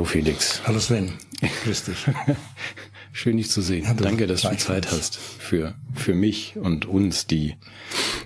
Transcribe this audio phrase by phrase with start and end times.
[0.00, 0.62] Hallo Felix.
[0.66, 1.12] Hallo Sven.
[1.62, 2.06] Grüß dich.
[3.12, 3.84] Schön dich zu sehen.
[3.84, 7.56] Ja, Danke, dass du Zeit hast für, für mich und uns, die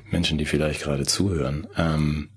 [0.08, 1.66] Menschen, die vielleicht gerade zuhören.
[1.76, 2.28] Ähm,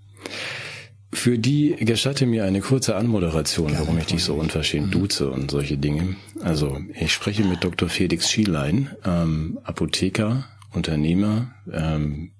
[1.14, 4.92] für die gestatte mir eine kurze Anmoderation, Gerne, warum ich dich so unverschämt mhm.
[4.92, 6.16] duze und solche Dinge.
[6.42, 7.90] Also ich spreche mit Dr.
[7.90, 12.32] Felix Schielein, ähm, Apotheker, Unternehmer, ähm,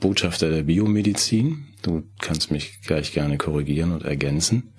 [0.00, 1.68] Botschafter der Biomedizin.
[1.80, 4.74] Du kannst mich gleich gerne korrigieren und ergänzen.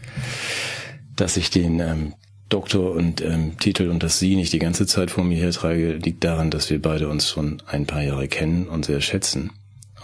[1.16, 2.14] Dass ich den ähm,
[2.50, 6.24] Doktor und ähm, Titel und das Sie nicht die ganze Zeit vor mir hertrage, liegt
[6.24, 9.52] daran, dass wir beide uns schon ein paar Jahre kennen und sehr schätzen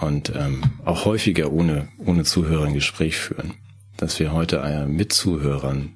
[0.02, 3.53] und ähm, auch häufiger ohne, ohne Zuhörer ein Gespräch führen.
[3.98, 5.94] Dass wir heute äh, mit Zuhörern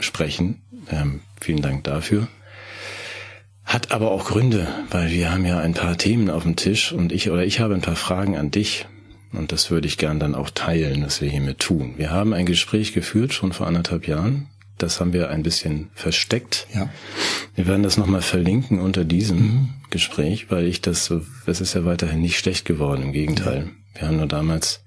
[0.00, 2.28] sprechen, ähm, vielen Dank dafür.
[3.64, 7.12] Hat aber auch Gründe, weil wir haben ja ein paar Themen auf dem Tisch und
[7.12, 8.86] ich oder ich habe ein paar Fragen an dich.
[9.32, 11.94] Und das würde ich gern dann auch teilen, was wir hiermit tun.
[11.96, 14.48] Wir haben ein Gespräch geführt, schon vor anderthalb Jahren.
[14.78, 16.66] Das haben wir ein bisschen versteckt.
[16.74, 16.88] Ja.
[17.54, 19.68] Wir werden das nochmal verlinken unter diesem mhm.
[19.90, 21.12] Gespräch, weil ich das,
[21.46, 23.66] das ist ja weiterhin nicht schlecht geworden, im Gegenteil.
[23.94, 24.00] Ja.
[24.00, 24.84] Wir haben nur damals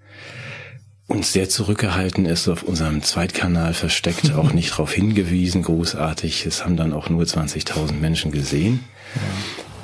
[1.07, 6.45] uns sehr zurückgehalten ist, auf unserem Zweitkanal versteckt, auch nicht darauf hingewiesen, großartig.
[6.45, 8.81] Es haben dann auch nur 20.000 Menschen gesehen,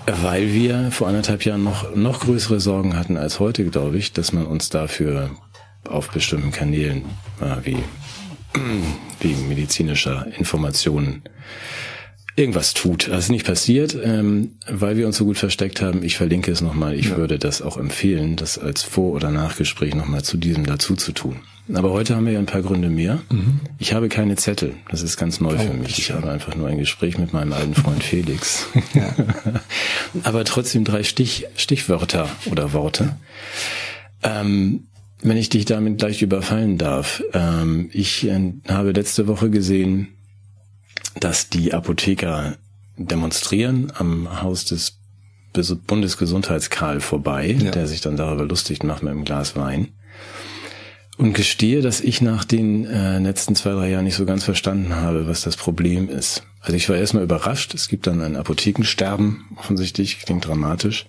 [0.07, 0.21] ja.
[0.21, 4.33] weil wir vor anderthalb Jahren noch, noch größere Sorgen hatten als heute, glaube ich, dass
[4.33, 5.31] man uns dafür
[5.87, 7.05] auf bestimmten Kanälen
[7.41, 7.77] äh, wie,
[9.19, 11.23] wie medizinischer Informationen
[12.35, 13.07] irgendwas tut.
[13.09, 16.03] Das ist nicht passiert, ähm, weil wir uns so gut versteckt haben.
[16.03, 16.95] Ich verlinke es nochmal.
[16.95, 17.17] Ich ja.
[17.17, 21.41] würde das auch empfehlen, das als Vor- oder Nachgespräch nochmal zu diesem dazu zu tun.
[21.73, 23.21] Aber heute haben wir ja ein paar Gründe mehr.
[23.31, 23.61] Mhm.
[23.77, 24.73] Ich habe keine Zettel.
[24.89, 25.97] Das ist ganz neu oh, für mich.
[25.97, 28.67] Ich habe einfach nur ein Gespräch mit meinem alten Freund Felix.
[28.93, 29.15] Ja.
[30.23, 33.15] Aber trotzdem drei Stich, Stichwörter oder Worte.
[34.23, 34.87] Ähm,
[35.23, 37.23] wenn ich dich damit gleich überfallen darf.
[37.33, 40.09] Ähm, ich äh, habe letzte Woche gesehen,
[41.19, 42.57] dass die Apotheker
[42.97, 44.97] demonstrieren am Haus des
[45.87, 47.71] Bundesgesundheitskarl vorbei, ja.
[47.71, 49.89] der sich dann darüber lustig macht mit einem Glas Wein.
[51.15, 54.95] Und gestehe, dass ich nach den äh, letzten zwei, drei Jahren nicht so ganz verstanden
[54.95, 56.43] habe, was das Problem ist.
[56.59, 57.75] Also ich war erstmal überrascht.
[57.75, 61.05] Es gibt dann ein Apothekensterben, offensichtlich, klingt dramatisch.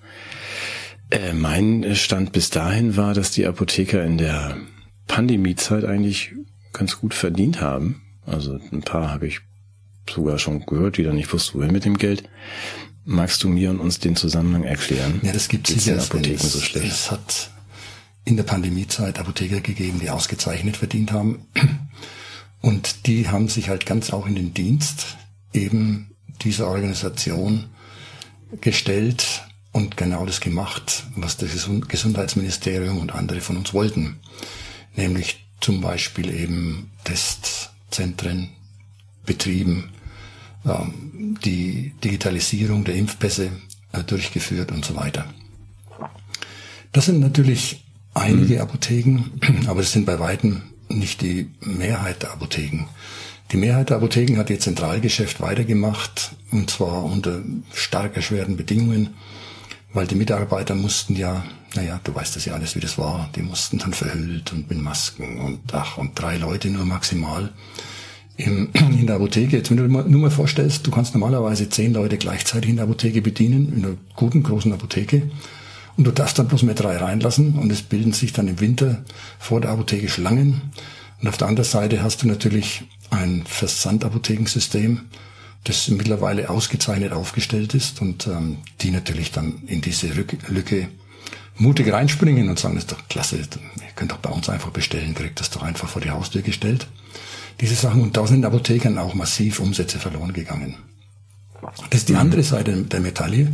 [1.10, 4.56] Äh, mein Stand bis dahin war, dass die Apotheker in der
[5.06, 6.32] Pandemiezeit eigentlich
[6.72, 8.02] ganz gut verdient haben.
[8.26, 9.40] Also ein paar habe ich
[10.10, 12.28] sogar schon gehört, die dann nicht wussten, wohin mit dem Geld.
[13.04, 15.20] Magst du mir und uns den Zusammenhang erklären?
[15.22, 16.00] Ja, das gibt es sicher.
[16.00, 16.86] Apotheken es, so schlecht?
[16.86, 17.50] Es hat
[18.24, 21.46] in der Pandemiezeit Apotheker gegeben, die ausgezeichnet verdient haben.
[22.62, 25.18] Und die haben sich halt ganz auch in den Dienst
[25.52, 27.66] eben dieser Organisation
[28.62, 29.42] gestellt
[29.74, 34.20] und genau das gemacht, was das Gesundheitsministerium und andere von uns wollten.
[34.94, 38.50] Nämlich zum Beispiel eben Testzentren
[39.26, 39.90] betrieben,
[40.64, 43.50] ähm, die Digitalisierung der Impfpässe
[43.90, 45.26] äh, durchgeführt und so weiter.
[46.92, 48.60] Das sind natürlich einige mhm.
[48.60, 49.24] Apotheken,
[49.66, 52.86] aber das sind bei weitem nicht die Mehrheit der Apotheken.
[53.50, 57.42] Die Mehrheit der Apotheken hat ihr Zentralgeschäft weitergemacht und zwar unter
[57.72, 59.14] stark erschwerten Bedingungen,
[59.94, 61.44] weil die Mitarbeiter mussten ja,
[61.74, 64.78] naja, du weißt das ja alles, wie das war, die mussten dann verhüllt und mit
[64.78, 67.50] Masken und ach, und drei Leute nur maximal
[68.36, 69.56] in, in der Apotheke.
[69.56, 73.22] Jetzt, wenn du nur mal vorstellst, du kannst normalerweise zehn Leute gleichzeitig in der Apotheke
[73.22, 75.30] bedienen, in einer guten, großen Apotheke.
[75.96, 79.04] Und du darfst dann bloß mehr drei reinlassen und es bilden sich dann im Winter
[79.38, 80.72] vor der Apotheke Schlangen.
[81.20, 85.02] Und auf der anderen Seite hast du natürlich ein Versandapothekensystem,
[85.64, 90.88] das mittlerweile ausgezeichnet aufgestellt ist und ähm, die natürlich dann in diese Lücke
[91.56, 93.46] mutig reinspringen und sagen, das ist doch klasse, ihr
[93.96, 96.86] könnt doch bei uns einfach bestellen, kriegt das doch einfach vor die Haustür gestellt
[97.60, 98.02] diese Sachen.
[98.02, 100.76] Und da sind Apothekern auch massiv Umsätze verloren gegangen.
[101.90, 103.52] Das ist die andere Seite der Medaille.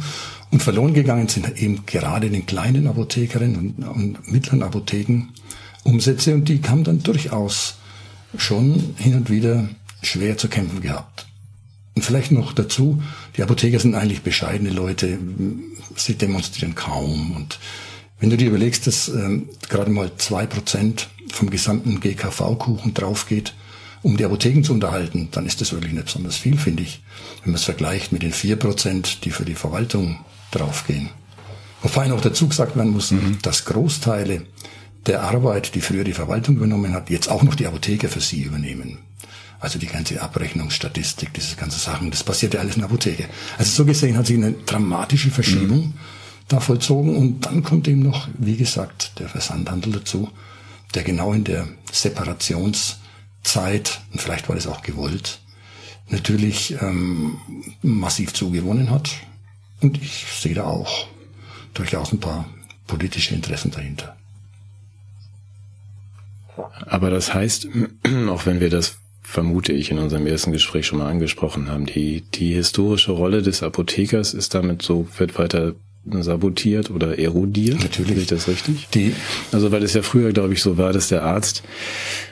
[0.51, 5.29] Und verloren gegangen sind eben gerade den kleinen Apothekerinnen und, und mittleren Apotheken
[5.85, 7.77] Umsätze und die haben dann durchaus
[8.37, 9.69] schon hin und wieder
[10.03, 11.27] schwer zu kämpfen gehabt.
[11.95, 13.03] Und vielleicht noch dazu,
[13.37, 15.19] die Apotheker sind eigentlich bescheidene Leute,
[15.97, 17.33] sie demonstrieren kaum.
[17.33, 17.59] Und
[18.21, 23.55] wenn du dir überlegst, dass ähm, gerade mal zwei Prozent vom gesamten GKV-Kuchen draufgeht,
[24.03, 27.03] um die Apotheken zu unterhalten, dann ist das wirklich nicht besonders viel, finde ich,
[27.43, 30.19] wenn man es vergleicht mit den vier Prozent, die für die Verwaltung
[30.53, 31.11] draufgehen.
[31.83, 33.39] Wobei noch dazu gesagt werden muss, mhm.
[33.43, 34.43] dass Großteile
[35.07, 38.43] der Arbeit, die früher die Verwaltung übernommen hat, jetzt auch noch die Apotheker für sie
[38.43, 38.99] übernehmen.
[39.61, 43.29] Also die ganze Abrechnungsstatistik, diese ganze Sachen, das passiert ja alles in der Apotheke.
[43.59, 45.95] Also so gesehen hat sich eine dramatische Verschiebung mhm.
[46.49, 50.31] da vollzogen und dann kommt eben noch, wie gesagt, der Versandhandel dazu,
[50.95, 52.97] der genau in der Separations-
[53.43, 55.41] Zeit, und vielleicht war das auch gewollt,
[56.09, 57.39] natürlich ähm,
[57.83, 59.11] massiv zugewonnen hat.
[59.81, 61.07] Und ich sehe da auch
[61.75, 62.49] durchaus ein paar
[62.87, 64.17] politische Interessen dahinter.
[66.87, 67.69] Aber das heißt,
[68.29, 68.99] auch wenn wir das
[69.31, 73.63] vermute ich in unserem ersten Gespräch schon mal angesprochen haben, die, die historische Rolle des
[73.63, 75.75] Apothekers ist damit so, wird weiter
[76.05, 77.81] sabotiert oder erodiert.
[77.81, 78.15] Natürlich.
[78.15, 78.89] Sehe ich das richtig?
[78.95, 79.15] Die,
[79.53, 81.63] also weil es ja früher, glaube ich, so war, dass der Arzt,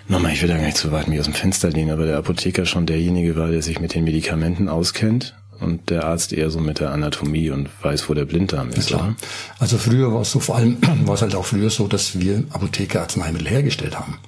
[0.08, 2.16] nochmal, ich will da gar nicht zu weit mich aus dem Fenster lehnen, aber der
[2.16, 6.58] Apotheker schon derjenige war, der sich mit den Medikamenten auskennt und der Arzt eher so
[6.58, 8.90] mit der Anatomie und weiß, wo der Blinddarm ist.
[8.90, 9.16] Ja, klar.
[9.58, 12.42] Also früher war es so, vor allem war es halt auch früher so, dass wir
[12.50, 14.18] Apotheker Arzneimittel hergestellt haben.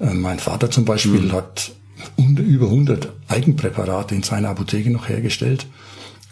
[0.00, 1.32] Äh, mein Vater zum Beispiel mhm.
[1.32, 1.72] hat
[2.16, 5.66] über 100 Eigenpräparate in seiner Apotheke noch hergestellt.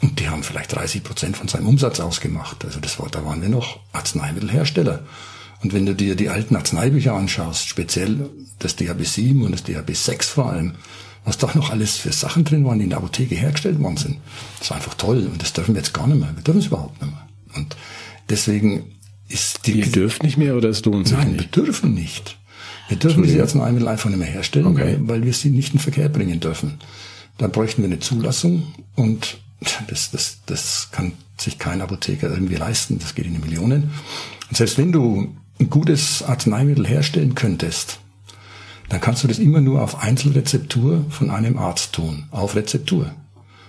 [0.02, 2.64] Und die haben vielleicht 30 Prozent von seinem Umsatz ausgemacht.
[2.64, 5.04] Also das war, da waren wir noch Arzneimittelhersteller.
[5.62, 8.28] Und wenn du dir die alten Arzneibücher anschaust, speziell
[8.58, 10.74] das DHB 7 und das DHB 6 vor allem,
[11.24, 14.18] was da noch alles für Sachen drin waren, die in der Apotheke hergestellt worden sind,
[14.58, 15.26] das war einfach toll.
[15.26, 16.36] Und das dürfen wir jetzt gar nicht mehr.
[16.36, 17.26] Wir dürfen es überhaupt nicht mehr.
[17.56, 17.76] Und
[18.28, 18.92] deswegen
[19.28, 19.80] ist die...
[19.80, 21.56] Ihr dürft nicht mehr oder es lohnt sich Nein, nicht?
[21.56, 22.36] wir dürfen nicht.
[22.88, 24.98] Wir dürfen diese Arzneimittel einfach nicht mehr herstellen, okay.
[25.00, 26.78] weil, wir sie nicht in Verkehr bringen dürfen.
[27.38, 29.38] Da bräuchten wir eine Zulassung und
[29.88, 32.98] das, das, das kann sich kein Apotheker irgendwie leisten.
[32.98, 33.90] Das geht in die Millionen.
[34.48, 38.00] Und selbst wenn du ein gutes Arzneimittel herstellen könntest,
[38.88, 42.24] dann kannst du das immer nur auf Einzelrezeptur von einem Arzt tun.
[42.30, 43.10] Auf Rezeptur.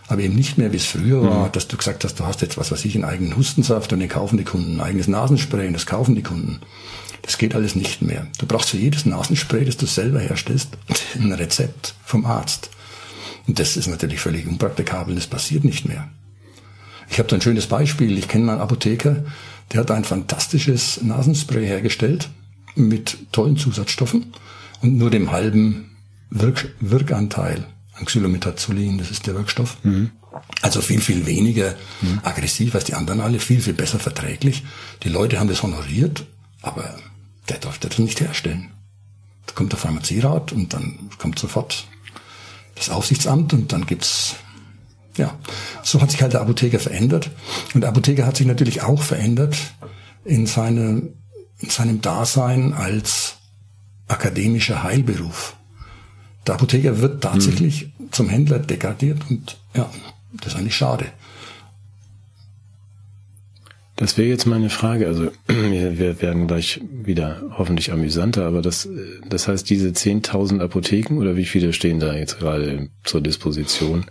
[0.08, 1.52] Aber eben nicht mehr, wie es früher war, mhm.
[1.54, 4.10] dass du gesagt hast, du hast jetzt was weiß ich, einen eigenen Hustensaft und den
[4.10, 6.60] kaufen die Kunden, ein eigenes Nasenspray und das kaufen die Kunden.
[7.26, 8.28] Das geht alles nicht mehr.
[8.38, 10.70] Du brauchst für jedes Nasenspray, das du selber herstellst,
[11.16, 12.70] ein Rezept vom Arzt.
[13.48, 16.08] Und das ist natürlich völlig unpraktikabel, das passiert nicht mehr.
[17.10, 18.18] Ich habe da ein schönes Beispiel.
[18.18, 19.24] Ich kenne einen Apotheker,
[19.72, 22.30] der hat ein fantastisches Nasenspray hergestellt
[22.76, 24.34] mit tollen Zusatzstoffen
[24.82, 25.96] und nur dem halben
[26.30, 29.78] Wirk Wirkanteil an Xylometazolin, das ist der Wirkstoff.
[29.84, 30.12] Mhm.
[30.62, 32.20] Also viel, viel weniger mhm.
[32.24, 34.64] aggressiv als die anderen alle, viel, viel besser verträglich.
[35.04, 36.26] Die Leute haben das honoriert,
[36.62, 36.96] aber
[37.50, 38.72] der durfte das nicht herstellen.
[39.46, 41.88] Da kommt der Pharmazierat und dann kommt sofort
[42.76, 44.36] das Aufsichtsamt und dann gibt's
[45.18, 45.38] ja,
[45.82, 47.32] so hat sich halt der Apotheker verändert.
[47.74, 49.56] Und der Apotheker hat sich natürlich auch verändert
[50.26, 51.14] in, seine,
[51.60, 53.38] in seinem Dasein als
[54.08, 55.56] akademischer Heilberuf.
[56.46, 58.12] Der Apotheker wird tatsächlich mhm.
[58.12, 59.90] zum Händler degradiert und ja,
[60.34, 61.06] das ist eigentlich schade.
[63.96, 65.08] Das wäre jetzt meine Frage.
[65.08, 68.90] Also wir werden gleich wieder hoffentlich amüsanter, aber das,
[69.30, 74.06] das heißt, diese 10.000 Apotheken oder wie viele stehen da jetzt gerade zur Disposition,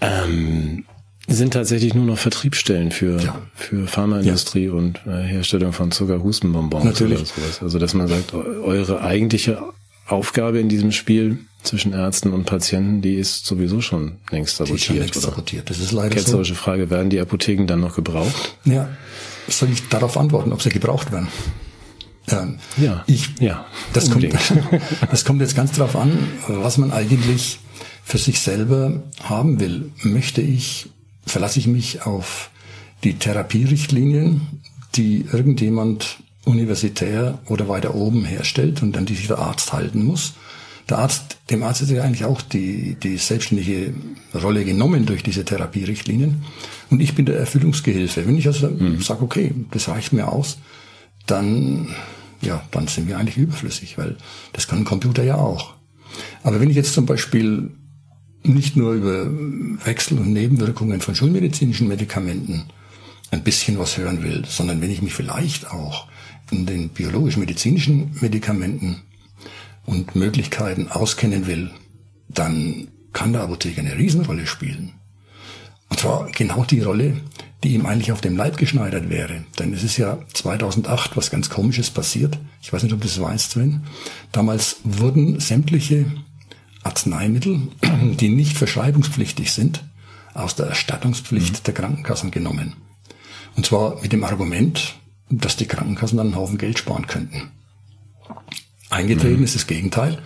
[0.00, 0.84] ähm,
[1.28, 3.40] sind tatsächlich nur noch Vertriebsstellen für, ja.
[3.54, 4.72] für Pharmaindustrie ja.
[4.72, 7.18] und äh, Herstellung von Zuckerhustenbonbons Natürlich.
[7.18, 7.62] oder sowas.
[7.62, 9.62] Also dass man sagt, eure eigentliche
[10.10, 14.70] Aufgabe in diesem Spiel zwischen Ärzten und Patienten, die ist sowieso schon längst sabotiert.
[14.70, 15.70] Die ist schon längst sabotiert.
[15.70, 16.60] Das ist leider Ketzerische so.
[16.60, 18.56] Frage, werden die Apotheken dann noch gebraucht?
[18.64, 18.88] Ja,
[19.48, 21.28] soll ich darauf antworten, ob sie gebraucht werden?
[22.28, 24.26] Ähm, ja, ich, ja, das kommt,
[25.10, 27.58] das kommt jetzt ganz darauf an, was man eigentlich
[28.04, 29.92] für sich selber haben will.
[30.02, 30.88] Möchte ich,
[31.26, 32.50] verlasse ich mich auf
[33.04, 34.62] die Therapierichtlinien,
[34.94, 40.34] die irgendjemand universitär oder weiter oben herstellt und an die sich der Arzt halten muss.
[40.88, 43.94] Der Arzt, dem Arzt ist ja eigentlich auch die, die selbstständige
[44.34, 46.42] Rolle genommen durch diese Therapierichtlinien.
[46.90, 48.26] Und ich bin der Erfüllungsgehilfe.
[48.26, 49.00] Wenn ich also mhm.
[49.00, 50.58] sage, okay, das reicht mir aus,
[51.26, 51.94] dann,
[52.40, 54.16] ja, dann sind wir eigentlich überflüssig, weil
[54.52, 55.74] das kann ein Computer ja auch.
[56.42, 57.70] Aber wenn ich jetzt zum Beispiel
[58.42, 59.26] nicht nur über
[59.84, 62.64] Wechsel und Nebenwirkungen von schulmedizinischen Medikamenten
[63.30, 66.08] ein bisschen was hören will, sondern wenn ich mich vielleicht auch
[66.50, 69.02] in den biologisch-medizinischen Medikamenten
[69.86, 71.70] und Möglichkeiten auskennen will,
[72.28, 74.92] dann kann der Apotheker eine Riesenrolle spielen.
[75.88, 77.16] Und zwar genau die Rolle,
[77.62, 79.44] die ihm eigentlich auf dem Leib geschneidert wäre.
[79.58, 82.38] Denn es ist ja 2008 was ganz Komisches passiert.
[82.62, 83.82] Ich weiß nicht, ob du das weißt, Sven.
[84.32, 86.06] Damals wurden sämtliche
[86.82, 87.60] Arzneimittel,
[88.20, 89.84] die nicht verschreibungspflichtig sind,
[90.32, 91.64] aus der Erstattungspflicht mhm.
[91.64, 92.76] der Krankenkassen genommen.
[93.56, 94.94] Und zwar mit dem Argument,
[95.30, 97.50] dass die Krankenkassen dann einen Haufen Geld sparen könnten.
[98.90, 99.44] Eingetreten mhm.
[99.44, 100.18] ist das Gegenteil.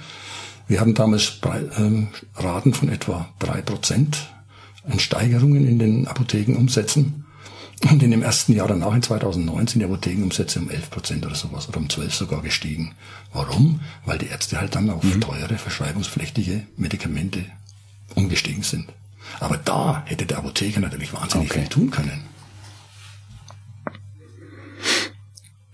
[0.67, 1.41] Wir haben damals
[1.77, 4.31] ähm, Raten von etwa drei Prozent
[4.89, 7.25] an Steigerungen in den Apothekenumsätzen.
[7.91, 11.35] Und in dem ersten Jahr danach, in 2009, sind die Apothekenumsätze um 11 Prozent oder
[11.35, 12.95] sowas oder um 12 sogar gestiegen.
[13.33, 13.81] Warum?
[14.07, 15.21] Weil die Ärzte halt dann auf mhm.
[15.21, 17.45] teure, verschreibungspflichtige Medikamente
[18.15, 18.87] umgestiegen sind.
[19.41, 21.61] Aber da hätte der Apotheker natürlich wahnsinnig okay.
[21.61, 22.23] viel tun können.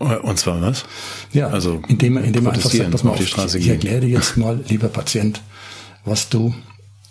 [0.00, 0.86] Und zwar was?
[1.30, 4.06] Ja, also indem, indem man einfach sagt, dass man auf die Straße ich, ich erkläre
[4.06, 5.42] jetzt mal, lieber Patient,
[6.06, 6.54] was du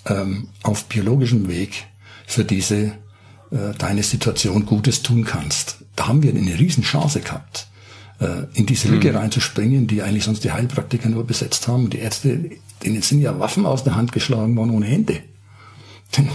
[0.07, 1.85] ähm, auf biologischem Weg
[2.25, 2.93] für diese
[3.51, 5.77] äh, deine Situation Gutes tun kannst.
[5.95, 7.67] Da haben wir eine Riesenchance gehabt,
[8.19, 9.17] äh, in diese Lücke mhm.
[9.17, 11.91] reinzuspringen, die eigentlich sonst die Heilpraktiker nur besetzt haben.
[11.91, 12.49] Die Ärzte,
[12.83, 15.19] denen sind ja Waffen aus der Hand geschlagen worden ohne Hände.
[16.17, 16.29] Denn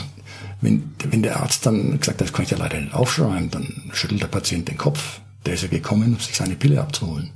[0.61, 3.90] wenn, wenn der Arzt dann gesagt hat, das kann ich ja leider nicht aufschreiben, dann
[3.92, 5.20] schüttelt der Patient den Kopf.
[5.46, 7.30] Der ist ja gekommen, um sich seine Pille abzuholen.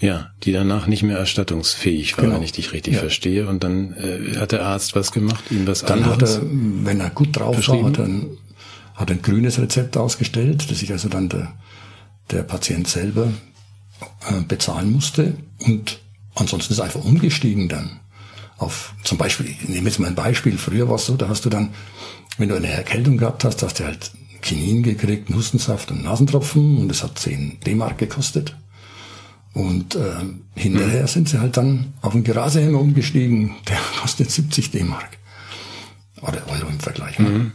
[0.00, 2.36] Ja, die danach nicht mehr erstattungsfähig war, genau.
[2.36, 3.00] wenn ich dich richtig ja.
[3.00, 3.46] verstehe.
[3.46, 6.36] Und dann äh, hat der Arzt was gemacht, ihm was dann anderes.
[6.36, 8.38] Hat er, wenn er gut drauf war, hat er, ein,
[8.94, 11.52] hat ein grünes Rezept ausgestellt, das sich also dann der,
[12.30, 13.30] der Patient selber
[14.28, 15.34] äh, bezahlen musste.
[15.58, 16.00] Und
[16.34, 18.00] ansonsten ist er einfach umgestiegen dann
[18.56, 21.44] auf zum Beispiel, ich nehme jetzt mal ein Beispiel, früher war es so, da hast
[21.44, 21.70] du dann,
[22.38, 24.12] wenn du eine Erkältung gehabt hast, hast du halt
[24.42, 28.56] Kinin gekriegt, Hustensaft und Nasentropfen und das hat 10 D-Mark gekostet.
[29.52, 30.00] Und äh,
[30.54, 31.08] hinterher mhm.
[31.08, 35.18] sind sie halt dann auf den Gerasehänger umgestiegen, der kostet 70 D-Mark.
[36.22, 37.18] Oder Euro im Vergleich.
[37.18, 37.52] Mhm.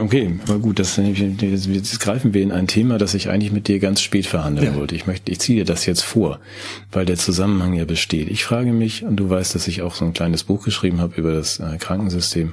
[0.00, 3.80] Okay, aber gut, das, jetzt greifen wir in ein Thema, das ich eigentlich mit dir
[3.80, 4.74] ganz spät verhandeln ja.
[4.76, 4.94] wollte.
[4.94, 6.38] Ich möchte, ich ziehe dir das jetzt vor,
[6.92, 8.28] weil der Zusammenhang ja besteht.
[8.28, 11.16] Ich frage mich, und du weißt, dass ich auch so ein kleines Buch geschrieben habe
[11.16, 12.52] über das äh, Krankensystem.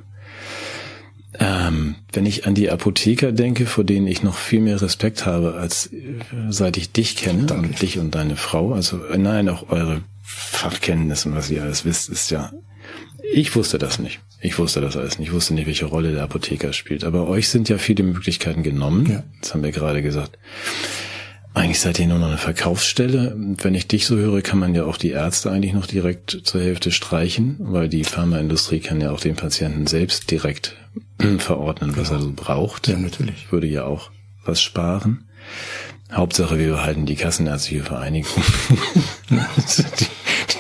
[1.39, 5.53] Ähm, wenn ich an die Apotheker denke, vor denen ich noch viel mehr Respekt habe,
[5.53, 6.19] als äh,
[6.49, 7.67] seit ich dich kenne Danke.
[7.67, 11.85] und dich und deine Frau, also äh, nein, auch eure Fachkenntnis und was ihr alles
[11.85, 12.51] wisst, ist ja,
[13.33, 14.19] ich wusste das nicht.
[14.41, 15.29] Ich wusste das alles nicht.
[15.29, 17.03] Ich wusste nicht, welche Rolle der Apotheker spielt.
[17.03, 19.05] Aber euch sind ja viele Möglichkeiten genommen.
[19.09, 19.23] Ja.
[19.41, 20.37] Das haben wir gerade gesagt.
[21.53, 23.35] Eigentlich seid ihr nur noch eine Verkaufsstelle.
[23.35, 26.61] Wenn ich dich so höre, kann man ja auch die Ärzte eigentlich noch direkt zur
[26.61, 30.75] Hälfte streichen, weil die Pharmaindustrie kann ja auch den Patienten selbst direkt
[31.39, 32.21] verordnen, was genau.
[32.21, 32.87] er so braucht.
[32.87, 33.51] Ja, natürlich.
[33.51, 34.11] Würde ja auch
[34.45, 35.25] was sparen.
[36.11, 38.43] Hauptsache, wir behalten die Kassenärztliche Vereinigung.
[39.29, 40.05] die,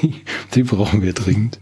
[0.01, 0.15] die,
[0.53, 1.59] die brauchen wir dringend.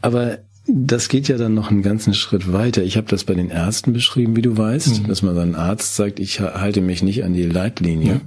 [0.00, 2.82] Aber das geht ja dann noch einen ganzen Schritt weiter.
[2.82, 5.08] Ich habe das bei den Ärzten beschrieben, wie du weißt, mhm.
[5.08, 8.20] dass man dann Arzt sagt, ich halte mich nicht an die Leitlinie, ja.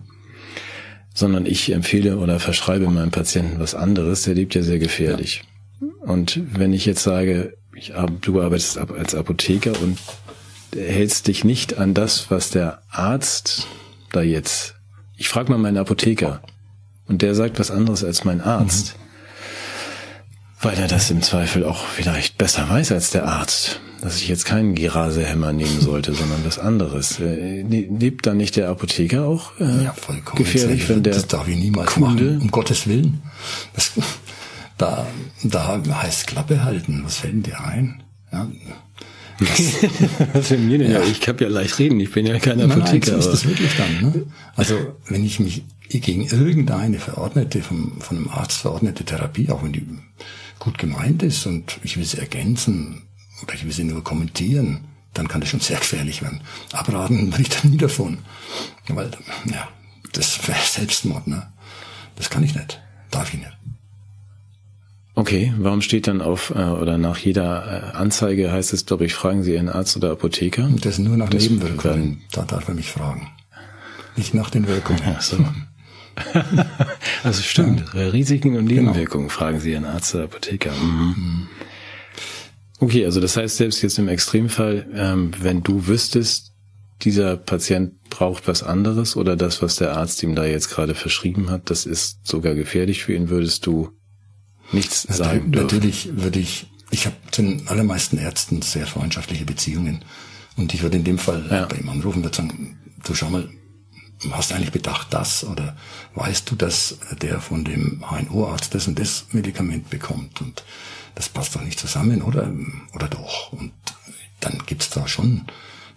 [1.16, 4.22] Sondern ich empfehle oder verschreibe meinem Patienten was anderes.
[4.24, 5.44] Der lebt ja sehr gefährlich.
[5.82, 5.88] Ja.
[6.12, 9.98] Und wenn ich jetzt sage, ich, du arbeitest als Apotheker und
[10.76, 13.68] hältst dich nicht an das, was der Arzt
[14.12, 14.76] da jetzt.
[15.18, 16.42] Ich frage mal meinen Apotheker
[17.08, 18.96] und der sagt was anderes als mein Arzt.
[18.96, 19.06] Mhm
[20.66, 24.46] weil er das im Zweifel auch vielleicht besser weiß als der Arzt, dass ich jetzt
[24.46, 27.20] keinen Girasehemmer nehmen sollte, sondern was anderes.
[27.20, 31.26] Äh, ne, lebt da nicht der Apotheker auch äh, ja, vollkommen gefährlich, wenn der Das
[31.26, 33.24] darf ich niemals Kunde machen, um Gottes Willen.
[33.74, 33.94] Das,
[34.78, 35.08] da,
[35.42, 37.02] da heißt Klappe halten.
[37.04, 38.04] Was fällt denn dir ein?
[38.32, 38.48] Ja,
[40.34, 40.92] Was für mir denn?
[40.92, 41.02] Ja.
[41.02, 43.14] ich habe ja leicht reden, ich bin ja kein Apotheker.
[43.14, 44.02] Nein, so ist das wirklich dann.
[44.02, 44.26] Ne?
[44.56, 49.72] Also wenn ich mich gegen irgendeine verordnete, vom, von einem Arzt verordnete Therapie, auch wenn
[49.72, 49.84] die
[50.60, 53.02] gut gemeint ist und ich will sie ergänzen
[53.42, 56.42] oder ich will sie nur kommentieren, dann kann das schon sehr gefährlich werden.
[56.74, 58.20] Abraten will ich dann nie davon.
[58.88, 59.12] Weil,
[59.46, 59.68] ja,
[60.14, 61.48] das wäre Selbstmord, ne?
[62.16, 62.82] Das kann ich nicht.
[63.12, 63.58] Darf ich nicht.
[65.18, 69.14] Okay, warum steht dann auf äh, oder nach jeder äh, Anzeige heißt es, glaube ich,
[69.14, 70.70] fragen Sie Ihren Arzt oder Apotheker?
[70.82, 72.22] Das nur nach das Nebenwirkungen.
[72.34, 73.30] Da darf er mich fragen.
[74.18, 75.02] Nicht nach den Wirkungen.
[75.06, 75.38] Ach so.
[77.24, 78.08] also stimmt, ja.
[78.10, 78.82] Risiken und genau.
[78.82, 79.38] Nebenwirkungen genau.
[79.38, 80.72] fragen Sie Ihren Arzt oder Apotheker.
[80.72, 81.48] Mhm.
[82.80, 86.54] Okay, also das heißt selbst jetzt im Extremfall, ähm, wenn du wüsstest,
[87.02, 91.50] dieser Patient braucht was anderes oder das, was der Arzt ihm da jetzt gerade verschrieben
[91.50, 93.92] hat, das ist sogar gefährlich für ihn, würdest du
[94.72, 95.66] nichts natürlich, sagen dürfen?
[95.66, 100.04] Natürlich würde ich, ich habe zu den allermeisten Ärzten sehr freundschaftliche Beziehungen
[100.58, 101.66] und ich würde in dem Fall ja.
[101.66, 103.50] bei ihm anrufen und sagen, du schau mal,
[104.32, 105.76] hast du eigentlich bedacht das oder
[106.16, 110.64] weißt du, dass der von dem HNO-Arzt das und das Medikament bekommt und
[111.16, 112.52] das passt doch nicht zusammen oder
[112.94, 113.72] oder doch und
[114.42, 115.46] dann gibt's da schon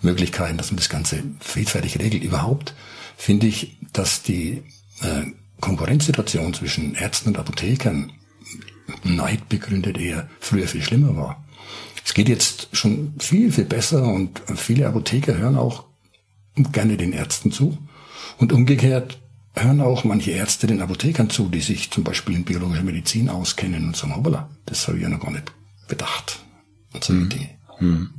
[0.01, 2.23] Möglichkeiten, dass man das Ganze friedfertig regelt.
[2.23, 2.75] Überhaupt
[3.17, 4.63] finde ich, dass die
[5.03, 5.25] äh,
[5.61, 8.13] Konkurrenzsituation zwischen Ärzten und Apothekern
[9.05, 11.45] Neid begründet eher früher viel schlimmer war.
[12.05, 15.85] Es geht jetzt schon viel, viel besser und viele Apotheker hören auch
[16.73, 17.77] gerne den Ärzten zu.
[18.39, 19.19] Und umgekehrt
[19.63, 23.87] hören auch manche Ärzte den Apothekern zu, die sich zum Beispiel in biologischer Medizin auskennen
[23.87, 25.53] und sagen, hoppala, das habe ich ja noch gar nicht
[25.89, 26.41] bedacht.
[26.93, 27.29] Und solche hm.
[27.29, 27.49] Dinge.
[27.79, 28.11] Hm.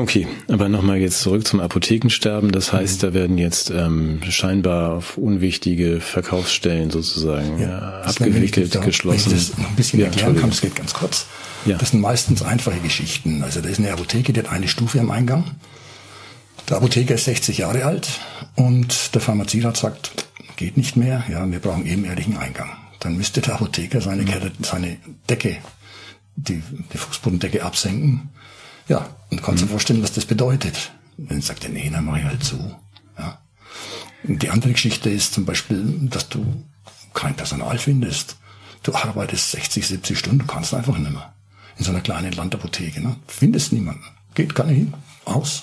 [0.00, 2.52] Okay, aber nochmal jetzt zurück zum Apothekensterben.
[2.52, 9.30] Das heißt, da werden jetzt ähm, scheinbar auf unwichtige Verkaufsstellen sozusagen ja, ja, abgewickelt, geschlossen.
[9.30, 11.26] Wenn ich das noch ein bisschen ja, erklären kann, das geht ganz kurz.
[11.64, 11.78] Ja.
[11.78, 13.42] Das sind meistens einfache Geschichten.
[13.42, 15.44] Also da ist eine Apotheke, die hat eine Stufe am Eingang.
[16.68, 18.20] Der Apotheker ist 60 Jahre alt
[18.54, 20.26] und der Pharmazierat sagt,
[20.56, 22.70] geht nicht mehr, ja, wir brauchen ebenerdigen Eingang.
[23.00, 24.96] dann müsste der Apotheker seine, Kette, seine
[25.28, 25.58] Decke,
[26.36, 28.30] die, die Fußbodendecke absenken.
[28.88, 29.66] Ja, und kannst mhm.
[29.66, 30.92] dir vorstellen, was das bedeutet.
[31.16, 32.76] Dann sagt er, nee, dann mache ich halt zu.
[33.18, 33.38] Ja.
[34.24, 36.64] Und die andere Geschichte ist zum Beispiel, dass du
[37.12, 38.36] kein Personal findest.
[38.82, 41.32] Du arbeitest 60, 70 Stunden, du kannst einfach nicht mehr.
[41.78, 43.16] In so einer kleinen Landapotheke, ne?
[43.26, 44.04] Findest niemanden.
[44.34, 44.94] Geht gar nicht hin.
[45.24, 45.62] Aus.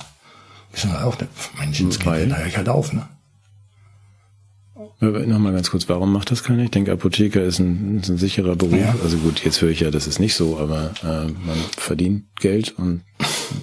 [0.73, 1.17] Ich sage auch,
[1.57, 3.07] Mensch, jetzt geht, da höre ich halt auf, ne?
[5.01, 6.63] Nochmal ganz kurz, warum macht das keiner?
[6.63, 8.77] Ich denke, Apotheker ist ein, ist ein sicherer Beruf.
[8.77, 8.95] Ja.
[9.01, 12.77] Also gut, jetzt höre ich ja, das ist nicht so, aber äh, man verdient Geld
[12.77, 13.03] und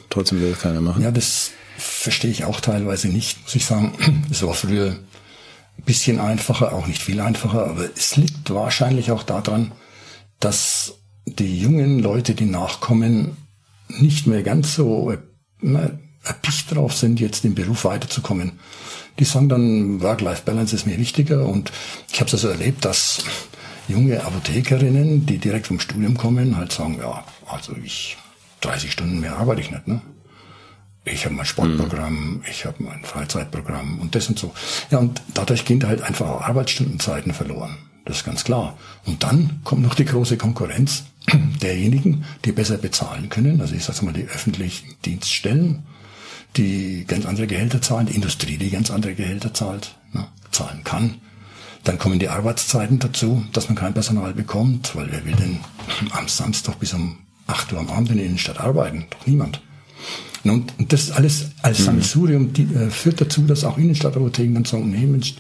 [0.09, 1.03] trotzdem will es keiner machen.
[1.03, 3.93] Ja, das verstehe ich auch teilweise nicht, muss ich sagen.
[4.31, 4.93] Es war früher
[5.79, 9.73] ein bisschen einfacher, auch nicht viel einfacher, aber es liegt wahrscheinlich auch daran,
[10.41, 10.95] dass
[11.27, 13.37] die jungen Leute, die nachkommen,
[13.89, 15.15] nicht mehr ganz so
[15.61, 15.91] na,
[16.27, 18.53] erpicht drauf sind, jetzt im Beruf weiterzukommen.
[19.19, 21.73] Die sagen dann, Work-Life-Balance ist mir wichtiger und
[22.13, 23.25] ich habe es also erlebt, dass
[23.89, 28.17] junge Apothekerinnen, die direkt vom Studium kommen, halt sagen, ja, also ich
[28.61, 30.01] 30 Stunden mehr arbeite ich nicht, ne?
[31.05, 32.43] Ich habe mein Sportprogramm, mhm.
[32.51, 34.53] ich habe mein Freizeitprogramm und das und so.
[34.91, 37.77] Ja, und dadurch gehen halt einfach auch Arbeitsstundenzeiten verloren.
[38.05, 38.77] Das ist ganz klar.
[39.05, 41.05] Und dann kommt noch die große Konkurrenz
[41.63, 43.61] derjenigen, die besser bezahlen können.
[43.61, 45.85] Also ich sage mal die öffentlichen Dienststellen,
[46.57, 51.17] die ganz andere Gehälter zahlen, die Industrie, die ganz andere Gehälter zahlt, ne, zahlen kann.
[51.85, 55.61] Dann kommen die Arbeitszeiten dazu, dass man kein Personal bekommt, weil wer will denn
[56.11, 59.07] am Samstag bis um 8 Uhr am Abend in der Innenstadt arbeiten?
[59.11, 59.61] Doch niemand.
[60.45, 61.85] Und das alles als mhm.
[61.85, 65.35] Sammelsurium äh, führt dazu, dass auch Innenstadtapotheken dann sagen, nee, Mensch,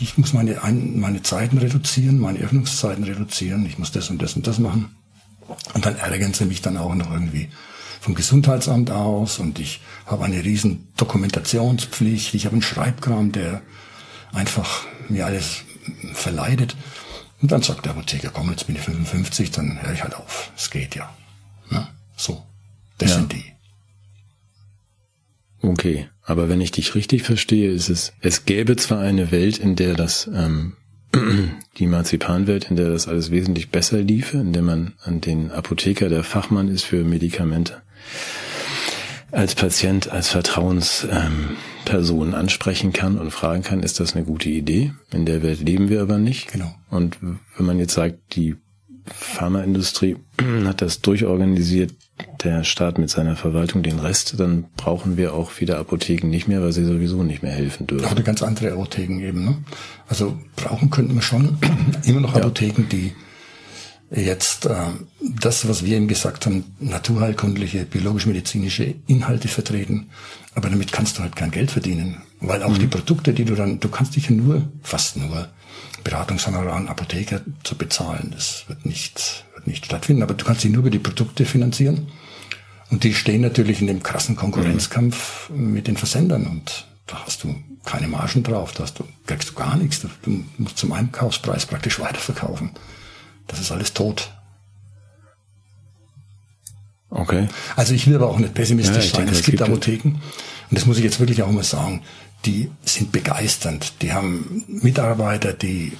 [0.00, 4.34] ich muss meine, ein, meine Zeiten reduzieren, meine Öffnungszeiten reduzieren, ich muss das und das
[4.34, 4.94] und das machen.
[5.74, 7.48] Und dann ärgern sie mich dann auch noch irgendwie
[8.00, 13.62] vom Gesundheitsamt aus und ich habe eine riesen Dokumentationspflicht, ich habe einen Schreibkram, der
[14.32, 15.62] einfach mir alles
[16.12, 16.76] verleidet.
[17.40, 20.50] Und dann sagt der Apotheker, komm, jetzt bin ich 55, dann höre ich halt auf.
[20.56, 21.14] Es geht ja.
[21.70, 22.42] Na, so.
[22.98, 23.16] Das ja.
[23.16, 23.44] sind die.
[25.60, 29.76] Okay, aber wenn ich dich richtig verstehe, ist es, es gäbe zwar eine Welt, in
[29.76, 30.76] der das, ähm,
[31.78, 36.08] die Marzipanwelt, in der das alles wesentlich besser liefe, in der man an den Apotheker
[36.08, 37.82] der Fachmann ist für Medikamente,
[39.30, 44.92] als Patient, als Vertrauensperson ähm, ansprechen kann und fragen kann, ist das eine gute Idee?
[45.12, 46.52] In der Welt leben wir aber nicht.
[46.52, 46.74] Genau.
[46.90, 48.56] Und wenn man jetzt sagt, die
[49.06, 50.16] Pharmaindustrie
[50.64, 51.94] hat das durchorganisiert,
[52.42, 56.62] der Staat mit seiner Verwaltung den Rest, dann brauchen wir auch wieder Apotheken nicht mehr,
[56.62, 58.06] weil sie sowieso nicht mehr helfen dürfen.
[58.06, 59.44] Auch eine ganz andere Apotheken eben.
[59.44, 59.56] Ne?
[60.08, 61.58] Also brauchen könnten wir schon
[62.04, 62.88] immer noch Apotheken, ja.
[62.90, 63.12] die
[64.10, 64.74] jetzt äh,
[65.20, 70.10] das, was wir eben gesagt haben, naturheilkundliche, biologisch-medizinische Inhalte vertreten.
[70.54, 72.80] Aber damit kannst du halt kein Geld verdienen, weil auch mhm.
[72.80, 75.48] die Produkte, die du dann, du kannst dich ja nur, fast nur,
[76.04, 78.32] Beratungshonorar an Apotheker zu bezahlen.
[78.34, 82.08] Das wird nicht, wird nicht stattfinden, aber du kannst dich nur über die Produkte finanzieren.
[82.90, 85.72] Und die stehen natürlich in dem krassen Konkurrenzkampf mhm.
[85.72, 89.54] mit den Versendern und da hast du keine Margen drauf, da hast du, kriegst du
[89.54, 90.06] gar nichts.
[90.22, 92.70] Du musst zum Einkaufspreis praktisch weiterverkaufen.
[93.48, 94.30] Das ist alles tot.
[97.10, 97.48] Okay.
[97.74, 99.20] Also ich will aber auch nicht pessimistisch ja, sein.
[99.20, 100.20] Denke, es, gibt, gibt Apotheken,
[100.70, 102.02] und das muss ich jetzt wirklich auch mal sagen,
[102.44, 103.94] die sind begeisternd.
[104.02, 105.92] Die haben Mitarbeiter, die,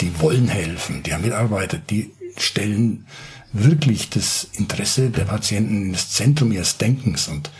[0.00, 1.02] die wollen helfen.
[1.02, 3.06] Die haben Mitarbeiter, die stellen
[3.52, 7.28] wirklich das Interesse der Patienten in das Zentrum ihres Denkens.
[7.28, 7.50] Und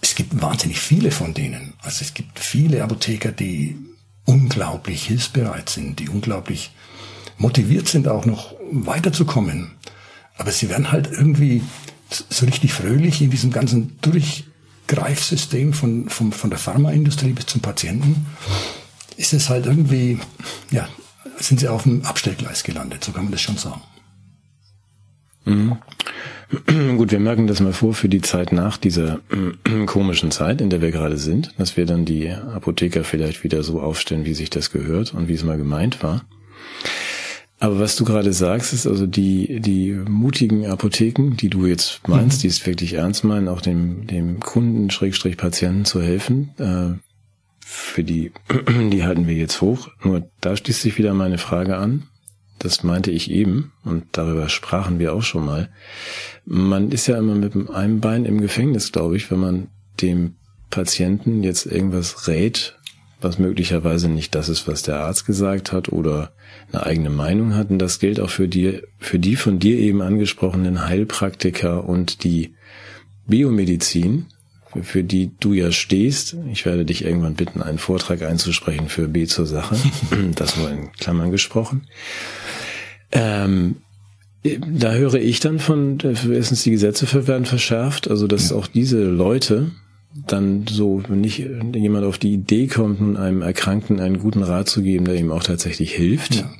[0.00, 1.74] es gibt wahnsinnig viele von denen.
[1.82, 3.76] Also es gibt viele Apotheker, die
[4.24, 6.70] unglaublich hilfsbereit sind, die unglaublich
[7.40, 9.72] motiviert sind, auch noch weiterzukommen.
[10.36, 11.62] Aber sie werden halt irgendwie
[12.08, 18.26] so richtig fröhlich in diesem ganzen Durchgreifsystem von, von, von der Pharmaindustrie bis zum Patienten.
[19.16, 20.18] Ist es halt irgendwie,
[20.70, 20.88] ja,
[21.38, 23.82] sind sie auf dem Abstellgleis gelandet, so kann man das schon sagen.
[25.44, 25.78] Mhm.
[26.96, 29.20] Gut, wir merken das mal vor für die Zeit nach dieser
[29.86, 33.80] komischen Zeit, in der wir gerade sind, dass wir dann die Apotheker vielleicht wieder so
[33.80, 36.24] aufstellen, wie sich das gehört und wie es mal gemeint war.
[37.62, 42.38] Aber was du gerade sagst, ist also die, die mutigen Apotheken, die du jetzt meinst,
[42.38, 42.40] mhm.
[42.40, 46.98] die es wirklich ernst meinen, auch dem, dem Kunden, Schrägstrich Patienten zu helfen, äh,
[47.60, 48.32] für die,
[48.90, 49.88] die halten wir jetzt hoch.
[50.02, 52.04] Nur da schließt sich wieder meine Frage an.
[52.58, 55.70] Das meinte ich eben und darüber sprachen wir auch schon mal.
[56.46, 59.68] Man ist ja immer mit einem Bein im Gefängnis, glaube ich, wenn man
[60.00, 60.36] dem
[60.70, 62.78] Patienten jetzt irgendwas rät,
[63.20, 66.32] was möglicherweise nicht das ist, was der Arzt gesagt hat oder
[66.72, 67.70] eine eigene Meinung hat.
[67.70, 72.54] Und das gilt auch für die, für die von dir eben angesprochenen Heilpraktiker und die
[73.26, 74.26] Biomedizin,
[74.82, 76.36] für die du ja stehst.
[76.52, 79.76] Ich werde dich irgendwann bitten, einen Vortrag einzusprechen für B zur Sache.
[80.34, 81.86] Das nur in Klammern gesprochen.
[83.12, 83.76] Ähm,
[84.42, 89.72] da höre ich dann von, erstens die Gesetze werden verschärft, also dass auch diese Leute
[90.12, 94.68] dann so, wenn nicht jemand auf die Idee kommt, nun einem Erkrankten einen guten Rat
[94.68, 96.50] zu geben, der ihm auch tatsächlich hilft, ja.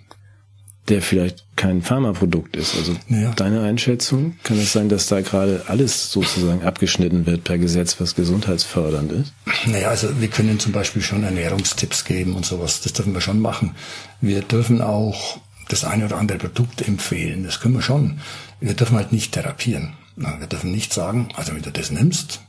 [0.88, 2.76] der vielleicht kein Pharmaprodukt ist.
[2.76, 3.32] Also ja.
[3.32, 8.14] deine Einschätzung, kann es sein, dass da gerade alles sozusagen abgeschnitten wird per Gesetz, was
[8.14, 9.32] gesundheitsfördernd ist?
[9.66, 12.82] Naja, also wir können zum Beispiel schon Ernährungstipps geben und sowas.
[12.82, 13.74] Das dürfen wir schon machen.
[14.20, 17.44] Wir dürfen auch das eine oder andere Produkt empfehlen.
[17.44, 18.20] Das können wir schon.
[18.60, 19.94] Wir dürfen halt nicht therapieren.
[20.16, 22.42] Wir dürfen nicht sagen, also wenn du das nimmst,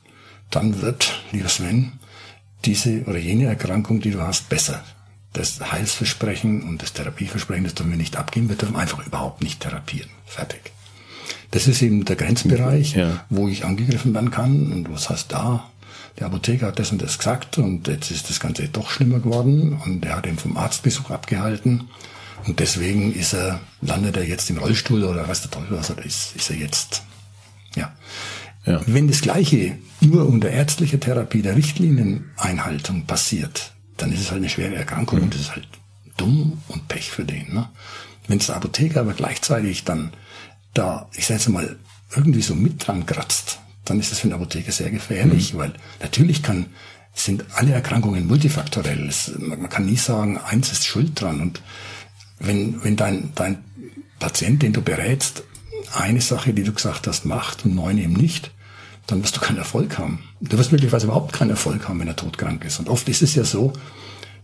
[0.52, 1.94] dann wird, lieber Sven,
[2.66, 4.84] diese oder jene Erkrankung, die du hast, besser.
[5.34, 8.50] Das Heilsversprechen und das Therapieversprechen, das dürfen wir nicht abgeben.
[8.50, 10.10] Wir dürfen einfach überhaupt nicht therapieren.
[10.26, 10.72] Fertig.
[11.52, 13.26] Das ist eben der Grenzbereich, ja.
[13.30, 14.72] wo ich angegriffen werden kann.
[14.72, 15.70] Und was heißt da?
[16.20, 19.80] Der Apotheker hat das und das gesagt und jetzt ist das Ganze doch schlimmer geworden
[19.86, 21.90] und er hat ihn vom Arztbesuch abgehalten.
[22.46, 26.04] Und deswegen ist er, landet er jetzt im Rollstuhl oder was der Teufel was er
[26.04, 27.04] ist, ist er jetzt.
[27.76, 27.94] Ja.
[28.66, 28.82] ja.
[28.88, 34.50] Wenn das Gleiche nur unter ärztlicher Therapie der Richtlinieneinhaltung passiert, dann ist es halt eine
[34.50, 35.26] schwere Erkrankung mhm.
[35.26, 35.68] und das ist halt
[36.18, 37.54] dumm und Pech für den.
[37.54, 37.70] Ne?
[38.28, 40.14] Wenn der Apotheker aber gleichzeitig dann
[40.74, 41.76] da, ich sage jetzt mal,
[42.16, 45.58] irgendwie so mit dran kratzt, dann ist das für den Apotheker sehr gefährlich, mhm.
[45.58, 46.68] weil natürlich kann,
[47.14, 49.08] sind alle Erkrankungen multifaktorell.
[49.08, 51.62] Es, man kann nie sagen, eins ist schuld dran und
[52.40, 53.64] wenn, wenn dein, dein
[54.20, 55.44] Patient, den du berätst,
[55.94, 58.52] eine Sache, die du gesagt hast, macht und neun eben nicht,
[59.12, 60.24] dann wirst du keinen Erfolg haben.
[60.40, 62.80] Du wirst möglicherweise überhaupt keinen Erfolg haben, wenn er todkrank ist.
[62.80, 63.74] Und oft ist es ja so,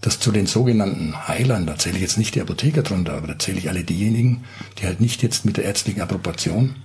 [0.01, 3.39] dass zu den sogenannten Heilern, da zähle ich jetzt nicht die Apotheker drunter, aber da
[3.39, 4.43] zähle ich alle diejenigen,
[4.77, 6.75] die halt nicht jetzt mit der ärztlichen Approbation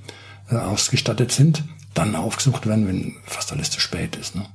[0.51, 1.64] äh, ausgestattet sind,
[1.95, 4.35] dann aufgesucht werden, wenn fast alles zu spät ist.
[4.35, 4.47] Ne?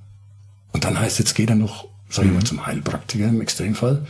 [0.72, 2.46] Und dann heißt jetzt, geht er noch, sag ich mal, mhm.
[2.46, 4.06] zum Heilpraktiker im Extremfall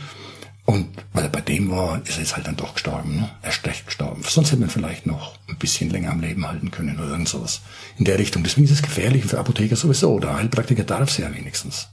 [0.68, 3.16] und weil er bei dem war, ist er jetzt halt dann doch gestorben.
[3.16, 3.30] Ne?
[3.40, 4.22] Er ist schlecht gestorben.
[4.22, 7.62] Sonst hätte man vielleicht noch ein bisschen länger am Leben halten können oder irgend sowas.
[7.96, 8.42] In der Richtung.
[8.42, 10.20] Deswegen ist es gefährlich für Apotheker sowieso.
[10.20, 11.88] Der Heilpraktiker darf es ja wenigstens.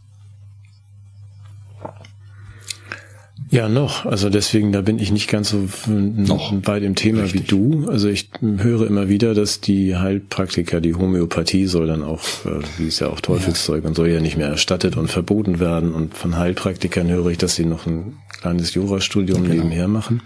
[3.51, 4.05] Ja, noch.
[4.05, 7.43] Also deswegen, da bin ich nicht ganz so noch weit im Thema Richtig.
[7.43, 7.87] wie du.
[7.89, 12.87] Also ich höre immer wieder, dass die Heilpraktiker, die Homöopathie soll dann auch, äh, wie
[12.87, 13.89] ist ja auch Teufelszeug ja.
[13.89, 15.93] und soll ja nicht mehr erstattet und verboten werden.
[15.93, 19.55] Und von Heilpraktikern höre ich, dass sie noch ein kleines Jurastudium genau.
[19.55, 20.21] nebenher machen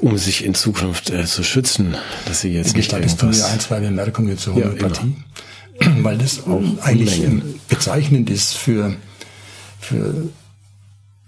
[0.00, 1.94] um sich in Zukunft äh, zu schützen,
[2.26, 3.16] dass sie jetzt nicht irgendwas...
[3.16, 5.14] du mir ein, zwei Bemerkungen zur Homöopathie,
[5.80, 7.22] ja, weil das auch eigentlich
[7.68, 8.96] bezeichnend ist für,
[9.78, 10.28] für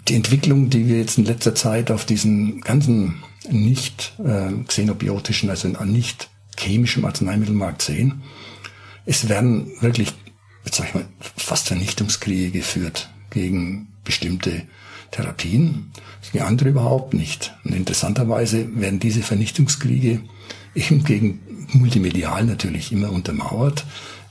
[0.08, 5.68] die Entwicklung, die wir jetzt in letzter Zeit auf diesen ganzen nicht äh, xenobiotischen, also
[5.68, 8.22] nicht chemischen Arzneimittelmarkt sehen,
[9.04, 10.12] es werden wirklich,
[10.64, 14.62] jetzt sag ich mal, fast Vernichtungskriege geführt gegen bestimmte
[15.10, 15.92] Therapien,
[16.32, 17.54] gegen andere überhaupt nicht.
[17.64, 20.20] Und interessanterweise werden diese Vernichtungskriege
[20.74, 21.40] eben gegen
[21.72, 23.84] multimedial natürlich immer untermauert,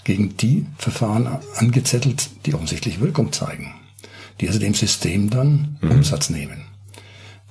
[0.03, 3.73] gegen die Verfahren angezettelt, die offensichtlich Wirkung zeigen
[4.41, 5.91] die also dem System dann mhm.
[5.91, 6.65] Umsatz nehmen.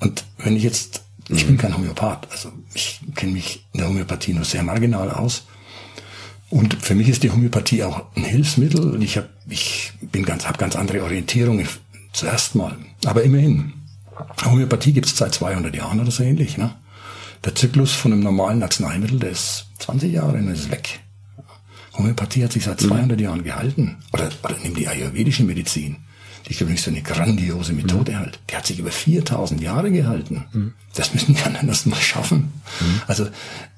[0.00, 1.48] Und wenn ich jetzt, ich mhm.
[1.48, 5.44] bin kein Homöopath, also ich kenne mich in der Homöopathie nur sehr marginal aus.
[6.50, 9.02] Und für mich ist die Homöopathie auch ein Hilfsmittel.
[9.02, 11.68] Ich habe ich bin ganz, habe ganz andere Orientierungen
[12.12, 12.76] zuerst mal.
[13.04, 13.72] Aber immerhin,
[14.44, 16.56] Homöopathie gibt es seit 200 Jahren oder so ähnlich.
[16.56, 16.74] Ne?
[17.44, 21.00] Der Zyklus von einem normalen Arzneimittel, der ist 20 Jahre und ist weg.
[21.96, 23.24] Homöopathie hat sich seit 200 mhm.
[23.24, 23.96] Jahren gehalten.
[24.12, 25.96] Oder, oder nimm die ayurvedische Medizin.
[26.46, 28.18] Die ist übrigens so eine grandiose Methode mhm.
[28.18, 28.40] halt.
[28.50, 30.44] Die hat sich über 4000 Jahre gehalten.
[30.52, 30.74] Mhm.
[30.94, 32.52] Das müssen die anderen erst mal schaffen.
[32.80, 33.02] Mhm.
[33.06, 33.28] Also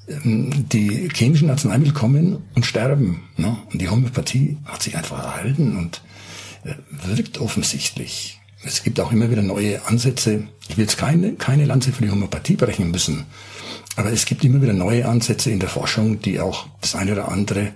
[0.08, 3.22] ähm, die chemischen Arzneimittel kommen und sterben.
[3.36, 3.56] Ne?
[3.72, 6.02] Und die Homöopathie hat sich einfach erhalten und
[6.64, 6.74] äh,
[7.06, 8.40] wirkt offensichtlich.
[8.64, 10.48] Es gibt auch immer wieder neue Ansätze.
[10.68, 13.24] Ich will jetzt keine, keine Lanze für die Homöopathie brechen müssen.
[13.94, 17.28] Aber es gibt immer wieder neue Ansätze in der Forschung, die auch das eine oder
[17.28, 17.72] andere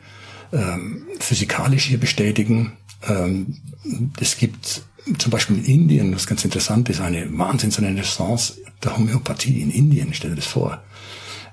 [0.52, 2.72] ähm, physikalisch hier bestätigen.
[3.08, 3.56] Ähm,
[4.20, 4.82] es gibt
[5.18, 10.30] zum Beispiel in Indien, was ganz interessant ist, eine Wahnsinnsrenaissance der Homöopathie in Indien, stell
[10.30, 10.82] dir das vor,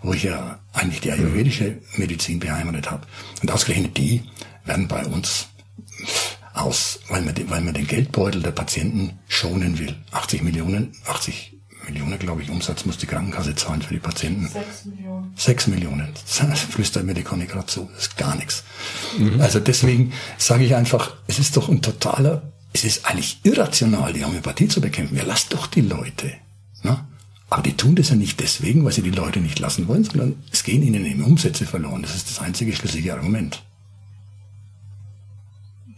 [0.02, 3.08] wo ich ja eigentlich die ayurvedische Medizin beheimatet habe.
[3.42, 4.24] Und ausgerechnet die
[4.66, 5.48] werden bei uns
[6.54, 9.96] aus, weil man, den, weil man den Geldbeutel der Patienten schonen will.
[10.12, 11.57] 80 Millionen, 80
[11.88, 14.48] Millionen, glaube ich, Umsatz muss die Krankenkasse zahlen für die Patienten.
[14.48, 15.34] Sechs Millionen.
[15.36, 16.14] Sechs Millionen.
[16.50, 17.90] Das flüstert mir die Conny gerade zu.
[17.94, 18.64] Das ist gar nichts.
[19.18, 19.42] Mhm.
[19.42, 24.24] Also deswegen sage ich einfach, es ist doch ein totaler, es ist eigentlich irrational, die
[24.24, 25.18] Homöopathie zu bekämpfen.
[25.18, 26.34] Ja, lasst doch die Leute.
[26.84, 27.06] Ne?
[27.50, 30.36] Aber die tun das ja nicht deswegen, weil sie die Leute nicht lassen wollen, sondern
[30.52, 32.02] es gehen ihnen eben Umsätze verloren.
[32.02, 33.64] Das ist das einzige schlüssige Argument.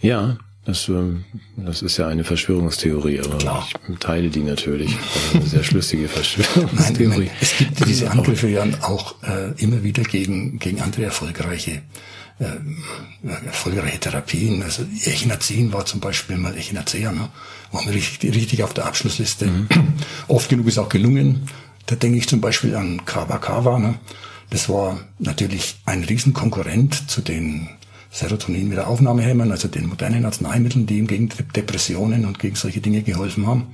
[0.01, 1.25] Ja, das, ähm,
[1.57, 3.67] das ist ja eine Verschwörungstheorie, aber Klar.
[3.87, 4.95] ich teile die natürlich.
[5.33, 7.07] eine sehr schlüssige Verschwörungstheorie.
[7.07, 11.81] Nein, meine, es gibt diese Angriffe ja auch äh, immer wieder gegen, gegen andere erfolgreiche
[12.39, 12.45] äh,
[13.45, 14.63] erfolgreiche Therapien.
[14.63, 17.29] Also Echinazin war zum Beispiel mal Echinacea, ne?
[17.71, 19.45] war mir richtig, richtig auf der Abschlussliste.
[19.45, 19.67] Mhm.
[20.27, 21.49] Oft genug ist auch gelungen.
[21.85, 23.79] Da denke ich zum Beispiel an Kava Kava.
[23.79, 23.95] Ne?
[24.49, 27.69] Das war natürlich ein Riesenkonkurrent zu den
[28.11, 33.67] Serotonin-Wiederaufnahmehämmern, also den modernen Arzneimitteln, die ihm gegen Depressionen und gegen solche Dinge geholfen haben.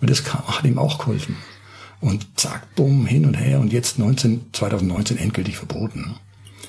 [0.00, 1.36] Und das hat ihm auch geholfen.
[2.00, 6.14] Und zack, bumm, hin und her und jetzt 19, 2019 endgültig verboten.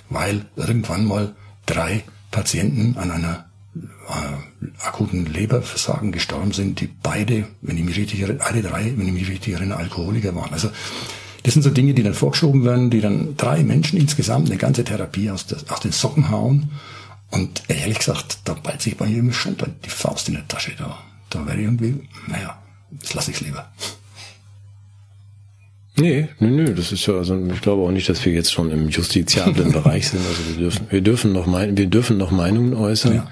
[0.09, 7.77] Weil irgendwann mal drei Patienten an einer äh, akuten Leberversagen gestorben sind, die beide, wenn
[7.77, 10.51] ich mich richtig erinnere, alle drei, wenn ich mich richtig erinnere, Alkoholiker waren.
[10.51, 10.71] Also
[11.43, 14.83] das sind so Dinge, die dann vorgeschoben werden, die dann drei Menschen insgesamt eine ganze
[14.83, 16.71] Therapie aus, der, aus den Socken hauen
[17.31, 20.71] und ehrlich gesagt, da ballt sich bei mir schon die Faust in der Tasche.
[20.77, 20.97] Da,
[21.29, 22.61] da wäre irgendwie, naja,
[22.91, 23.71] das lasse ich lieber.
[25.95, 28.71] Nee, nee, nee, das ist ja, also ich glaube auch nicht, dass wir jetzt schon
[28.71, 30.25] im justiziablen Bereich sind.
[30.25, 33.15] Also wir dürfen, wir dürfen noch mein, wir dürfen noch Meinungen äußern.
[33.15, 33.31] Ja.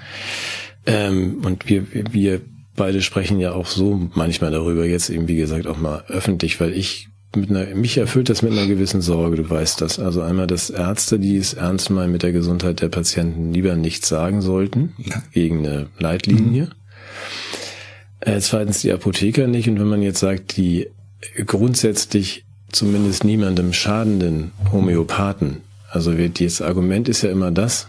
[0.86, 2.42] Ähm, und wir, wir
[2.76, 6.72] beide sprechen ja auch so manchmal darüber, jetzt eben wie gesagt auch mal öffentlich, weil
[6.72, 9.98] ich mit einer, mich erfüllt das mit einer gewissen Sorge, du weißt das.
[9.98, 14.08] Also einmal, dass Ärzte, die es ernst meinen mit der Gesundheit der Patienten, lieber nichts
[14.08, 15.22] sagen sollten, ja.
[15.32, 16.64] gegen eine Leitlinie.
[16.64, 16.70] Mhm.
[18.20, 19.68] Äh, zweitens die Apotheker nicht.
[19.68, 20.88] Und wenn man jetzt sagt, die
[21.46, 25.58] grundsätzlich zumindest niemandem schadenden Homöopathen,
[25.90, 27.88] also wird, das Argument ist ja immer das,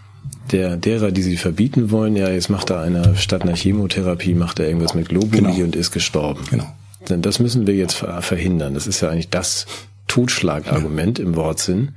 [0.52, 4.60] der, derer, die sie verbieten wollen, ja, jetzt macht da einer statt einer Chemotherapie, macht
[4.60, 5.64] er irgendwas mit Globuli genau.
[5.64, 6.42] und ist gestorben.
[6.50, 6.68] Genau.
[7.10, 8.74] Denn das müssen wir jetzt verhindern.
[8.74, 9.66] Das ist ja eigentlich das
[10.08, 11.26] Totschlagargument ja.
[11.26, 11.96] im Wortsinn.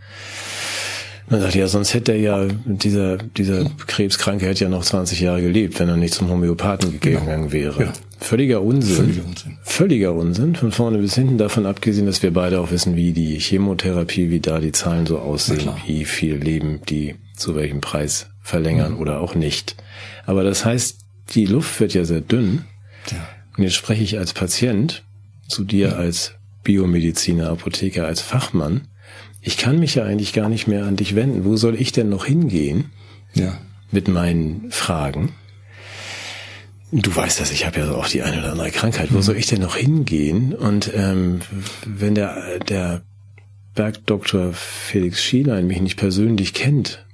[1.29, 5.41] Man sagt, ja, sonst hätte er ja, dieser, dieser Krebskranke hätte ja noch 20 Jahre
[5.41, 7.21] gelebt, wenn er nicht zum Homöopathen genau.
[7.21, 7.53] gegangen genau.
[7.53, 7.79] wäre.
[7.79, 7.93] Genau.
[8.19, 8.97] Völliger Unsinn.
[8.97, 9.59] Völliger Unsinn.
[9.63, 10.55] Völliger Unsinn.
[10.57, 14.41] Von vorne bis hinten davon abgesehen, dass wir beide auch wissen, wie die Chemotherapie, wie
[14.41, 19.01] da die Zahlen so aussehen, wie viel Leben die zu welchem Preis verlängern mhm.
[19.01, 19.77] oder auch nicht.
[20.27, 20.99] Aber das heißt,
[21.31, 22.65] die Luft wird ja sehr dünn.
[23.11, 23.27] Ja.
[23.57, 25.05] Und jetzt spreche ich als Patient
[25.49, 26.35] zu dir als
[26.65, 28.89] Biomediziner, Apotheker, als Fachmann.
[29.41, 31.45] Ich kann mich ja eigentlich gar nicht mehr an dich wenden.
[31.45, 32.91] Wo soll ich denn noch hingehen?
[33.35, 33.59] Ja.
[33.91, 35.33] Mit meinen Fragen.
[36.93, 39.13] Du weißt das, ich habe ja auch die eine oder andere Krankheit.
[39.13, 39.23] Wo mhm.
[39.23, 40.55] soll ich denn noch hingehen?
[40.55, 41.41] Und ähm,
[41.87, 43.03] wenn der, der
[43.75, 47.07] Bergdoktor Felix Schielein mich nicht persönlich kennt,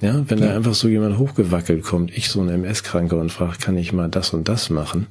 [0.00, 0.48] ja, wenn ja.
[0.48, 4.08] da einfach so jemand hochgewackelt kommt, ich so ein MS-Kranker und fragt, kann ich mal
[4.08, 5.06] das und das machen?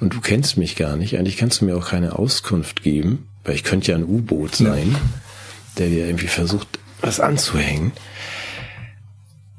[0.00, 1.18] Und du kennst mich gar nicht.
[1.18, 4.92] Eigentlich kannst du mir auch keine Auskunft geben, weil ich könnte ja ein U-Boot sein,
[4.92, 4.98] ja.
[5.78, 7.92] der dir irgendwie versucht, was anzuhängen.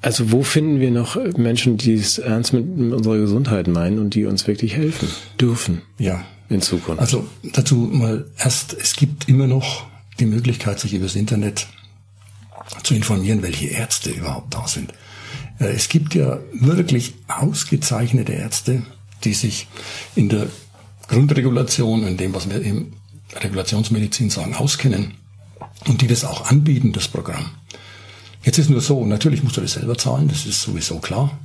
[0.02, 4.26] Also wo finden wir noch Menschen, die es ernst mit unserer Gesundheit meinen und die
[4.26, 5.82] uns wirklich helfen dürfen?
[5.98, 6.24] Ja.
[6.50, 7.02] In Zukunft.
[7.02, 9.86] Also dazu mal erst, es gibt immer noch
[10.20, 11.68] die Möglichkeit, sich übers Internet
[12.84, 14.94] zu informieren, welche Ärzte überhaupt da sind.
[15.60, 18.84] Äh, es gibt ja wirklich ausgezeichnete Ärzte,
[19.24, 19.68] die sich
[20.16, 20.48] in der
[21.08, 22.94] Grundregulation, in dem, was wir im
[23.36, 25.16] Regulationsmedizin sagen, auskennen
[25.88, 27.52] und die das auch anbieten, das Programm.
[28.44, 31.38] Jetzt ist nur so, natürlich musst du das selber zahlen, das ist sowieso klar.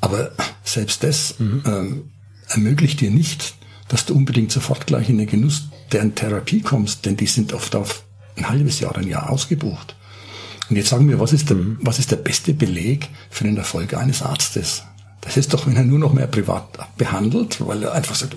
[0.00, 1.62] Aber selbst das mhm.
[1.66, 2.10] ähm,
[2.48, 3.54] ermöglicht dir nicht,
[3.88, 7.74] dass du unbedingt sofort gleich in den Genuss deren Therapie kommst, denn die sind oft
[7.74, 8.04] auf
[8.36, 9.96] ein halbes Jahr, ein Jahr ausgebucht.
[10.68, 11.78] Und jetzt sagen wir, was ist der, mhm.
[11.80, 14.84] was ist der beste Beleg für den Erfolg eines Arztes?
[15.28, 18.34] Das ist doch, wenn er nur noch mehr privat behandelt, weil er einfach sagt,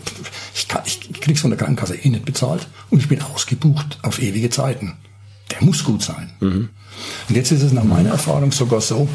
[0.54, 4.22] ich, kann, ich krieg's von der Krankenkasse eh nicht bezahlt und ich bin ausgebucht auf
[4.22, 4.98] ewige Zeiten.
[5.52, 6.32] Der muss gut sein.
[6.42, 6.68] Mhm.
[7.30, 9.08] Und jetzt ist es nach meiner Erfahrung sogar so,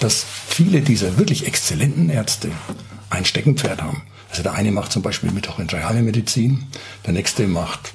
[0.00, 2.50] dass viele dieser wirklich exzellenten Ärzte
[3.10, 4.02] ein Steckenpferd haben.
[4.30, 6.66] Also der eine macht zum Beispiel in Medizin,
[7.04, 7.92] der nächste macht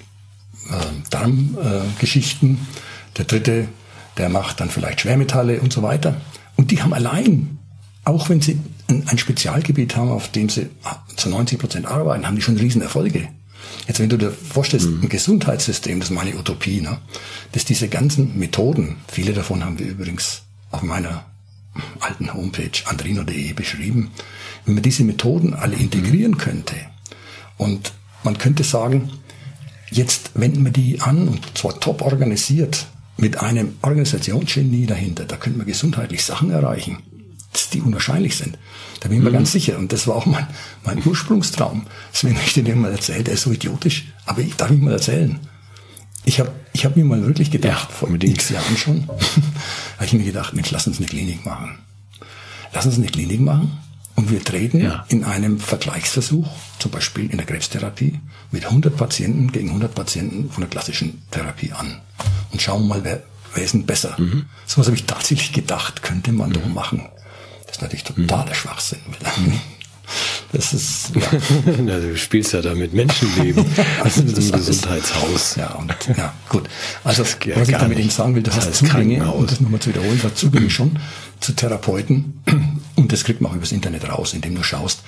[0.69, 3.67] äh, Darmgeschichten, äh, der dritte,
[4.17, 6.21] der macht dann vielleicht Schwermetalle und so weiter.
[6.55, 7.57] Und die haben allein,
[8.03, 8.59] auch wenn sie
[9.07, 10.69] ein Spezialgebiet haben, auf dem sie
[11.15, 13.29] zu 90 Prozent arbeiten, haben die schon Riesenerfolge.
[13.87, 15.03] Jetzt, wenn du dir vorstellst, mhm.
[15.03, 16.99] ein Gesundheitssystem, das ist meine Utopie, ne?
[17.51, 21.25] dass diese ganzen Methoden, viele davon haben wir übrigens auf meiner
[21.99, 24.11] alten Homepage andrino.de beschrieben,
[24.65, 26.75] wenn man diese Methoden alle integrieren könnte
[27.57, 29.09] und man könnte sagen,
[29.91, 35.57] jetzt wenden wir die an und zwar top organisiert mit einem Organisationsgenie dahinter, da könnte
[35.57, 36.99] man gesundheitlich Sachen erreichen
[37.73, 38.57] die unwahrscheinlich sind.
[39.03, 39.33] Da bin ich mir mhm.
[39.33, 39.77] ganz sicher.
[39.77, 40.47] Und das war auch mein,
[40.85, 41.85] mein Ursprungstraum.
[42.13, 44.05] Sven ich dir mal erzählt, er ist so idiotisch.
[44.25, 45.39] Aber ich darf ihn mal erzählen.
[46.23, 49.07] Ich habe ich hab mir mal wirklich gedacht, ja, vor x Jahren schon,
[49.97, 51.79] habe ich mir gedacht, Mensch, lass uns eine Klinik machen.
[52.73, 53.77] Lass uns eine Klinik machen,
[54.15, 55.05] Und wir treten ja.
[55.09, 56.47] in einem Vergleichsversuch,
[56.79, 58.19] zum Beispiel in der Krebstherapie,
[58.51, 61.99] mit 100 Patienten gegen 100 Patienten von der klassischen Therapie an.
[62.51, 63.21] Und schauen mal, wer,
[63.53, 64.15] wer ist denn besser.
[64.17, 64.45] Mhm.
[64.65, 66.53] So was habe ich tatsächlich gedacht, könnte man mhm.
[66.53, 67.09] doch machen.
[67.73, 68.55] Das ist natürlich totaler mhm.
[68.55, 68.99] Schwachsinn.
[69.37, 69.59] Mhm.
[70.51, 71.21] Das ist, ja.
[71.93, 73.65] also du spielst ja da mit Menschenleben.
[74.03, 75.55] also mit einem Gesundheitshaus.
[75.55, 76.69] Ja, und, ja, gut.
[77.03, 80.19] Also, was ich damit eben sagen will, du hast Zugänge, um das nochmal zu wiederholen,
[80.21, 80.99] du hast Zugänge schon
[81.39, 82.43] zu Therapeuten.
[82.95, 85.01] Und das kriegt man auch übers Internet raus, indem du schaust,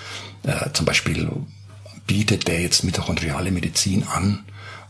[0.43, 1.29] äh, zum Beispiel,
[2.07, 4.43] bietet der jetzt mitochondriale Medizin an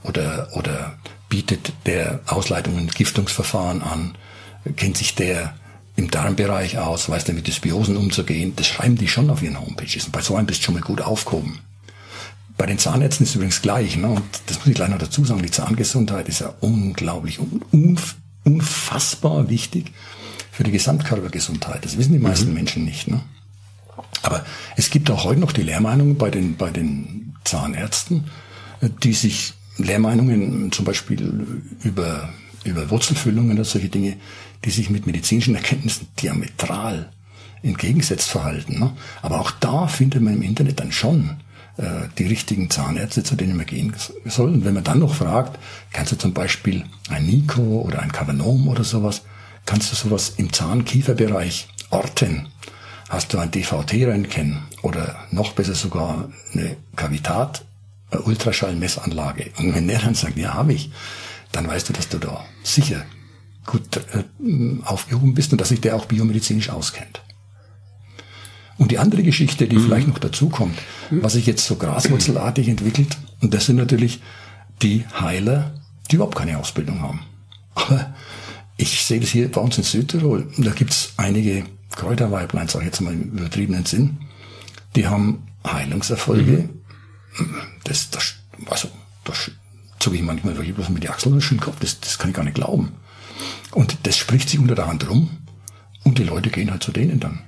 [0.03, 4.15] oder, oder bietet der Ausleitung und Giftungsverfahren an,
[4.77, 5.55] kennt sich der
[5.95, 8.53] im Darmbereich aus, weiß der mit Dysbiosen umzugehen.
[8.55, 10.05] Das schreiben die schon auf ihren Homepages.
[10.05, 11.59] Und bei so einem bist du schon mal gut aufgehoben.
[12.57, 13.97] Bei den Zahnärzten ist es übrigens gleich.
[13.97, 14.07] Ne?
[14.07, 15.41] Und das muss ich gleich noch dazu sagen.
[15.41, 17.39] Die Zahngesundheit ist ja unglaublich,
[18.43, 19.91] unfassbar wichtig
[20.51, 21.83] für die Gesamtkörpergesundheit.
[21.83, 22.55] Das wissen die meisten mhm.
[22.55, 23.07] Menschen nicht.
[23.07, 23.21] Ne?
[24.21, 28.25] Aber es gibt auch heute noch die Lehrmeinungen bei den, bei den Zahnärzten,
[29.03, 31.45] die sich Lehrmeinungen zum Beispiel
[31.83, 32.29] über,
[32.63, 34.17] über Wurzelfüllungen oder solche Dinge,
[34.65, 37.11] die sich mit medizinischen Erkenntnissen diametral
[37.63, 38.79] entgegensetzt verhalten.
[38.79, 38.91] Ne?
[39.21, 41.37] Aber auch da findet man im Internet dann schon
[41.77, 44.49] äh, die richtigen Zahnärzte, zu denen man gehen soll.
[44.49, 45.59] Und wenn man dann noch fragt,
[45.93, 49.21] kannst du zum Beispiel ein Nico oder ein Kavanom oder sowas,
[49.65, 52.47] kannst du sowas im Zahnkieferbereich orten?
[53.09, 57.63] Hast du ein DVT-Röntgen oder noch besser sogar eine Kavitat
[58.11, 59.51] Ultraschallmessanlage.
[59.57, 60.91] Und wenn der dann sagt, ja, habe ich,
[61.51, 63.05] dann weißt du, dass du da sicher
[63.65, 64.23] gut äh,
[64.83, 67.21] aufgehoben bist und dass sich der auch biomedizinisch auskennt.
[68.77, 69.85] Und die andere Geschichte, die mhm.
[69.85, 70.77] vielleicht noch dazu kommt,
[71.09, 74.21] was sich jetzt so graswurzelartig entwickelt, und das sind natürlich
[74.81, 77.21] die Heiler, die überhaupt keine Ausbildung haben.
[77.73, 78.13] Aber
[78.77, 83.01] ich sehe das hier bei uns in Südtirol, da gibt's einige Kräuterweiblein, sage ich jetzt
[83.01, 84.17] mal im übertriebenen Sinn,
[84.95, 86.69] die haben Heilungserfolge.
[87.37, 87.55] Mhm.
[87.85, 88.35] Das, das,
[88.67, 88.89] also,
[89.23, 89.51] das
[89.99, 91.77] zucke ich manchmal wirklich bloß mit die Achseln und den Kopf.
[91.79, 92.93] Das, das kann ich gar nicht glauben.
[93.71, 95.29] Und das spricht sich unter der Hand rum
[96.03, 97.39] und die Leute gehen halt zu denen dann.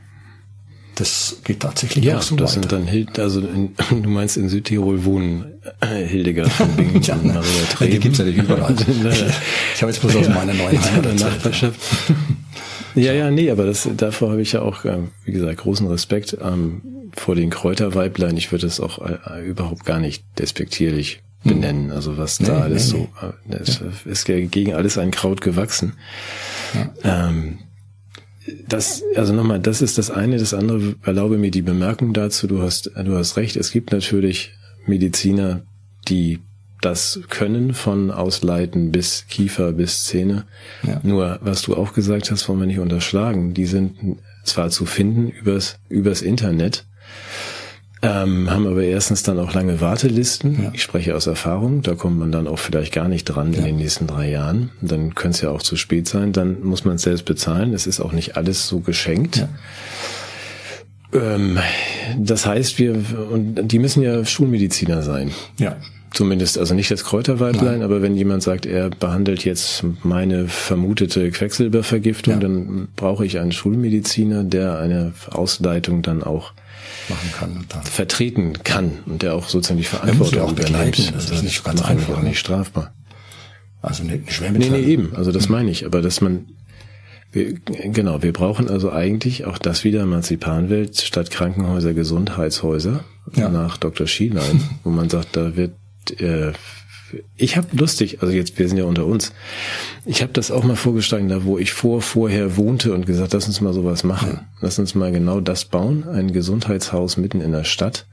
[0.95, 2.79] Das geht tatsächlich ja, auch so das weiter.
[2.79, 5.45] sind dann also in, du meinst in Südtirol wohnen
[5.79, 7.25] äh, Hildegard von Bingen ja, und.
[7.25, 7.91] Maria Treben.
[7.91, 8.73] Die gibt's ja nicht überall.
[9.75, 11.79] ich habe jetzt bloß aus meiner neuen Heimat Nachbarschaft.
[12.95, 16.35] ja, ja, nee, aber das, davor habe ich ja auch, äh, wie gesagt, großen Respekt
[16.41, 16.81] ähm,
[17.15, 18.35] vor den Kräuterweiblein.
[18.35, 21.91] Ich würde es auch äh, überhaupt gar nicht despektierlich benennen.
[21.91, 23.55] Also was da nee, alles nee, so, nee.
[23.55, 24.11] es ja.
[24.11, 25.93] ist gegen alles ein Kraut gewachsen.
[26.73, 27.29] Ja.
[27.29, 27.59] Ähm,
[28.67, 30.37] das, also nochmal, das ist das eine.
[30.37, 32.47] Das andere, erlaube mir die Bemerkung dazu.
[32.47, 33.55] Du hast, du hast recht.
[33.55, 34.51] Es gibt natürlich
[34.85, 35.63] Mediziner,
[36.07, 36.39] die
[36.81, 40.45] das können von Ausleiten bis Kiefer bis Zähne.
[40.83, 40.99] Ja.
[41.03, 43.53] Nur, was du auch gesagt hast, wollen wir nicht unterschlagen.
[43.53, 46.85] Die sind zwar zu finden übers, übers Internet,
[48.07, 50.63] ähm, haben aber erstens dann auch lange Wartelisten.
[50.63, 50.71] Ja.
[50.73, 51.81] Ich spreche aus Erfahrung.
[51.81, 53.59] Da kommt man dann auch vielleicht gar nicht dran ja.
[53.59, 54.69] in den nächsten drei Jahren.
[54.81, 56.31] Dann könnte es ja auch zu spät sein.
[56.31, 57.73] Dann muss man es selbst bezahlen.
[57.73, 59.37] Es ist auch nicht alles so geschenkt.
[59.37, 59.49] Ja.
[61.13, 61.59] Ähm,
[62.17, 62.95] das heißt, wir,
[63.31, 65.31] und die müssen ja Schulmediziner sein.
[65.57, 65.77] Ja.
[66.11, 67.81] Zumindest, also nicht das Kräuterweiblein, Nein.
[67.83, 72.39] aber wenn jemand sagt, er behandelt jetzt meine vermutete Quecksilbervergiftung, ja.
[72.39, 76.53] dann brauche ich einen Schulmediziner, der eine Ausleitung dann auch
[77.09, 81.13] machen kann und dann vertreten kann und der auch sozusagen die Verantwortung auch übernimmt.
[81.15, 82.17] Das ist nicht ganz einfach.
[82.17, 82.93] auch nicht strafbar.
[83.81, 84.69] Also eine Schwermetall.
[84.69, 85.15] Nee, nee, eben.
[85.15, 85.85] Also das meine ich.
[85.85, 86.47] Aber dass man,
[87.31, 93.03] wir, genau, wir brauchen also eigentlich auch das wieder Marzipanwelt statt Krankenhäuser, Gesundheitshäuser
[93.35, 93.49] ja.
[93.49, 94.07] nach Dr.
[94.07, 95.75] Schielein, wo man sagt, da wird
[96.19, 96.53] äh,
[97.35, 99.33] ich habe lustig, also jetzt, wir sind ja unter uns,
[100.05, 103.47] ich habe das auch mal vorgeschlagen, da wo ich vor, vorher wohnte und gesagt, lass
[103.47, 104.41] uns mal sowas machen.
[104.61, 108.07] Lass uns mal genau das bauen, ein Gesundheitshaus mitten in der Stadt.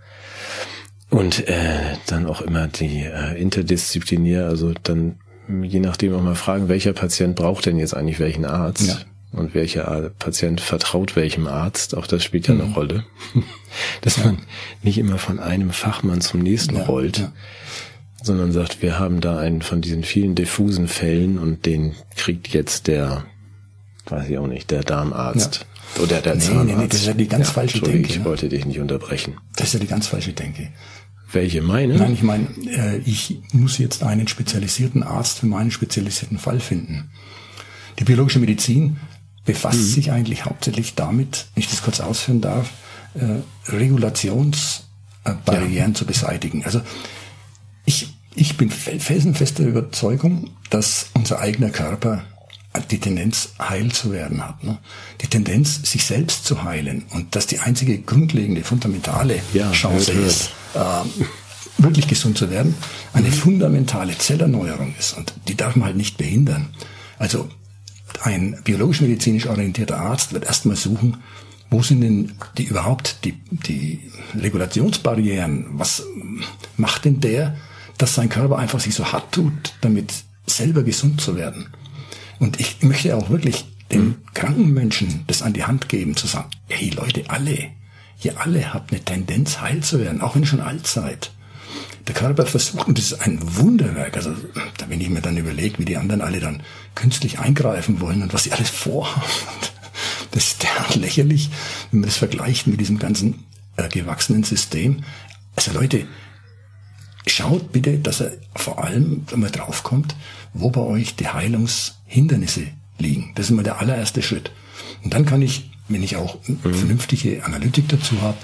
[1.11, 5.17] Und äh, dann auch immer die äh, interdisziplinär, also dann
[5.63, 8.89] je nachdem auch mal fragen, welcher Patient braucht denn jetzt eigentlich welchen Arzt?
[8.89, 8.99] Ja.
[9.33, 12.73] Und welcher Patient vertraut welchem Arzt, auch das spielt ja eine mhm.
[12.75, 13.05] Rolle.
[14.01, 14.39] Dass man
[14.83, 17.19] nicht immer von einem Fachmann zum nächsten ja, rollt.
[17.19, 17.33] Ja
[18.25, 22.87] sondern sagt, wir haben da einen von diesen vielen diffusen Fällen und den kriegt jetzt
[22.87, 23.25] der,
[24.07, 25.67] weiß ich auch nicht, der Darmarzt.
[25.97, 26.03] Ja.
[26.03, 26.67] Oder der nee, Zahnarzt.
[26.67, 28.09] Nee, nee, das ist ja die ganz ja, falsche Denke.
[28.09, 28.25] Ich ne?
[28.25, 29.35] wollte dich nicht unterbrechen.
[29.57, 30.71] Das ist ja die ganz falsche Denke.
[31.31, 31.97] Welche meine?
[31.97, 37.11] Nein, ich meine, äh, ich muss jetzt einen spezialisierten Arzt für meinen spezialisierten Fall finden.
[37.99, 38.97] Die biologische Medizin
[39.45, 39.85] befasst mhm.
[39.85, 42.71] sich eigentlich hauptsächlich damit, wenn ich das kurz ausführen darf,
[43.15, 45.95] äh, Regulationsbarrieren ja.
[45.95, 46.65] zu beseitigen.
[46.65, 46.81] Also
[47.85, 52.25] ich, ich bin felsenfester Überzeugung, dass unser eigener Körper
[52.91, 54.65] die Tendenz, heil zu werden hat.
[54.65, 54.79] Ne?
[55.21, 57.05] Die Tendenz, sich selbst zu heilen.
[57.11, 62.75] Und dass die einzige grundlegende, fundamentale ja, Chance hört, ist, äh, wirklich gesund zu werden,
[63.13, 63.33] eine mhm.
[63.33, 65.17] fundamentale Zellerneuerung ist.
[65.17, 66.75] Und die darf man halt nicht behindern.
[67.19, 67.49] Also
[68.23, 71.19] ein biologisch-medizinisch orientierter Arzt wird erstmal suchen,
[71.71, 75.67] wo sind denn die überhaupt die, die Regulationsbarrieren?
[75.73, 76.03] Was
[76.77, 77.57] macht denn der,
[77.99, 80.13] dass sein Körper einfach sich so hart tut, damit
[80.47, 81.69] selber gesund zu werden?
[82.39, 84.15] Und ich möchte auch wirklich den mhm.
[84.35, 87.71] kranken Menschen das an die Hand geben, zu sagen, hey Leute, alle,
[88.23, 91.33] ihr alle habt eine Tendenz, heil zu werden, auch wenn ihr schon alt seid.
[92.07, 94.35] Der Körper versucht, und das ist ein Wunderwerk, also
[94.77, 96.63] da wenn ich mir dann überlege, wie die anderen alle dann
[96.95, 99.23] künstlich eingreifen wollen und was sie alles vorhaben,
[100.33, 101.51] das ist der lächerlich,
[101.91, 103.45] wenn man das vergleicht mit diesem ganzen
[103.77, 105.03] äh, gewachsenen System.
[105.57, 106.07] Also Leute,
[107.27, 110.15] schaut bitte, dass er vor allem wenn man draufkommt,
[110.53, 112.67] wo bei euch die Heilungshindernisse
[112.99, 113.33] liegen.
[113.35, 114.53] Das ist immer der allererste Schritt.
[115.03, 116.59] Und dann kann ich, wenn ich auch mhm.
[116.75, 118.39] vernünftige Analytik dazu habe,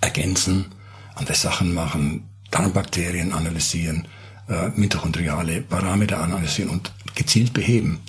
[0.00, 0.66] ergänzen,
[1.14, 4.06] andere Sachen machen, Darmbakterien analysieren,
[4.48, 8.00] äh, mitochondriale Parameter analysieren und gezielt beheben.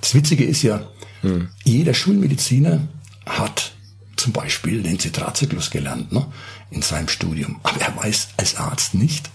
[0.00, 0.86] Das Witzige ist ja,
[1.22, 1.48] hm.
[1.64, 2.86] jeder Schulmediziner
[3.24, 3.72] hat
[4.16, 6.26] zum Beispiel den Zitratzyklus gelernt ne,
[6.70, 7.60] in seinem Studium.
[7.62, 9.30] Aber er weiß als Arzt nicht,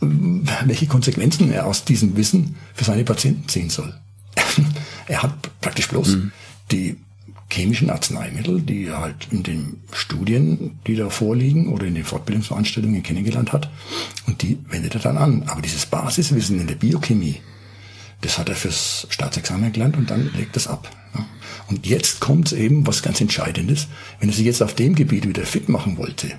[0.00, 3.94] welche Konsequenzen er aus diesem Wissen für seine Patienten ziehen soll.
[5.06, 6.32] er hat praktisch bloß hm.
[6.70, 6.96] die
[7.52, 13.02] chemischen Arzneimittel, die er halt in den Studien, die da vorliegen oder in den Fortbildungsveranstaltungen
[13.02, 13.70] kennengelernt hat.
[14.26, 15.42] Und die wendet er dann an.
[15.48, 17.40] Aber dieses Basiswissen in der Biochemie,
[18.20, 20.90] das hat er fürs Staatsexamen gelernt und dann legt es ab.
[21.68, 23.88] Und jetzt kommt eben was ganz Entscheidendes.
[24.18, 26.32] Wenn er sich jetzt auf dem Gebiet wieder fit machen wollte,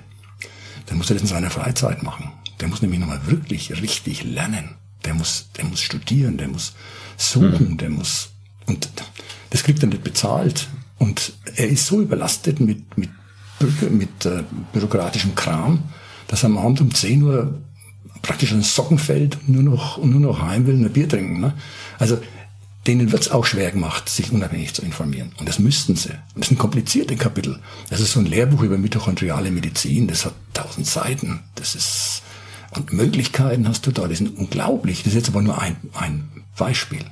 [0.92, 2.32] dann muss er das in seiner Freizeit machen.
[2.60, 4.74] Der muss nämlich nochmal wirklich richtig lernen.
[5.06, 6.74] Der muss, der muss studieren, der muss
[7.16, 7.76] suchen, mhm.
[7.78, 8.28] der muss,
[8.66, 8.90] und
[9.48, 10.68] das kriegt er nicht bezahlt.
[10.98, 13.08] Und er ist so überlastet mit, mit,
[13.90, 14.42] mit äh,
[14.74, 15.82] bürokratischem Kram,
[16.28, 17.58] dass er am Abend um 10 Uhr
[18.20, 21.08] praktisch an Socken fällt und nur noch, und nur noch heim will und ein Bier
[21.08, 21.40] trinken.
[21.40, 21.54] Ne?
[21.98, 22.20] Also
[22.86, 25.32] denen wird es auch schwer gemacht, sich unabhängig zu informieren.
[25.38, 26.10] Und das müssten sie.
[26.34, 27.60] Und das sind komplizierte Kapitel.
[27.90, 31.40] Das ist so ein Lehrbuch über mitochondriale Medizin, das hat tausend Seiten.
[31.54, 32.22] Das ist,
[32.72, 34.98] und Möglichkeiten hast du da, die sind unglaublich.
[34.98, 37.04] Das ist jetzt aber nur ein, ein Beispiel.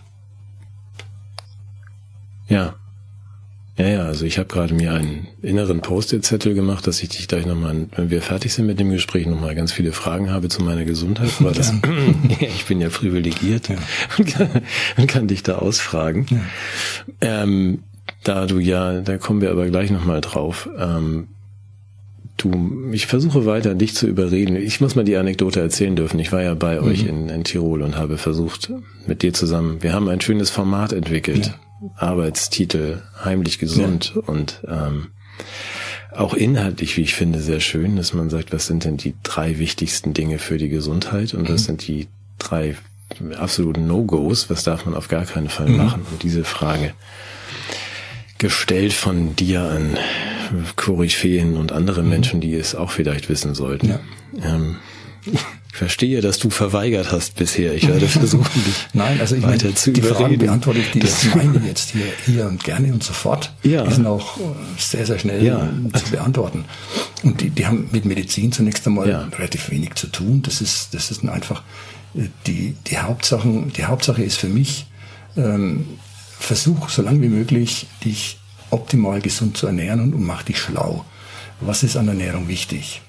[2.49, 2.75] Ja,
[3.81, 7.47] ja, ja, also ich habe gerade mir einen inneren Post-it-Zettel gemacht, dass ich dich gleich
[7.47, 10.85] nochmal, wenn wir fertig sind mit dem Gespräch, nochmal ganz viele Fragen habe zu meiner
[10.85, 11.31] Gesundheit.
[11.41, 11.73] Weil das,
[12.41, 13.77] ich bin ja privilegiert ja.
[14.19, 14.49] Und, kann,
[14.99, 16.27] und kann dich da ausfragen.
[16.29, 16.41] Ja.
[17.23, 17.85] Ähm,
[18.23, 20.69] da du ja, da kommen wir aber gleich nochmal drauf.
[20.79, 21.29] Ähm,
[22.37, 24.57] du, ich versuche weiter, dich zu überreden.
[24.57, 26.21] Ich muss mal die Anekdote erzählen dürfen.
[26.21, 26.87] Ich war ja bei mhm.
[26.87, 28.71] euch in, in Tirol und habe versucht,
[29.07, 31.47] mit dir zusammen, wir haben ein schönes Format entwickelt.
[31.47, 31.55] Ja
[31.97, 34.23] Arbeitstitel heimlich gesund ja.
[34.23, 35.09] und ähm,
[36.13, 39.59] auch inhaltlich, wie ich finde, sehr schön, dass man sagt, was sind denn die drei
[39.59, 41.55] wichtigsten Dinge für die Gesundheit und mhm.
[41.55, 42.09] was sind die
[42.39, 42.77] drei
[43.37, 45.77] absoluten No-Gos, was darf man auf gar keinen Fall mhm.
[45.77, 46.07] machen?
[46.11, 46.95] Und diese Frage
[48.39, 49.99] gestellt von dir an
[50.77, 52.09] Koryphäen und andere mhm.
[52.09, 53.89] Menschen, die es auch vielleicht wissen sollten.
[53.89, 54.01] Ja.
[54.43, 54.77] Ähm,
[55.73, 57.75] verstehe, dass du verweigert hast bisher.
[57.75, 60.19] Ich werde versuchen, dich Nein, also ich weiter meine, zu die überreden.
[60.19, 63.53] Fragen beantworte ich, die ich meine jetzt hier, hier und gerne und sofort.
[63.63, 63.85] Ja.
[63.85, 64.39] Die sind auch
[64.77, 65.69] sehr, sehr schnell ja.
[65.95, 66.65] zu beantworten.
[67.23, 69.23] Und die, die haben mit Medizin zunächst einmal ja.
[69.25, 70.43] relativ wenig zu tun.
[70.43, 71.63] Das ist, das ist einfach
[72.15, 74.87] äh, die, die Hauptsachen, die Hauptsache ist für mich,
[75.37, 75.87] ähm,
[76.39, 78.39] versuch so lange wie möglich, dich
[78.71, 81.05] optimal gesund zu ernähren und, und mach dich schlau.
[81.61, 83.03] Was ist an Ernährung wichtig?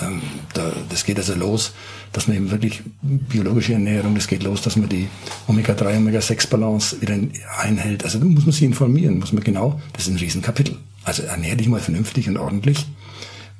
[0.00, 0.22] Ähm,
[0.54, 1.72] da, das geht also los,
[2.12, 5.08] dass man eben wirklich biologische Ernährung, das geht los, dass man die
[5.48, 7.18] Omega-3, Omega-6-Balance wieder
[7.60, 8.04] einhält.
[8.04, 10.76] Also da muss man sich informieren, muss man genau, das ist ein Riesenkapitel.
[11.04, 12.86] Also ernähr dich mal vernünftig und ordentlich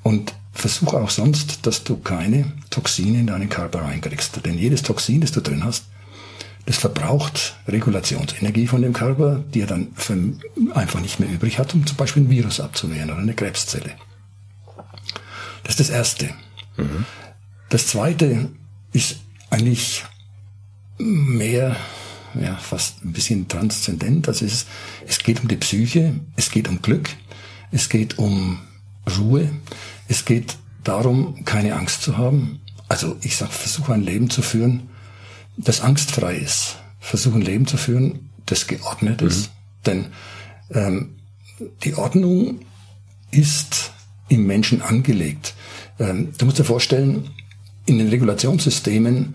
[0.03, 4.45] und versuch auch sonst, dass du keine Toxine in deinen Körper reinkriegst.
[4.45, 5.85] Denn jedes Toxin, das du drin hast,
[6.65, 9.89] das verbraucht Regulationsenergie von dem Körper, die er dann
[10.75, 13.93] einfach nicht mehr übrig hat, um zum Beispiel ein Virus abzuwehren oder eine Krebszelle.
[15.63, 16.31] Das ist das Erste.
[16.77, 17.05] Mhm.
[17.69, 18.51] Das Zweite
[18.93, 19.17] ist
[19.51, 20.05] eigentlich
[20.99, 21.77] mehr,
[22.35, 24.29] ja, fast ein bisschen transzendent.
[24.29, 24.67] Also es,
[25.07, 27.11] es geht um die Psyche, es geht um Glück,
[27.73, 28.59] es geht um
[29.19, 29.51] Ruhe,
[30.09, 32.61] es geht darum, keine Angst zu haben.
[32.89, 34.89] Also ich sag, versuche ein Leben zu führen,
[35.57, 36.77] das angstfrei ist.
[37.01, 39.49] Versuche ein Leben zu führen, das geordnet ist.
[39.49, 39.53] Mhm.
[39.87, 40.07] Denn
[40.71, 41.17] ähm,
[41.85, 42.61] die Ordnung
[43.31, 43.93] ist
[44.29, 45.55] im Menschen angelegt.
[45.99, 47.31] Ähm, du musst dir vorstellen,
[47.87, 49.35] in den Regulationssystemen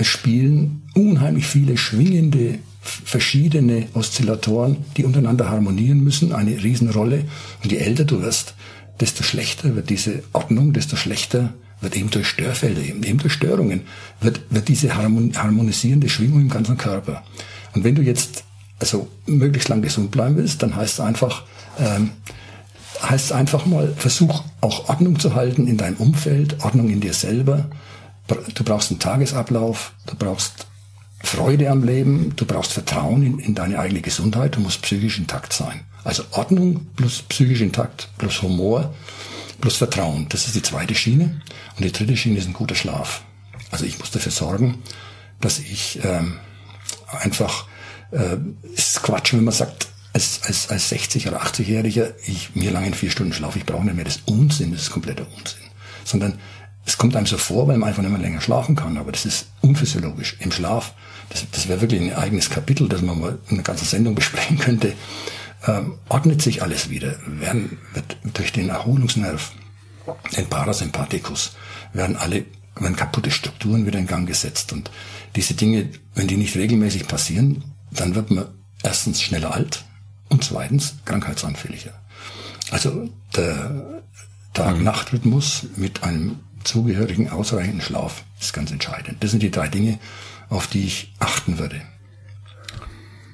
[0.00, 7.24] spielen unheimlich viele schwingende verschiedene Oszillatoren, die untereinander harmonieren müssen, eine Riesenrolle.
[7.62, 8.54] Und je älter du wirst,
[9.00, 13.82] desto schlechter wird diese Ordnung, desto schlechter wird eben durch Störfelder, eben durch Störungen,
[14.20, 17.22] wird, wird diese harmonisierende Schwingung im ganzen Körper.
[17.74, 18.44] Und wenn du jetzt
[18.78, 21.44] also möglichst lang gesund bleiben willst, dann heißt es einfach,
[21.78, 22.10] ähm,
[23.10, 27.66] heißt einfach mal, versuch auch Ordnung zu halten in deinem Umfeld, Ordnung in dir selber.
[28.54, 30.66] Du brauchst einen Tagesablauf, du brauchst
[31.22, 35.52] Freude am Leben, du brauchst Vertrauen in, in deine eigene Gesundheit, du musst psychisch intakt
[35.52, 35.80] sein.
[36.04, 38.94] Also Ordnung plus psychisch intakt plus Humor
[39.60, 40.26] plus Vertrauen.
[40.28, 41.40] Das ist die zweite Schiene.
[41.76, 43.22] Und die dritte Schiene ist ein guter Schlaf.
[43.70, 44.82] Also ich muss dafür sorgen,
[45.40, 46.38] dass ich ähm,
[47.10, 47.66] einfach,
[48.10, 48.36] äh,
[48.74, 52.94] ist Quatsch, wenn man sagt, als, als, als 60- oder 80-Jähriger, ich mir lange in
[52.94, 54.04] vier Stunden Schlaf, ich brauche nicht mehr.
[54.04, 55.58] Das ist Unsinn, das ist kompletter Unsinn.
[56.04, 56.38] Sondern
[56.86, 58.96] es kommt einem so vor, weil man einfach nicht mehr länger schlafen kann.
[58.96, 60.36] Aber das ist unphysiologisch.
[60.38, 60.94] Im Schlaf,
[61.30, 64.58] das, das wäre wirklich ein eigenes Kapitel, das man mal in einer ganzen Sendung besprechen
[64.58, 64.92] könnte,
[65.66, 67.16] ähm, ordnet sich alles wieder.
[67.26, 69.50] Werden, wird durch den Erholungsnerv,
[70.36, 71.56] den Parasympathikus,
[71.92, 72.44] werden alle
[72.76, 74.72] werden kaputte Strukturen wieder in Gang gesetzt.
[74.72, 74.90] Und
[75.36, 77.62] diese Dinge, wenn die nicht regelmäßig passieren,
[77.92, 78.46] dann wird man
[78.82, 79.84] erstens schneller alt
[80.28, 81.92] und zweitens krankheitsanfälliger.
[82.70, 84.02] Also der
[84.54, 89.22] Tag-Nacht-Rhythmus mit einem zugehörigen ausreichenden Schlaf ist ganz entscheidend.
[89.22, 89.98] Das sind die drei Dinge,
[90.48, 91.82] auf die ich achten würde.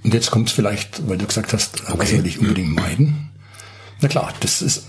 [0.03, 1.95] Und jetzt kommt es vielleicht, weil du gesagt hast, okay.
[1.99, 3.31] was will ich unbedingt meiden?
[4.01, 4.85] Na klar, das ist,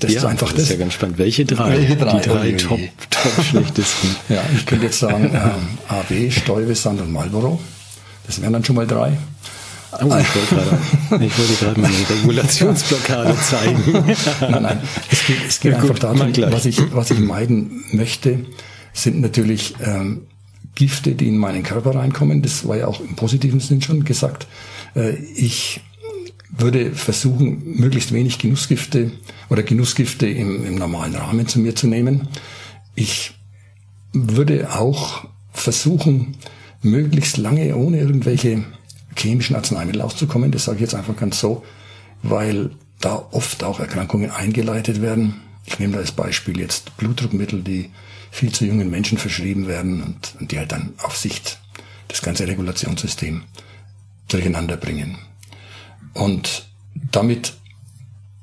[0.00, 0.56] das ja, ist einfach das.
[0.56, 1.16] Das ist ja ganz spannend.
[1.16, 1.78] Welche drei?
[1.78, 2.20] Welche drei?
[2.20, 4.16] Die drei top, top schlechtesten.
[4.28, 7.58] ja, ich könnte jetzt sagen, ähm, AB, Stuyvesant und Marlboro.
[8.26, 9.16] Das wären dann schon mal drei.
[9.92, 13.82] Oh, ich wollte gerade, ich wollte gerade meine Regulationsblockade zeigen.
[14.40, 14.80] nein, nein.
[15.10, 18.46] Es geht, es geht ja, einfach gut, darum, was ich, was ich meiden möchte,
[18.92, 20.22] sind natürlich ähm,
[20.74, 22.42] Gifte, die in meinen Körper reinkommen.
[22.42, 24.46] Das war ja auch im positiven Sinn schon gesagt.
[24.94, 25.80] Äh, ich
[26.50, 29.12] würde versuchen, möglichst wenig Genussgifte
[29.48, 32.28] oder Genussgifte im, im normalen Rahmen zu mir zu nehmen.
[32.94, 33.32] Ich
[34.12, 36.36] würde auch versuchen,
[36.82, 38.64] möglichst lange ohne irgendwelche
[39.16, 40.50] chemischen Arzneimittel auszukommen.
[40.50, 41.64] Das sage ich jetzt einfach ganz so,
[42.22, 45.40] weil da oft auch Erkrankungen eingeleitet werden.
[45.66, 47.90] Ich nehme da als Beispiel jetzt Blutdruckmittel, die
[48.30, 51.58] viel zu jungen Menschen verschrieben werden und, und die halt dann auf Sicht
[52.08, 53.42] das ganze Regulationssystem
[54.28, 55.18] durcheinander bringen.
[56.14, 56.68] Und
[57.10, 57.54] damit,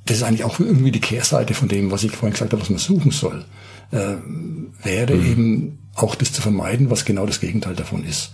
[0.05, 2.69] das ist eigentlich auch irgendwie die Kehrseite von dem, was ich vorhin gesagt habe, was
[2.69, 3.45] man suchen soll,
[3.91, 4.15] äh,
[4.83, 5.25] wäre mhm.
[5.25, 8.31] eben auch das zu vermeiden, was genau das Gegenteil davon ist.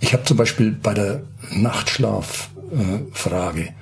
[0.00, 3.72] Ich habe zum Beispiel bei der Nachtschlaffrage äh,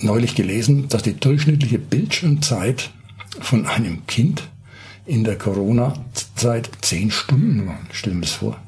[0.00, 2.90] neulich gelesen, dass die durchschnittliche Bildschirmzeit
[3.40, 4.48] von einem Kind
[5.06, 7.86] in der Corona-Zeit zehn Stunden waren.
[7.92, 8.58] Stell mir das vor.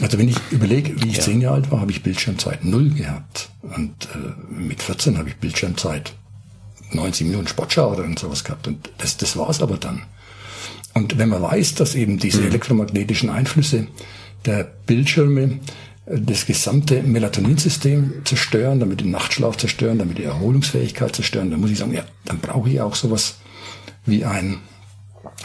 [0.00, 1.22] Also wenn ich überlege, wie ich ja.
[1.22, 3.48] zehn Jahre alt war, habe ich Bildschirmzeit null gehabt.
[3.62, 6.12] Und äh, mit 14 habe ich Bildschirmzeit
[6.92, 8.66] 90 Minuten Sportschau oder sowas gehabt.
[8.66, 10.02] Und das, das war's aber dann.
[10.94, 12.48] Und wenn man weiß, dass eben diese mhm.
[12.48, 13.86] elektromagnetischen Einflüsse
[14.44, 15.58] der Bildschirme
[16.06, 21.70] äh, das gesamte Melatoninsystem zerstören, damit den Nachtschlaf zerstören, damit die Erholungsfähigkeit zerstören, dann muss
[21.70, 23.36] ich sagen, ja, dann brauche ich auch sowas
[24.04, 24.58] wie ein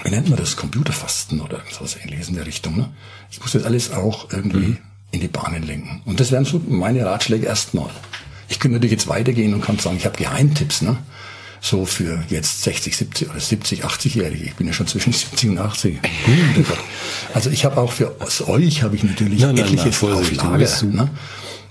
[0.03, 2.77] wie nennt man das, Computerfasten oder sowas ähnliches in der Richtung.
[2.77, 2.89] Ne?
[3.31, 4.77] Ich muss das alles auch irgendwie mhm.
[5.11, 6.01] in die Bahnen lenken.
[6.05, 7.89] Und das wären so meine Ratschläge erstmal.
[8.49, 10.97] Ich könnte natürlich jetzt weitergehen und kann sagen, ich habe Geheimtipps, ne?
[11.59, 14.45] So für jetzt 60, 70 oder 70, 80-Jährige.
[14.45, 15.99] Ich bin ja schon zwischen 70 und 80.
[17.33, 18.15] also ich habe auch für
[18.47, 20.83] euch habe ich natürlich nein, etliches nein, nein, auf Lager.
[20.83, 21.09] Ne?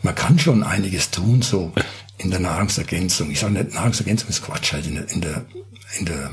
[0.03, 1.73] Man kann schon einiges tun, so
[2.19, 3.31] in der Nahrungsergänzung.
[3.31, 5.45] Ich sage nicht, Nahrungsergänzung ist Quatsch, halt in der, in der,
[5.99, 6.31] in der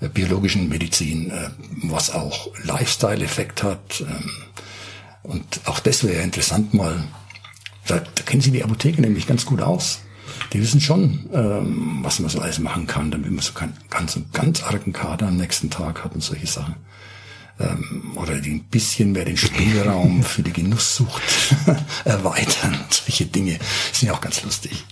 [0.00, 1.50] äh, biologischen Medizin, äh,
[1.84, 4.00] was auch Lifestyle-Effekt hat.
[4.00, 4.30] Ähm,
[5.22, 7.04] und auch das wäre interessant mal,
[7.86, 10.00] da, da kennen Sie die Apotheke nämlich ganz gut aus.
[10.56, 14.18] Die wissen schon, ähm, was man so alles machen kann, damit man so keinen ganz,
[14.32, 16.76] ganz argen Kader am nächsten Tag hat und solche Sachen.
[17.60, 21.20] Ähm, oder die ein bisschen mehr den Spielraum für die Genusssucht
[22.06, 22.74] erweitern.
[22.88, 23.58] Solche Dinge
[23.92, 24.82] sind ja auch ganz lustig.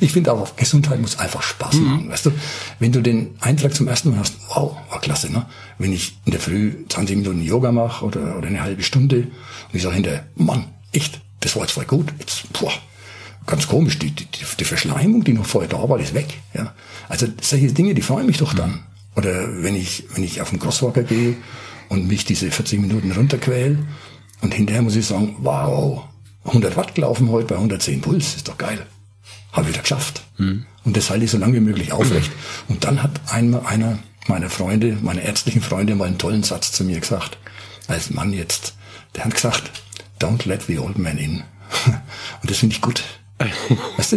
[0.00, 1.84] Ich finde aber, Gesundheit muss einfach Spaß mhm.
[1.84, 2.10] machen.
[2.10, 2.32] Weißt du,
[2.80, 5.46] wenn du den Eintrag zum ersten Mal hast, wow, war klasse, ne?
[5.78, 9.74] Wenn ich in der Früh 20 Minuten Yoga mache oder, oder eine halbe Stunde und
[9.74, 12.12] ich sage hinterher, Mann, echt, das war jetzt voll gut.
[12.18, 12.72] Jetzt, boah,
[13.50, 16.28] ganz komisch, die, die, die Verschleimung, die noch vorher da war, ist weg.
[16.54, 16.74] Ja?
[17.08, 18.84] Also solche Dinge, die freuen mich doch dann.
[19.16, 21.36] Oder wenn ich, wenn ich auf den Crosswalker gehe
[21.88, 23.78] und mich diese 40 Minuten runterquäl
[24.40, 26.04] und hinterher muss ich sagen, wow,
[26.44, 28.86] 100 Watt gelaufen heute bei 110 Puls, ist doch geil.
[29.52, 30.22] Habe ich wieder geschafft.
[30.38, 30.64] Mhm.
[30.84, 32.30] Und das halte ich so lange wie möglich aufrecht.
[32.68, 33.98] Und dann hat einmal einer
[34.28, 37.38] meiner Freunde, meine ärztlichen Freunde, mal einen tollen Satz zu mir gesagt.
[37.88, 38.74] Als Mann jetzt.
[39.16, 39.70] Der hat gesagt,
[40.20, 41.42] don't let the old man in.
[42.42, 43.02] Und das finde ich gut.
[43.96, 44.16] weißt du?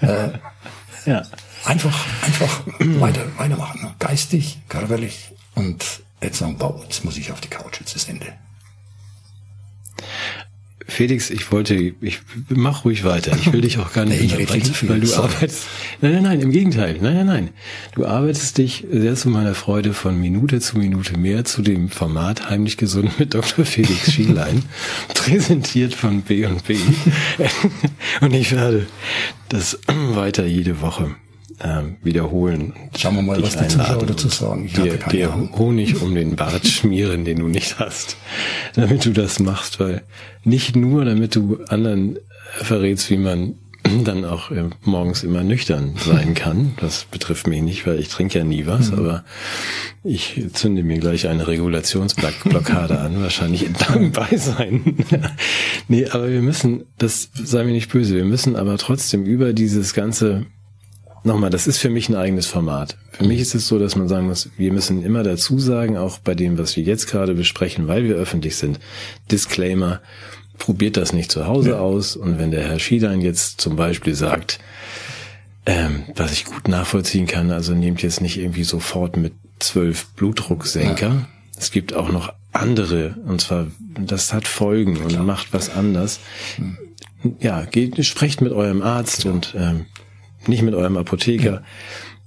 [0.00, 0.38] Äh,
[1.06, 1.22] ja.
[1.64, 3.94] Einfach, einfach weiter, weitermachen.
[3.98, 8.32] Geistig, körperlich und jetzt sagen, wow, jetzt muss ich auf die Couch, jetzt ist Ende.
[10.88, 13.36] Felix, ich wollte, ich mach ruhig weiter.
[13.36, 15.32] Ich will dich auch gar nicht nee, unterbrechen, weil du Sorry.
[15.34, 15.66] arbeitest.
[16.00, 16.98] Nein, nein, nein, im Gegenteil.
[17.00, 17.50] Nein, nein, nein.
[17.94, 22.50] Du arbeitest dich sehr zu meiner Freude von Minute zu Minute mehr zu dem Format
[22.50, 23.64] Heimlich Gesund mit Dr.
[23.64, 24.62] Felix Schielein,
[25.14, 26.76] präsentiert von B&B.
[28.20, 28.86] Und ich werde
[29.48, 31.14] das weiter jede Woche
[31.60, 32.72] ähm, wiederholen.
[32.96, 34.66] Schauen wir mal, was die Zuschauer dazu sagen.
[34.66, 38.16] Ich dir, dir Honig um den Bart schmieren, den du nicht hast,
[38.74, 40.02] damit du das machst, weil
[40.44, 42.18] nicht nur, damit du anderen
[42.60, 43.54] verrätst, wie man
[44.04, 46.72] dann auch äh, morgens immer nüchtern sein kann.
[46.80, 48.98] Das betrifft mich nicht, weil ich trinke ja nie was, mhm.
[48.98, 49.24] aber
[50.04, 54.96] ich zünde mir gleich eine Regulationsblockade an, wahrscheinlich in deinem Beisein.
[55.88, 59.94] nee, aber wir müssen, das sei mir nicht böse, wir müssen aber trotzdem über dieses
[59.94, 60.46] ganze
[61.24, 62.96] nochmal, das ist für mich ein eigenes Format.
[63.10, 66.18] Für mich ist es so, dass man sagen muss, wir müssen immer dazu sagen, auch
[66.18, 68.80] bei dem, was wir jetzt gerade besprechen, weil wir öffentlich sind,
[69.30, 70.00] Disclaimer,
[70.58, 71.78] probiert das nicht zu Hause ja.
[71.78, 72.16] aus.
[72.16, 74.60] Und wenn der Herr Schiedein jetzt zum Beispiel sagt,
[75.66, 81.08] ähm, was ich gut nachvollziehen kann, also nehmt jetzt nicht irgendwie sofort mit zwölf Blutdrucksenker.
[81.08, 81.28] Ja.
[81.56, 83.68] Es gibt auch noch andere, und zwar,
[83.98, 85.22] das hat Folgen und Klar.
[85.22, 86.20] macht was anders.
[87.38, 89.86] Ja, geht, sprecht mit eurem Arzt und ähm,
[90.48, 91.52] nicht mit eurem Apotheker.
[91.52, 91.62] Ja.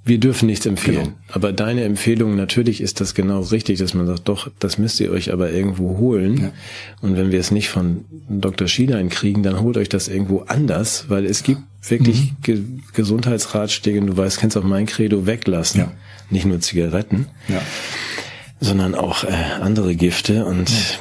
[0.08, 1.04] Wir dürfen nichts empfehlen.
[1.04, 1.16] Genau.
[1.30, 5.10] Aber deine Empfehlung, natürlich ist das genau richtig, dass man sagt, doch, das müsst ihr
[5.10, 6.38] euch aber irgendwo holen.
[6.38, 6.52] Ja.
[7.02, 8.68] Und wenn wir es nicht von Dr.
[8.68, 12.36] Schielein kriegen, dann holt euch das irgendwo anders, weil es gibt wirklich mhm.
[12.44, 12.62] Ge
[12.94, 15.82] Gesundheitsratschläge, du weißt, kennst auch mein Credo, weglassen.
[15.82, 15.92] Ja.
[16.30, 17.62] Nicht nur Zigaretten, ja.
[18.60, 21.00] sondern auch äh, andere Gifte und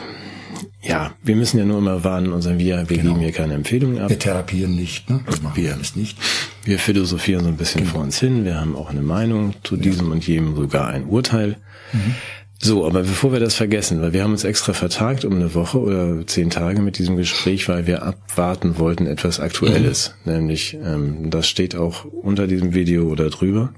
[0.83, 3.13] ja, wir müssen ja nur immer warnen und sagen, wir, wir genau.
[3.13, 4.11] geben hier keine Empfehlungen ab.
[4.11, 5.21] Wir therapieren nicht, ne?
[5.25, 6.19] Das machen wir alles nicht.
[6.65, 7.95] Wir philosophieren so ein bisschen genau.
[7.95, 8.45] vor uns hin.
[8.45, 10.13] Wir haben auch eine Meinung zu diesem ja.
[10.13, 11.57] und jedem, sogar ein Urteil.
[11.93, 12.15] Mhm.
[12.59, 15.79] So, aber bevor wir das vergessen, weil wir haben uns extra vertagt um eine Woche
[15.79, 20.15] oder zehn Tage mit diesem Gespräch, weil wir abwarten wollten etwas Aktuelles.
[20.25, 20.33] Mhm.
[20.33, 23.75] Nämlich, ähm, das steht auch unter diesem Video oder drüber.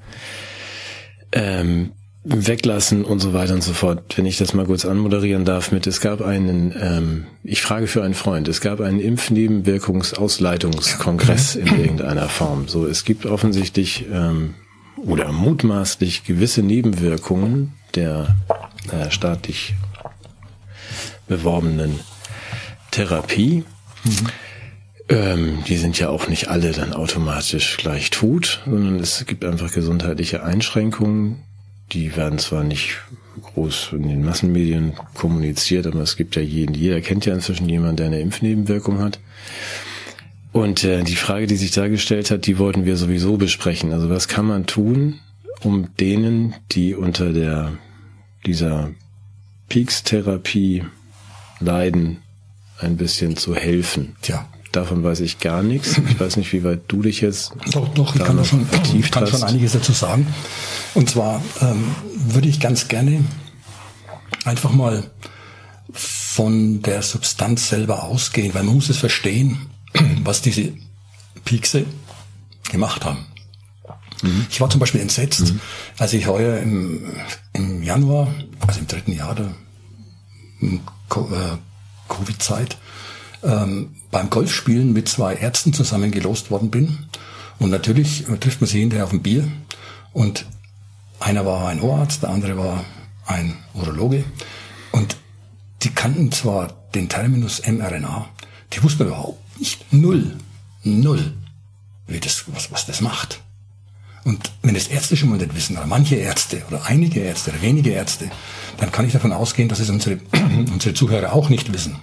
[1.32, 1.90] Ähm,
[2.28, 4.16] weglassen und so weiter und so fort.
[4.16, 8.02] Wenn ich das mal kurz anmoderieren darf mit, es gab einen, ähm, ich frage für
[8.02, 12.66] einen Freund, es gab einen Impfnebenwirkungsausleitungskongress in irgendeiner Form.
[12.66, 14.54] So, es gibt offensichtlich ähm,
[14.96, 18.34] oder mutmaßlich gewisse Nebenwirkungen der
[18.90, 19.74] äh, staatlich
[21.28, 22.00] beworbenen
[22.90, 23.62] Therapie.
[24.02, 24.26] Mhm.
[25.08, 29.72] Ähm, die sind ja auch nicht alle dann automatisch gleich tot, sondern es gibt einfach
[29.72, 31.45] gesundheitliche Einschränkungen,
[31.92, 32.98] die werden zwar nicht
[33.40, 37.96] groß in den Massenmedien kommuniziert, aber es gibt ja jeden, jeder kennt ja inzwischen jemanden,
[37.96, 39.20] der eine Impfnebenwirkung hat.
[40.52, 43.92] Und äh, die Frage, die sich da gestellt hat, die wollten wir sowieso besprechen.
[43.92, 45.20] Also was kann man tun,
[45.62, 47.72] um denen, die unter der
[48.46, 48.90] dieser
[49.68, 50.84] Peaks-Therapie
[51.60, 52.18] leiden,
[52.78, 54.16] ein bisschen zu helfen?
[54.22, 54.48] Tja.
[54.76, 55.98] Davon weiß ich gar nichts.
[56.10, 57.52] Ich weiß nicht, wie weit du dich jetzt.
[57.72, 60.26] Doch, doch, ich kann, schon, ich kann schon einiges dazu sagen.
[60.94, 63.24] Und zwar ähm, würde ich ganz gerne
[64.44, 65.10] einfach mal
[65.92, 69.58] von der Substanz selber ausgehen, weil man muss es verstehen,
[70.24, 70.74] was diese
[71.46, 71.86] Piekse
[72.70, 73.24] gemacht haben.
[74.22, 74.46] Mhm.
[74.50, 75.60] Ich war zum Beispiel entsetzt, mhm.
[75.96, 77.02] als ich heuer im,
[77.54, 78.28] im Januar,
[78.66, 79.54] also im dritten Jahr der
[80.60, 80.78] äh,
[82.08, 82.76] Covid-Zeit,
[83.42, 86.98] ähm, beim Golfspielen mit zwei Ärzten zusammengelost worden bin.
[87.58, 89.48] Und natürlich trifft man sie hinterher auf ein Bier.
[90.12, 90.46] Und
[91.20, 92.84] einer war ein Ohrarzt, der andere war
[93.26, 94.24] ein Urologe.
[94.92, 95.16] Und
[95.82, 98.28] die kannten zwar den Terminus mRNA,
[98.72, 100.36] die wussten überhaupt nicht, null,
[100.82, 101.32] null,
[102.06, 103.40] wie das, was, was das macht.
[104.24, 107.62] Und wenn das Ärzte schon mal nicht wissen, oder manche Ärzte, oder einige Ärzte, oder
[107.62, 108.28] wenige Ärzte,
[108.78, 110.18] dann kann ich davon ausgehen, dass es unsere,
[110.72, 111.96] unsere Zuhörer auch nicht wissen.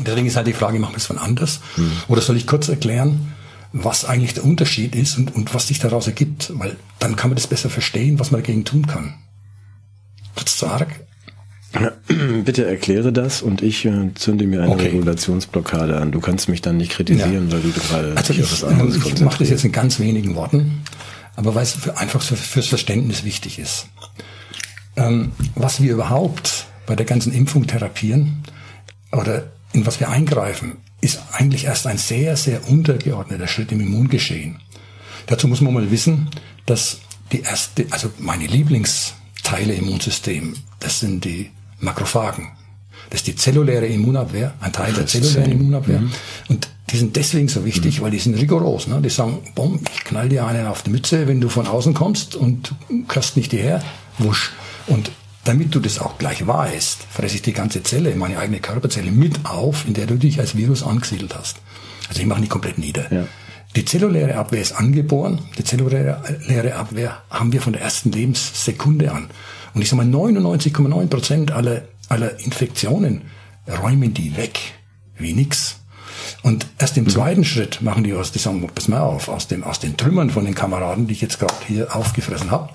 [0.00, 1.60] Deswegen ist halt die Frage, machen wir es von anders?
[1.76, 1.92] Mhm.
[2.08, 3.32] Oder soll ich kurz erklären,
[3.72, 6.52] was eigentlich der Unterschied ist und, und was sich daraus ergibt?
[6.54, 9.14] Weil dann kann man das besser verstehen, was man dagegen tun kann.
[10.34, 10.88] Wird's zu arg?
[12.44, 14.86] Bitte erkläre das und ich äh, zünde mir eine okay.
[14.86, 16.12] Regulationsblockade an.
[16.12, 17.52] Du kannst mich dann nicht kritisieren, ja.
[17.52, 20.82] weil du gerade also ich, was anderes Ich mache das jetzt in ganz wenigen Worten,
[21.36, 23.88] aber weil es für, einfach für, fürs Verständnis wichtig ist.
[24.96, 28.42] Ähm, was wir überhaupt bei der ganzen Impfung therapieren
[29.12, 34.60] oder in was wir eingreifen, ist eigentlich erst ein sehr, sehr untergeordneter Schritt im Immungeschehen.
[35.26, 36.28] Dazu muss man mal wissen,
[36.66, 36.98] dass
[37.32, 41.50] die erste, also meine Lieblingsteile im Immunsystem, das sind die
[41.80, 42.48] Makrophagen.
[43.10, 46.00] Das ist die zelluläre Immunabwehr, ein Teil der zellulären Immunabwehr.
[46.00, 46.12] Mhm.
[46.48, 48.04] Und die sind deswegen so wichtig, mhm.
[48.04, 48.86] weil die sind rigoros.
[48.86, 49.00] Ne?
[49.02, 52.34] Die sagen, bomm, ich knall dir einen auf die Mütze, wenn du von außen kommst
[52.34, 52.74] und
[53.06, 53.82] kannst nicht hierher,
[54.18, 54.52] wusch.
[54.86, 55.10] Und
[55.48, 59.46] damit du das auch gleich weißt, fresse ich die ganze Zelle, meine eigene Körperzelle mit
[59.46, 61.56] auf, in der du dich als Virus angesiedelt hast.
[62.08, 63.10] Also ich mache nicht komplett nieder.
[63.10, 63.26] Ja.
[63.74, 65.40] Die zelluläre Abwehr ist angeboren.
[65.56, 69.30] Die zelluläre Abwehr haben wir von der ersten Lebenssekunde an.
[69.72, 73.22] Und ich sage mal, 99,9 Prozent aller, aller Infektionen
[73.82, 74.58] räumen die weg.
[75.16, 75.76] Wie nix.
[76.42, 77.08] Und erst im mhm.
[77.08, 80.28] zweiten Schritt machen die was, die sagen, pass mal auf, aus, dem, aus den Trümmern
[80.28, 82.70] von den Kameraden, die ich jetzt gerade hier aufgefressen habe,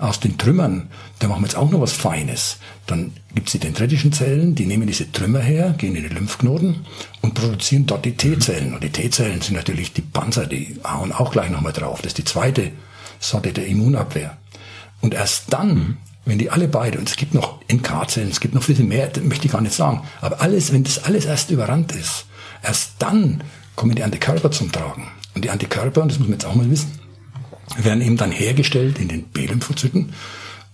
[0.00, 0.88] aus den Trümmern,
[1.18, 2.56] da machen wir jetzt auch noch was Feines.
[2.86, 6.86] Dann gibt's die dendritischen Zellen, die nehmen diese Trümmer her, gehen in die Lymphknoten
[7.20, 8.74] und produzieren dort die T-Zellen.
[8.74, 12.00] Und die T-Zellen sind natürlich die Panzer, die hauen auch gleich nochmal drauf.
[12.00, 12.72] Das ist die zweite
[13.18, 14.36] Sorte der Immunabwehr.
[15.02, 18.62] Und erst dann, wenn die alle beide, und es gibt noch NK-Zellen, es gibt noch
[18.62, 21.92] viel mehr, das möchte ich gar nicht sagen, aber alles, wenn das alles erst überrannt
[21.92, 22.26] ist,
[22.62, 23.42] erst dann
[23.76, 25.08] kommen die Antikörper zum Tragen.
[25.34, 26.99] Und die Antikörper, und das muss man jetzt auch mal wissen,
[27.76, 30.12] werden eben dann hergestellt in den B-Lymphozyten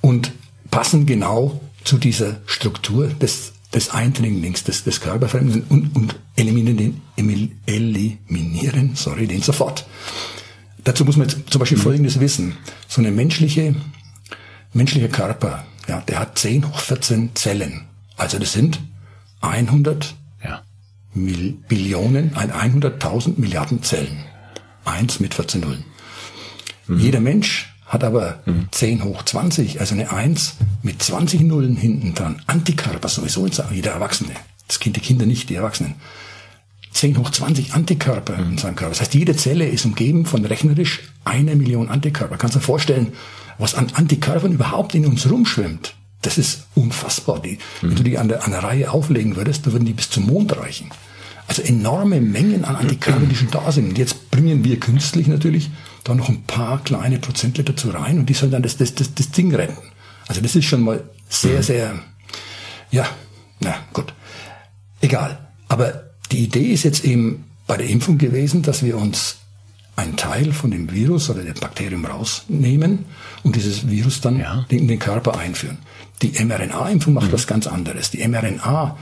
[0.00, 0.32] und
[0.70, 7.56] passen genau zu dieser Struktur des, des Eindringlings, des, des Körperfremden und, und eliminieren den,
[7.66, 9.86] eliminieren, sorry, den sofort.
[10.84, 11.82] Dazu muss man jetzt zum Beispiel mhm.
[11.82, 12.56] Folgendes wissen.
[12.88, 13.74] So eine menschliche,
[14.72, 17.86] menschliche Körper, ja, der hat 10 hoch 14 Zellen.
[18.16, 18.80] Also das sind
[19.40, 20.62] 100 ja.
[21.14, 24.24] Mil Billionen, 100.000 Milliarden Zellen.
[24.84, 25.84] Eins mit 14 Nullen.
[26.88, 26.98] Mhm.
[26.98, 28.68] Jeder Mensch hat aber mhm.
[28.70, 32.42] 10 hoch 20, also eine 1 mit 20 Nullen hinten dran.
[32.46, 34.32] Antikörper sowieso, jeder Erwachsene.
[34.66, 35.94] Das Kind, die Kinder nicht, die Erwachsenen.
[36.92, 38.52] 10 hoch 20 Antikörper mhm.
[38.52, 38.92] in seinem Körper.
[38.92, 42.38] Das heißt, jede Zelle ist umgeben von rechnerisch einer Million Antikörper.
[42.38, 43.12] Kannst du dir vorstellen,
[43.58, 45.94] was an Antikörpern überhaupt in uns rumschwimmt?
[46.22, 47.40] Das ist unfassbar.
[47.40, 47.90] Die, mhm.
[47.90, 50.26] Wenn du die an der, an der Reihe auflegen würdest, dann würden die bis zum
[50.26, 50.90] Mond reichen.
[51.46, 53.90] Also enorme Mengen an Antikörpern, die schon da sind.
[53.90, 55.70] Und jetzt bringen wir künstlich natürlich
[56.08, 59.14] da noch ein paar kleine Prozentler dazu rein und die sollen dann das, das, das,
[59.14, 59.76] das Ding retten.
[60.28, 61.62] Also das ist schon mal sehr, mhm.
[61.62, 61.94] sehr,
[62.90, 63.08] ja,
[63.60, 64.14] na gut,
[65.00, 65.38] egal.
[65.68, 69.38] Aber die Idee ist jetzt eben bei der Impfung gewesen, dass wir uns
[69.96, 73.06] einen Teil von dem Virus oder dem Bakterium rausnehmen
[73.42, 74.64] und dieses Virus dann ja.
[74.68, 75.78] in den Körper einführen.
[76.22, 77.32] Die mRNA-Impfung macht mhm.
[77.32, 78.10] was ganz anderes.
[78.10, 78.96] Die mRNA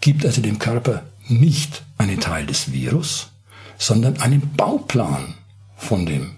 [0.00, 3.30] gibt also dem Körper nicht einen Teil des Virus,
[3.78, 5.34] sondern einen Bauplan
[5.76, 6.35] von dem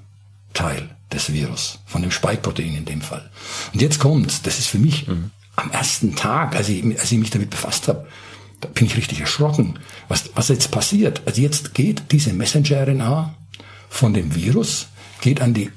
[0.59, 3.30] Teil des Virus, von dem Spike-Protein in dem Fall.
[3.72, 5.30] Und jetzt kommt's, das ist für mich mhm.
[5.54, 8.09] am ersten Tag, als ich, als ich mich damit befasst habe,
[8.61, 9.78] da bin ich richtig erschrocken,
[10.09, 11.22] was, was jetzt passiert.
[11.26, 13.34] Also jetzt geht diese Messenger-RNA
[13.88, 14.88] von dem Virus,
[15.20, 15.70] geht an die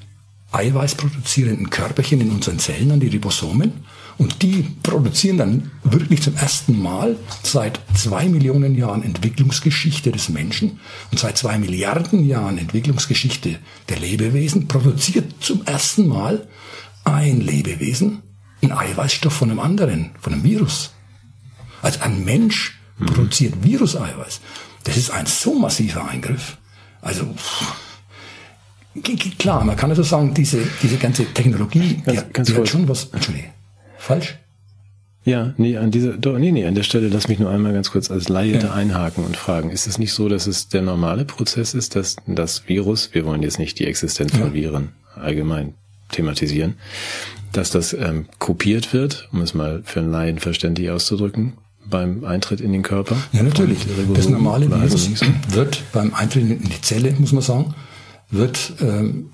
[0.50, 3.84] eiweißproduzierenden Körperchen in unseren Zellen, an die Ribosomen
[4.18, 10.80] und die produzieren dann wirklich zum ersten Mal seit zwei Millionen Jahren Entwicklungsgeschichte des Menschen
[11.10, 13.58] und seit zwei Milliarden Jahren Entwicklungsgeschichte
[13.88, 16.46] der Lebewesen produziert zum ersten Mal
[17.04, 18.22] ein Lebewesen
[18.62, 20.92] einen Eiweißstoff von einem anderen, von einem Virus.
[21.82, 23.06] Also ein Mensch mhm.
[23.06, 24.40] produziert Viruseiweiß.
[24.84, 26.58] Das ist ein so massiver Eingriff.
[27.00, 27.34] Also
[29.38, 32.88] klar, man kann also sagen, diese, diese ganze Technologie, ganz, die, ganz die hat schon
[32.88, 33.06] was.
[33.12, 33.50] Entschuldigung.
[34.02, 34.36] Falsch?
[35.24, 37.92] Ja, nee, an dieser, doch, nee, nee, an der Stelle lass mich nur einmal ganz
[37.92, 38.72] kurz als Laie ja.
[38.72, 39.70] einhaken und fragen.
[39.70, 43.44] Ist es nicht so, dass es der normale Prozess ist, dass das Virus, wir wollen
[43.44, 45.74] jetzt nicht die Existenz von Viren allgemein
[46.10, 46.74] thematisieren,
[47.52, 51.52] dass das ähm, kopiert wird, um es mal für einen Laien verständlich auszudrücken,
[51.84, 53.16] beim Eintritt in den Körper?
[53.30, 53.86] Ja, natürlich.
[54.14, 55.10] Das normale Virus
[55.50, 57.74] wird beim Eintritt in die Zelle, muss man sagen,
[58.30, 59.30] wird ähm,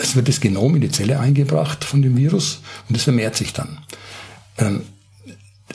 [0.00, 3.52] es wird das Genom in die Zelle eingebracht von dem Virus und es vermehrt sich
[3.52, 3.78] dann.
[4.58, 4.82] Ähm,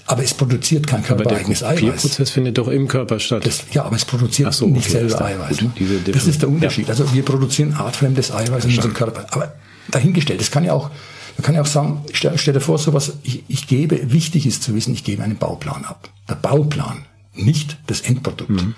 [0.07, 1.81] aber es produziert kein körpereigenes Eiweiß.
[1.81, 3.45] Der Prozess findet doch im Körper statt.
[3.45, 5.61] Das, ja, aber es produziert so, nicht okay, selber Eiweiß.
[5.61, 5.71] Ne?
[6.11, 6.85] das ist der Unterschied.
[6.85, 6.89] Ja.
[6.91, 9.25] Also wir produzieren artfremdes Eiweiß in unserem Körper.
[9.31, 9.55] Aber
[9.89, 10.91] dahingestellt, das kann ja auch,
[11.37, 14.63] man kann ja auch sagen, stell, stell dir vor, sowas, ich, ich gebe, wichtig ist
[14.63, 16.09] zu wissen, ich gebe einen Bauplan ab.
[16.29, 17.05] Der Bauplan,
[17.35, 18.49] nicht das Endprodukt.
[18.49, 18.75] Mhm.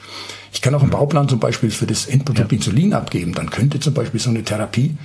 [0.51, 2.57] Ich kann auch einen Bauplan zum Beispiel für das Endprodukt ja.
[2.57, 3.33] Insulin abgeben.
[3.33, 4.97] Dann könnte zum Beispiel so eine Therapie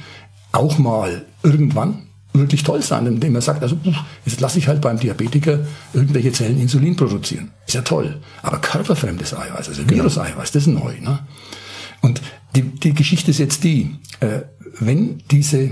[0.52, 3.76] auch mal irgendwann wirklich toll sein, indem man sagt, also
[4.24, 5.60] jetzt lasse ich halt beim Diabetiker
[5.92, 7.50] irgendwelche Zellen Insulin produzieren.
[7.66, 8.20] Ist ja toll.
[8.42, 10.04] Aber körperfremdes Eiweiß, also genau.
[10.04, 10.98] Viruseiweiß, das ist neu.
[11.00, 11.18] Ne?
[12.00, 12.22] Und
[12.56, 14.40] die, die Geschichte ist jetzt die, äh,
[14.78, 15.70] wenn diese,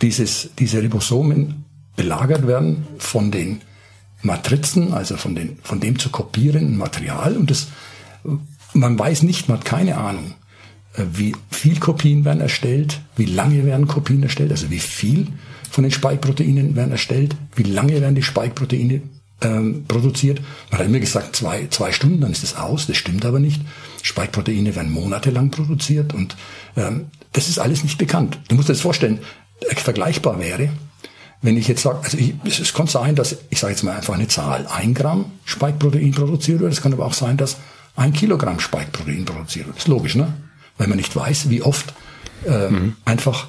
[0.00, 1.64] dieses, diese Ribosomen
[1.96, 3.60] belagert werden von den
[4.22, 7.68] Matrizen, also von, den, von dem zu kopierenden Material und das
[8.74, 10.34] man weiß nicht, man hat keine Ahnung,
[10.94, 15.28] äh, wie viel Kopien werden erstellt, wie lange werden Kopien erstellt, also wie viel
[15.70, 19.02] von den Spike-Proteinen werden erstellt, wie lange werden die Spike-Proteine
[19.42, 20.40] ähm, produziert.
[20.70, 22.86] Man hat immer gesagt, zwei, zwei Stunden, dann ist es aus.
[22.86, 23.60] Das stimmt aber nicht.
[24.02, 26.36] Spike-Proteine werden monatelang produziert und
[26.76, 28.38] ähm, das ist alles nicht bekannt.
[28.48, 29.20] Du musst dir das vorstellen,
[29.68, 30.70] äh, vergleichbar wäre,
[31.42, 33.96] wenn ich jetzt sage, also ich, es, es kann sein, dass, ich sage jetzt mal
[33.96, 36.72] einfach eine Zahl, ein Gramm Spike-Protein produziert wird.
[36.72, 37.56] Es kann aber auch sein, dass
[37.96, 39.76] ein Kilogramm Spike-Protein produziert wird.
[39.76, 40.32] Das ist logisch, ne?
[40.76, 41.92] Weil man nicht weiß, wie oft
[42.46, 42.96] äh, mhm.
[43.04, 43.48] einfach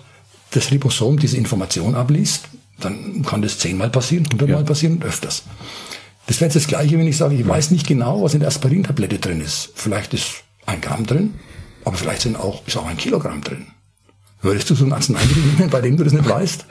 [0.52, 4.66] das Ribosom diese Information abliest dann kann das zehnmal passieren, hundertmal ja.
[4.66, 5.44] passieren und öfters.
[6.28, 8.50] Das wäre jetzt das Gleiche, wenn ich sage, ich weiß nicht genau, was in der
[8.50, 9.72] Aspirintablette drin ist.
[9.76, 11.36] Vielleicht ist ein Gramm drin,
[11.86, 13.68] aber vielleicht sind auch, ist auch ein Kilogramm drin.
[14.42, 16.66] Würdest du so ein Arzneimittel nehmen, bei dem du das nicht weißt?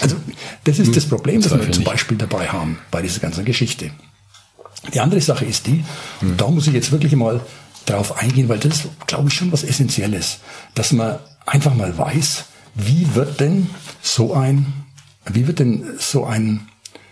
[0.00, 0.16] Also,
[0.64, 3.90] das ist das Problem, das wir zum Beispiel dabei haben, bei dieser ganzen Geschichte.
[4.92, 5.84] Die andere Sache ist die,
[6.20, 7.40] und da muss ich jetzt wirklich mal
[7.86, 10.38] drauf eingehen, weil das ist, glaube ich, schon was Essentielles,
[10.74, 13.68] dass man einfach mal weiß, wie wird denn
[14.02, 14.82] so ein
[15.26, 16.68] wie wird denn so ein,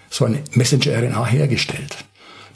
[0.08, 1.96] so eine Messenger-RNA hergestellt?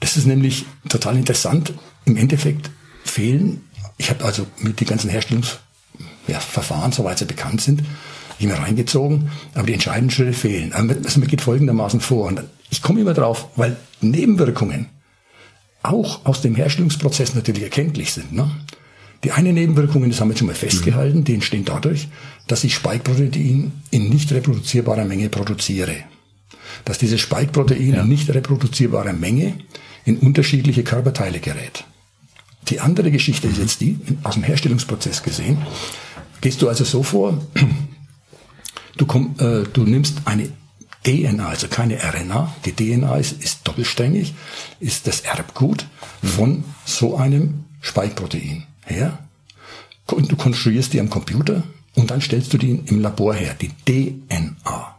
[0.01, 1.73] Das ist nämlich total interessant.
[2.05, 2.71] Im Endeffekt
[3.05, 3.65] fehlen,
[3.97, 7.83] ich habe also mit den ganzen Herstellungsverfahren, ja, soweit sie bekannt sind,
[8.45, 10.73] ich mir reingezogen, aber die entscheidenden Schritte fehlen.
[10.73, 12.27] Also man geht folgendermaßen vor.
[12.27, 14.87] Und ich komme immer drauf, weil Nebenwirkungen
[15.83, 18.33] auch aus dem Herstellungsprozess natürlich erkenntlich sind.
[18.33, 18.51] Ne?
[19.23, 21.25] Die eine Nebenwirkung, das haben wir schon mal festgehalten, mhm.
[21.25, 22.09] die entstehen dadurch,
[22.47, 25.97] dass ich Spike-Protein in nicht reproduzierbarer Menge produziere.
[26.85, 28.03] Dass dieses Spike-Protein ja.
[28.03, 29.55] in nicht reproduzierbarer Menge
[30.05, 31.85] in unterschiedliche Körperteile gerät.
[32.69, 35.59] Die andere Geschichte ist jetzt die, aus dem Herstellungsprozess gesehen,
[36.41, 37.39] gehst du also so vor,
[38.97, 40.51] du, komm, äh, du nimmst eine
[41.05, 44.35] DNA, also keine RNA, die DNA ist, ist doppelsträngig,
[44.81, 45.87] ist das Erbgut
[46.23, 49.19] von so einem Spike-Protein her.
[50.07, 51.63] Und du konstruierst die am Computer
[51.95, 54.97] und dann stellst du die im Labor her, die DNA.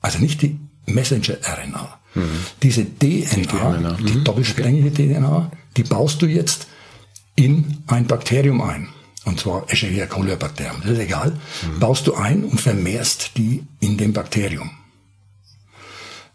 [0.00, 1.98] Also nicht die Messenger-RNA.
[2.14, 2.22] Mhm.
[2.62, 4.24] Diese DNA, die, mhm.
[4.24, 5.14] doppelsträngige okay.
[5.14, 6.66] DNA, die baust du jetzt
[7.34, 8.88] in ein Bakterium ein.
[9.28, 10.80] Und zwar Escherichia coli Bakterium.
[10.82, 11.30] Das ist egal.
[11.30, 11.80] Mhm.
[11.80, 14.70] Baust du ein und vermehrst die in dem Bakterium.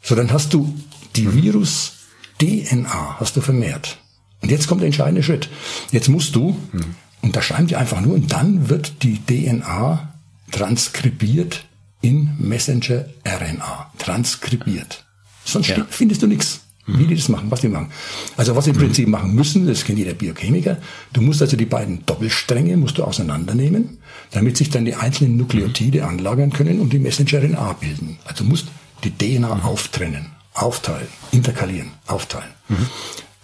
[0.01, 0.73] So, dann hast du
[1.15, 1.43] die mhm.
[1.43, 3.97] Virus-DNA hast du vermehrt.
[4.41, 5.49] Und jetzt kommt der entscheidende Schritt.
[5.91, 6.95] Jetzt musst du mhm.
[7.23, 10.13] Und da schreiben die einfach nur, und dann wird die DNA
[10.51, 11.65] transkribiert
[12.01, 13.91] in Messenger-RNA.
[13.97, 15.05] Transkribiert.
[15.45, 15.87] Sonst ja.
[15.89, 17.91] findest du nichts, wie die das machen, was die machen.
[18.35, 20.77] Also was sie im Prinzip machen müssen, das kennt jeder Biochemiker,
[21.13, 23.99] du musst also die beiden Doppelstränge musst du auseinandernehmen,
[24.31, 28.17] damit sich dann die einzelnen Nukleotide anlagern können und die Messenger-RNA bilden.
[28.25, 28.67] Also du musst
[29.03, 29.61] die DNA mhm.
[29.61, 32.49] auftrennen, aufteilen, interkalieren, aufteilen.
[32.67, 32.87] Mhm.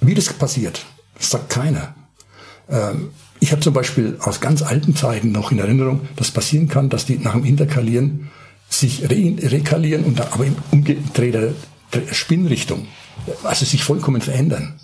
[0.01, 0.85] Wie das passiert,
[1.17, 1.95] sagt keiner.
[2.69, 3.09] Ähm,
[3.39, 7.05] ich habe zum Beispiel aus ganz alten Zeiten noch in Erinnerung, dass passieren kann, dass
[7.05, 8.29] die nach dem Interkalieren
[8.69, 11.53] sich re rekalieren und dann aber in umgedrehter
[12.11, 12.87] Spinnrichtung,
[13.43, 14.79] also sich vollkommen verändern.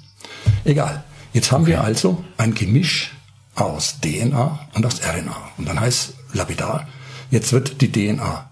[0.63, 1.03] Egal.
[1.33, 3.11] Jetzt haben wir also ein Gemisch
[3.55, 5.36] aus DNA und aus RNA.
[5.57, 6.88] Und dann heißt lapidar,
[7.31, 8.49] jetzt wird die DNA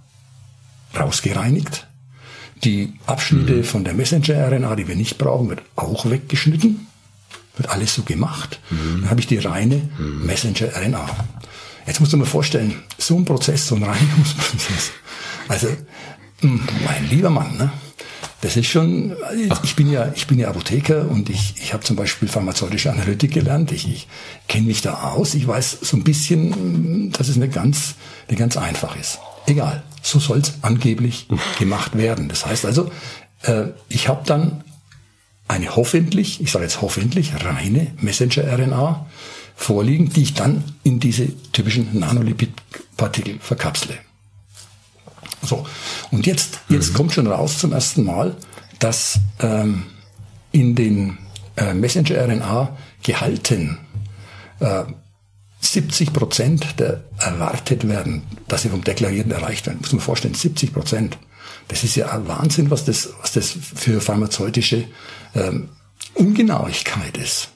[0.97, 1.87] rausgereinigt.
[2.63, 3.63] Die Abschnitte mhm.
[3.63, 6.87] von der Messenger-RNA, die wir nicht brauchen, wird auch weggeschnitten.
[7.57, 8.59] Wird alles so gemacht.
[8.69, 9.01] Mhm.
[9.01, 10.25] Dann habe ich die reine mhm.
[10.25, 11.05] Messenger-RNA.
[11.85, 14.91] Jetzt musst du mir vorstellen, so ein Prozess, so ein Reinigungsprozess.
[15.49, 15.67] Also,
[16.39, 17.71] hm, mein lieber Mann, ne?
[18.43, 19.15] Das ist schon,
[19.63, 23.31] ich bin ja, ich bin ja Apotheker und ich, ich habe zum Beispiel pharmazeutische Analytik
[23.31, 23.71] gelernt.
[23.71, 24.05] Ich, ich
[24.49, 25.33] kenne mich da aus.
[25.33, 27.95] Ich weiß so ein bisschen, dass es nicht ganz,
[28.27, 29.19] nicht ganz einfach ist.
[29.45, 32.27] Egal, so soll es angeblich gemacht werden.
[32.27, 32.91] Das heißt also,
[33.43, 34.61] äh, ich habe dann
[35.47, 39.05] eine hoffentlich, ich sage jetzt hoffentlich, reine Messenger-RNA
[39.55, 43.97] vorliegen, die ich dann in diese typischen Nanolipidpartikel verkapsle.
[45.43, 45.65] So,
[46.11, 46.93] und jetzt, jetzt mhm.
[46.95, 48.35] kommt schon raus zum ersten Mal,
[48.79, 49.83] dass ähm,
[50.51, 51.17] in den
[51.57, 53.77] äh, Messenger-RNA gehalten
[54.59, 54.83] äh,
[55.61, 59.79] 70 Prozent der erwartet werden, dass sie vom Deklarierten erreicht werden.
[59.81, 61.17] Muss man vorstellen, 70 Prozent.
[61.69, 64.85] Das ist ja ein Wahnsinn, was das, was das für pharmazeutische
[65.35, 65.69] ähm,
[66.15, 67.49] Ungenauigkeit ist.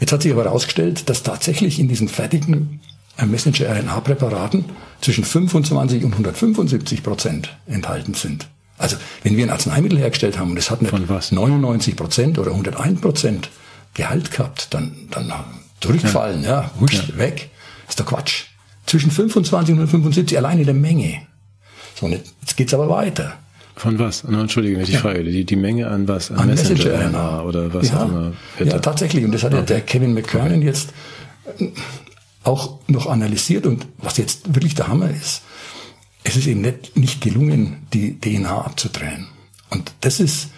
[0.00, 2.80] Jetzt hat sich aber herausgestellt, dass tatsächlich in diesen fertigen
[3.24, 4.64] Messenger-RNA-Präparaten
[5.00, 8.48] zwischen 25 und 175 Prozent enthalten sind.
[8.78, 13.00] Also wenn wir ein Arzneimittel hergestellt haben und es hat eine 99 Prozent oder 101
[13.00, 13.50] Prozent
[13.92, 15.32] Gehalt gehabt, dann, dann
[15.80, 17.18] zurückfallen, ja, ja wurscht, ja.
[17.18, 17.50] weg.
[17.88, 18.44] Ist doch Quatsch.
[18.86, 21.22] Zwischen 25 und 175 alleine der Menge.
[21.96, 23.34] So, und jetzt, geht's aber weiter.
[23.76, 24.24] Von was?
[24.24, 25.24] No, Entschuldige, die Frage.
[25.24, 26.30] Die, die Menge an was?
[26.30, 28.32] An, an Messenger, Messenger oder was ja, auch immer.
[28.58, 29.24] Ja, tatsächlich.
[29.24, 29.60] Und das hat okay.
[29.60, 30.92] ja der Kevin McKernan jetzt
[31.58, 31.68] äh,
[32.44, 33.66] auch noch analysiert.
[33.66, 35.42] Und was jetzt wirklich der Hammer ist,
[36.24, 39.28] es ist eben nicht, nicht gelungen, die DNA abzutrennen.
[39.70, 40.48] Und das ist,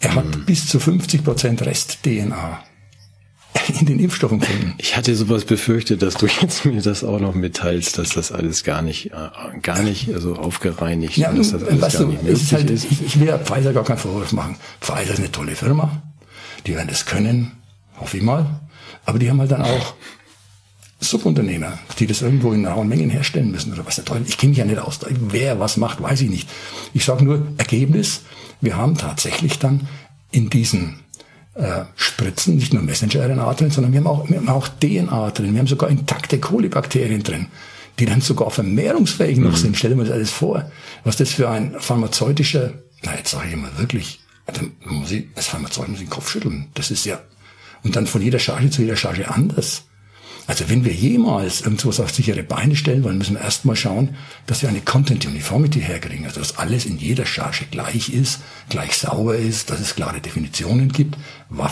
[0.00, 0.44] Er hat hm.
[0.44, 2.62] bis zu 50 Prozent Rest-DNA
[3.80, 4.74] in den Impfstoffen finden.
[4.78, 8.64] Ich hatte sowas befürchtet, dass du jetzt mir das auch noch mitteilst, dass das alles
[8.64, 12.22] gar nicht, äh, gar nicht also aufgereinigt, ja, dass das alles weißt gar du, nicht
[12.22, 12.52] möglich ist.
[12.52, 12.86] Halt, ist.
[12.90, 14.56] Ich, ich will Pfizer gar keinen Vorwurf machen.
[14.80, 16.02] Pfizer ist eine tolle Firma,
[16.66, 17.52] die werden das können,
[17.98, 18.60] hoffe ich mal.
[19.04, 19.94] Aber die haben halt dann auch
[21.00, 24.24] Subunternehmer, die das irgendwo in rauen Mengen herstellen müssen oder was der Teufel.
[24.26, 25.00] Ich kenne mich ja nicht aus.
[25.10, 26.48] Wer was macht, weiß ich nicht.
[26.94, 28.22] Ich sage nur Ergebnis.
[28.60, 29.88] Wir haben tatsächlich dann
[30.30, 31.00] in diesen
[31.54, 35.52] äh, Spritzen nicht nur Messenger-RNA drin, sondern wir haben, auch, wir haben auch DNA drin.
[35.52, 37.48] Wir haben sogar intakte Kolibakterien drin,
[37.98, 39.56] die dann sogar vermehrungsfähig noch mhm.
[39.56, 39.76] sind.
[39.76, 40.70] Stell dir mal das alles vor,
[41.04, 42.72] was das für ein pharmazeutischer,
[43.02, 46.30] na jetzt sage ich mal wirklich, dann muss ich, das Pharmazeut muss ich den Kopf
[46.30, 46.68] schütteln.
[46.74, 47.20] Das ist ja,
[47.82, 49.84] und dann von jeder Charge zu jeder Charge anders.
[50.46, 54.10] Also wenn wir jemals irgendwas auf sichere Beine stellen wollen, müssen wir erstmal schauen,
[54.46, 56.24] dass wir eine Content Uniformity herkriegen.
[56.24, 60.92] Also dass alles in jeder Charge gleich ist, gleich sauber ist, dass es klare Definitionen
[60.92, 61.16] gibt,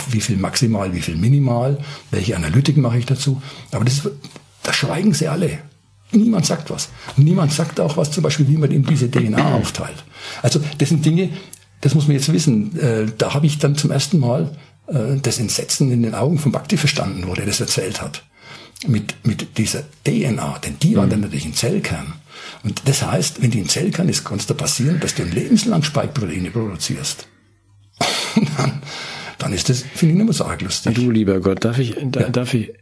[0.09, 1.77] wie viel maximal, wie viel minimal,
[2.11, 3.41] welche Analytiken mache ich dazu.
[3.71, 4.09] Aber das,
[4.63, 5.59] da schweigen sie alle.
[6.11, 6.89] Niemand sagt was.
[7.15, 10.03] Niemand sagt auch was, zum Beispiel, wie man eben diese DNA aufteilt.
[10.41, 11.29] Also das sind Dinge,
[11.81, 12.77] das muss man jetzt wissen.
[12.77, 14.51] Äh, da habe ich dann zum ersten Mal
[14.87, 18.23] äh, das Entsetzen in den Augen von Bakti verstanden, wo der das erzählt hat
[18.87, 21.09] mit, mit dieser DNA, denn die war mhm.
[21.11, 22.13] dann natürlich ein Zellkern.
[22.63, 25.31] Und das heißt, wenn die ein Zellkern ist, kann es da passieren, dass du ein
[25.31, 27.27] lebenslang Spike-Proteine produzierst.
[28.35, 28.81] Und dann,
[29.37, 30.95] dann ist das, finde ich, nicht mehr so arg lustig.
[30.95, 32.29] Du, lieber Gott, darf ich, da, ja.
[32.29, 32.73] darf ich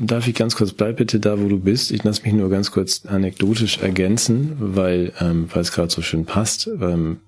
[0.00, 1.90] Darf ich ganz kurz, bleib bitte da, wo du bist.
[1.90, 6.24] Ich lasse mich nur ganz kurz anekdotisch ergänzen, weil ähm, weil es gerade so schön
[6.24, 6.68] passt.
[6.80, 7.18] Ähm,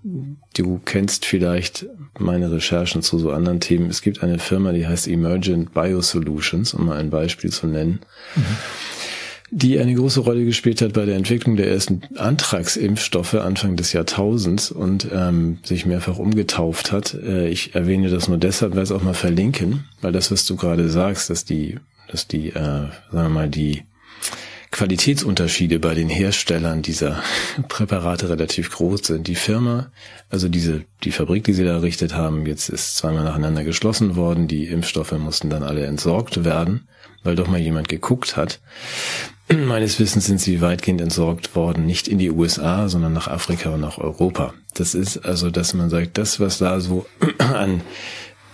[0.56, 1.86] du kennst vielleicht
[2.18, 3.90] meine Recherchen zu so anderen Themen.
[3.90, 8.00] Es gibt eine Firma, die heißt Emergent Biosolutions, um mal ein Beispiel zu nennen,
[8.36, 8.42] mhm.
[9.50, 14.70] die eine große Rolle gespielt hat bei der Entwicklung der ersten Antragsimpfstoffe Anfang des Jahrtausends
[14.70, 17.14] und ähm, sich mehrfach umgetauft hat.
[17.14, 20.56] Äh, ich erwähne das nur deshalb, weil es auch mal verlinken, weil das, was du
[20.56, 21.78] gerade sagst, dass die
[22.10, 23.84] dass die, äh, sagen wir mal, die
[24.72, 27.22] Qualitätsunterschiede bei den Herstellern dieser
[27.68, 29.26] Präparate relativ groß sind.
[29.26, 29.90] Die Firma,
[30.28, 34.48] also diese, die Fabrik, die sie da errichtet haben, jetzt ist zweimal nacheinander geschlossen worden.
[34.48, 36.88] Die Impfstoffe mussten dann alle entsorgt werden,
[37.24, 38.60] weil doch mal jemand geguckt hat.
[39.52, 43.80] Meines Wissens sind sie weitgehend entsorgt worden, nicht in die USA, sondern nach Afrika und
[43.80, 44.54] nach Europa.
[44.74, 47.06] Das ist also, dass man sagt, das, was da so
[47.38, 47.80] an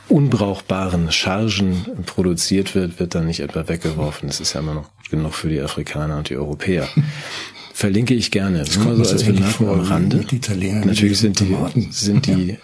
[0.09, 4.29] unbrauchbaren Chargen produziert wird, wird dann nicht etwa weggeworfen.
[4.29, 6.89] Das ist ja immer noch genug für die Afrikaner und die Europäer.
[7.75, 8.61] Verlinke ich gerne.
[8.61, 10.25] Das Nur so als Bemerkung am Rande.
[10.87, 11.55] Natürlich sind die,
[11.91, 12.57] sind die,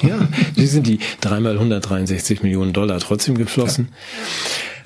[0.00, 0.08] ja.
[0.08, 3.88] ja, die sind die dreimal 163 Millionen Dollar trotzdem geflossen.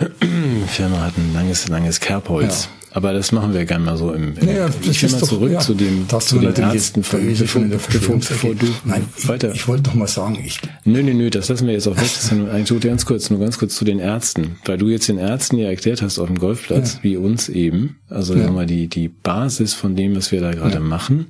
[0.00, 0.08] Ja.
[0.66, 2.64] Firma hat ein langes, langes Kerbholz.
[2.64, 2.85] Ja.
[2.96, 4.38] Aber das machen wir gerne mal so im.
[4.38, 8.16] im naja, ich will mal zurück ja, zu dem zu den Ärzten von, bevor, bevor,
[8.16, 9.50] bevor du Nein, weiter.
[9.50, 10.58] Ich, ich wollte doch mal sagen, ich.
[10.86, 12.04] Nö, nö, nö, das lassen wir jetzt auch weg.
[12.04, 15.10] Das ist nur, eigentlich ganz kurz, nur ganz kurz zu den Ärzten, weil du jetzt
[15.10, 16.98] den Ärzten ja erklärt hast auf dem Golfplatz, ja.
[17.02, 17.96] wie uns eben.
[18.08, 18.50] Also ja.
[18.50, 20.80] mal die die Basis von dem, was wir da gerade ja.
[20.80, 21.26] machen.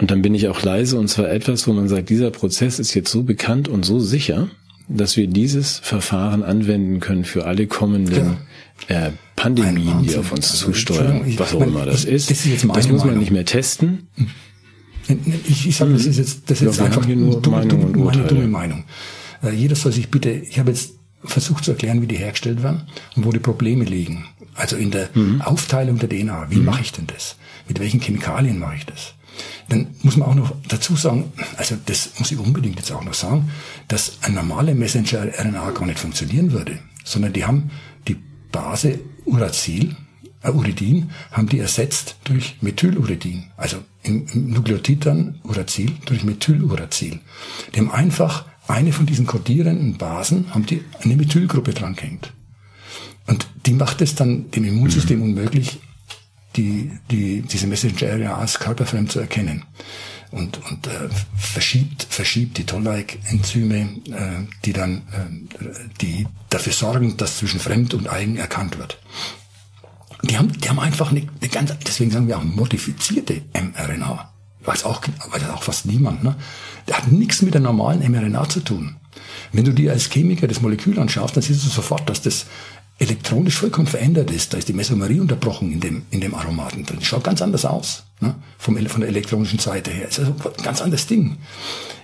[0.00, 2.94] Und dann bin ich auch leise und zwar etwas, wo man sagt, dieser Prozess ist
[2.94, 4.48] jetzt so bekannt und so sicher,
[4.88, 8.38] dass wir dieses Verfahren anwenden können für alle kommenden
[8.88, 12.30] äh, Pandemien, die auf uns also, zusteuern, was auch immer das ist.
[12.30, 14.08] Das, ist das muss man nicht mehr testen.
[15.48, 18.24] Ich, ich sage, das ist jetzt, das ist jetzt einfach nur dumme, Meinung dumme, meine
[18.24, 18.84] dumme Meinung.
[19.42, 22.82] Äh, jeder soll sich bitte, ich habe jetzt versucht zu erklären, wie die hergestellt werden
[23.16, 24.26] und wo die Probleme liegen.
[24.54, 25.40] Also in der mhm.
[25.42, 26.50] Aufteilung der DNA.
[26.50, 26.64] Wie mhm.
[26.64, 27.36] mache ich denn das?
[27.68, 29.14] Mit welchen Chemikalien mache ich das?
[29.68, 33.14] Dann muss man auch noch dazu sagen, also das muss ich unbedingt jetzt auch noch
[33.14, 33.50] sagen,
[33.88, 37.70] dass ein normaler Messenger-RNA gar nicht funktionieren würde, sondern die haben
[38.52, 39.96] Base Uracil,
[40.42, 43.50] äh, Uridin, haben die ersetzt durch Methyluridin.
[43.56, 47.20] Also im, im Nukleotid dann Uracil durch Methyluracil.
[47.76, 52.32] Haben einfach eine von diesen kodierenden Basen, haben die eine Methylgruppe dran gehängt.
[53.26, 55.24] Und die macht es dann dem Immunsystem mhm.
[55.24, 55.80] unmöglich,
[56.56, 59.64] die, die, diese Messenger-RNAs körperfremd zu erkennen.
[60.30, 63.76] Und, und äh, verschiebt, verschiebt die Toll-like-Enzyme,
[64.10, 68.98] äh, die dann äh, die dafür sorgen, dass zwischen fremd und eigen erkannt wird.
[70.22, 74.32] Die haben, die haben einfach eine, eine ganz, deswegen sagen wir auch modifizierte mRNA.
[74.62, 76.36] Weiß auch, weiß auch fast niemand, ne?
[76.86, 78.96] Der hat nichts mit der normalen mRNA zu tun.
[79.52, 82.46] Wenn du dir als Chemiker das Molekül anschaust, dann siehst du sofort, dass das
[83.00, 84.52] elektronisch vollkommen verändert ist.
[84.52, 87.00] Da ist die Mesomerie unterbrochen in dem, in dem Aromaten drin.
[87.00, 88.34] Schaut ganz anders aus, ne?
[88.58, 90.08] Vom, von der elektronischen Seite her.
[90.08, 91.38] Ist also ein ganz anderes Ding.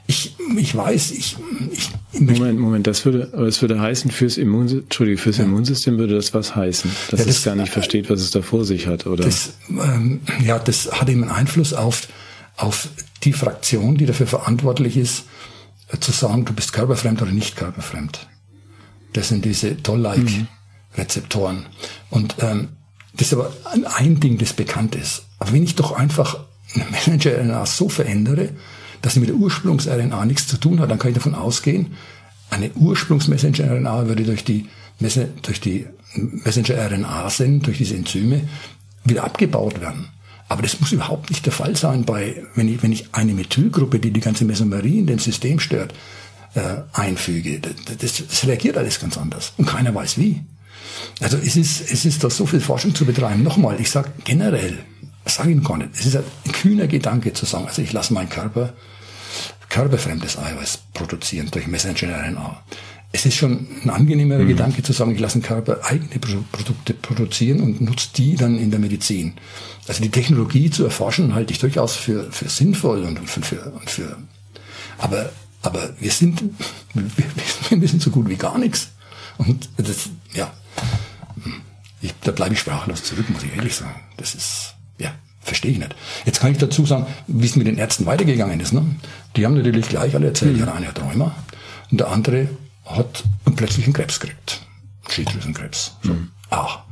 [0.06, 1.36] Ich, ich weiß, ich,
[1.70, 5.44] ich, Moment, Moment, das würde, das würde heißen, fürs Immunsystem, Entschuldige, fürs ja.
[5.44, 8.40] Immunsystem würde das was heißen, dass ja, das, es gar nicht versteht, was es da
[8.40, 9.24] vor sich hat, oder?
[9.24, 12.08] Das, ähm, ja, das hat eben einen Einfluss auf,
[12.56, 12.88] auf
[13.24, 15.24] die Fraktion, die dafür verantwortlich ist,
[15.88, 18.28] äh, zu sagen, du bist körperfremd oder nicht körperfremd.
[19.12, 20.42] Das sind diese Toll-like-Rezeptoren.
[20.42, 20.55] Mhm.
[22.10, 22.68] Und ähm,
[23.14, 23.52] das ist aber
[23.96, 25.24] ein Ding, das bekannt ist.
[25.38, 26.38] Aber wenn ich doch einfach
[26.74, 28.50] eine Messenger-RNA so verändere,
[29.02, 31.94] dass sie mit der Ursprungs-RNA nichts zu tun hat, dann kann ich davon ausgehen,
[32.50, 34.68] eine Ursprungs-Messenger-RNA würde durch die,
[35.42, 38.42] durch die Messenger-RNA sind, durch diese Enzyme,
[39.04, 40.08] wieder abgebaut werden.
[40.48, 43.98] Aber das muss überhaupt nicht der Fall sein bei, wenn ich, wenn ich eine Methylgruppe,
[43.98, 45.92] die die ganze Mesomerie in dem System stört,
[46.54, 47.60] äh, einfüge.
[47.60, 49.52] Das, das reagiert alles ganz anders.
[49.56, 50.42] Und keiner weiß wie.
[51.20, 53.42] Also es ist, es ist da so viel Forschung zu betreiben.
[53.42, 54.78] Nochmal, ich sage generell,
[55.24, 58.28] sage ich gar nicht, es ist ein kühner Gedanke zu sagen, also ich lasse meinen
[58.28, 58.72] Körper
[59.68, 62.62] körperfremdes Eiweiß produzieren durch Messenger-RNA.
[63.12, 64.48] Es ist schon ein angenehmerer mhm.
[64.48, 66.18] Gedanke zu sagen, ich lasse den Körper eigene
[66.52, 69.34] Produkte produzieren und nutze die dann in der Medizin.
[69.88, 73.90] Also die Technologie zu erforschen halte ich durchaus für, für sinnvoll und für, für, und
[73.90, 74.16] für
[74.98, 75.30] aber,
[75.62, 76.42] aber wir sind,
[76.94, 78.88] wir, wir sind so gut wie gar nichts.
[79.38, 80.52] Und das, ja,
[82.00, 84.00] ich, da bleibe ich sprachlos zurück, muss ich ehrlich sagen.
[84.16, 85.94] Das ist, ja, verstehe ich nicht.
[86.24, 88.72] Jetzt kann ich dazu sagen, wie es mit den Ärzten weitergegangen ist.
[88.72, 88.84] Ne?
[89.36, 90.60] Die haben natürlich gleich alle erzählt, mhm.
[90.60, 91.34] ja, eine hat Rheuma
[91.90, 92.48] und der andere
[92.84, 93.24] hat
[93.56, 94.60] plötzlich einen Krebs gekriegt.
[95.08, 95.96] Schilddrüsenkrebs.
[96.02, 96.12] So.
[96.12, 96.30] Mhm.
[96.50, 96.82] Ah.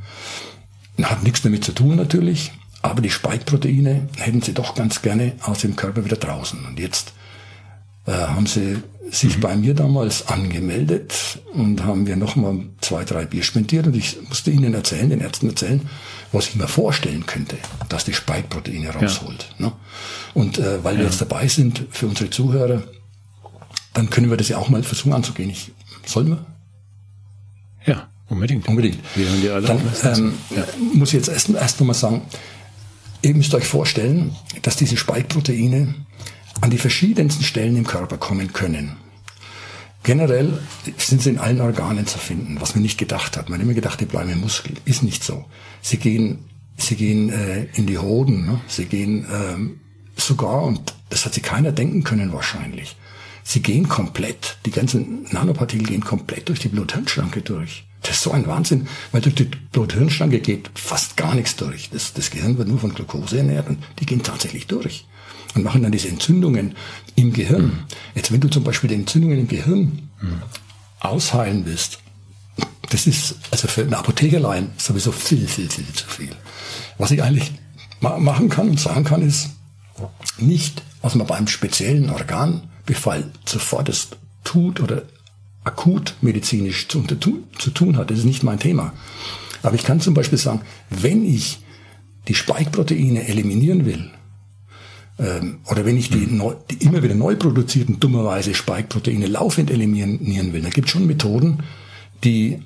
[1.03, 5.59] Hat nichts damit zu tun natürlich, aber die Spike-Proteine hätten sie doch ganz gerne aus
[5.59, 6.65] dem Körper wieder draußen.
[6.65, 7.13] Und jetzt
[8.05, 8.81] äh, haben sie
[9.11, 9.41] sich mhm.
[9.41, 14.51] bei mir damals angemeldet und haben wir nochmal zwei, drei Bier spendiert und ich musste
[14.51, 15.81] ihnen erzählen, den Ärzten erzählen,
[16.31, 17.57] was ich mir vorstellen könnte,
[17.89, 19.53] dass die Spike-Proteine rausholt.
[19.57, 19.67] Ja.
[19.67, 19.73] Ne?
[20.33, 21.01] Und äh, weil ja.
[21.01, 22.83] wir jetzt dabei sind für unsere Zuhörer,
[23.93, 25.49] dann können wir das ja auch mal versuchen anzugehen.
[25.49, 25.71] Ich,
[26.05, 26.45] sollen wir?
[27.85, 28.67] Ja, unbedingt.
[28.67, 28.99] Unbedingt.
[29.15, 30.65] Wir haben die alle dann ähm, ja.
[30.93, 32.23] muss ich jetzt erst, erst nochmal sagen,
[33.21, 35.95] ihr müsst euch vorstellen, dass diese Spike-Proteine
[36.61, 38.97] an die verschiedensten Stellen im Körper kommen können.
[40.03, 40.59] Generell
[40.97, 43.49] sind sie in allen Organen zu finden, was man nicht gedacht hat.
[43.49, 44.73] Man hat immer gedacht, die bleiben im Muskel.
[44.85, 45.45] Ist nicht so.
[45.81, 46.45] Sie gehen,
[46.77, 48.61] sie gehen äh, in die Hoden, ne?
[48.67, 49.79] sie gehen ähm,
[50.15, 52.95] sogar, und das hat sich keiner denken können wahrscheinlich,
[53.43, 57.85] sie gehen komplett, die ganzen Nanopartikel gehen komplett durch die Blut-Hirn-Schranke durch.
[58.03, 61.89] Das ist so ein Wahnsinn, weil durch die Blut-Hirn-Schranke geht fast gar nichts durch.
[61.89, 65.07] Das, das Gehirn wird nur von Glucose ernährt und die gehen tatsächlich durch
[65.55, 66.75] und machen dann diese Entzündungen
[67.15, 67.63] im Gehirn.
[67.63, 67.79] Mhm.
[68.13, 70.41] Jetzt, wenn du zum Beispiel die Entzündungen im Gehirn mhm.
[70.99, 71.99] ausheilen willst,
[72.89, 76.29] das ist also für eine Apothekerlein sowieso viel, viel, viel zu viel.
[76.97, 77.51] Was ich eigentlich
[77.99, 79.49] ma machen kann und sagen kann, ist
[80.37, 84.09] nicht, was man beim speziellen Organbefall sofort das
[84.43, 85.03] tut oder
[85.63, 88.11] akut medizinisch zu, zu tun hat.
[88.11, 88.93] Das ist nicht mein Thema.
[89.63, 91.59] Aber ich kann zum Beispiel sagen, wenn ich
[92.27, 94.11] die Spike-Proteine eliminieren will,
[95.17, 96.37] ähm, oder wenn ich die, mhm.
[96.37, 101.07] neu, die immer wieder neu produzierten, dummerweise Spike-Proteine laufend eliminieren will, dann gibt es schon
[101.07, 101.63] Methoden,
[102.23, 102.59] die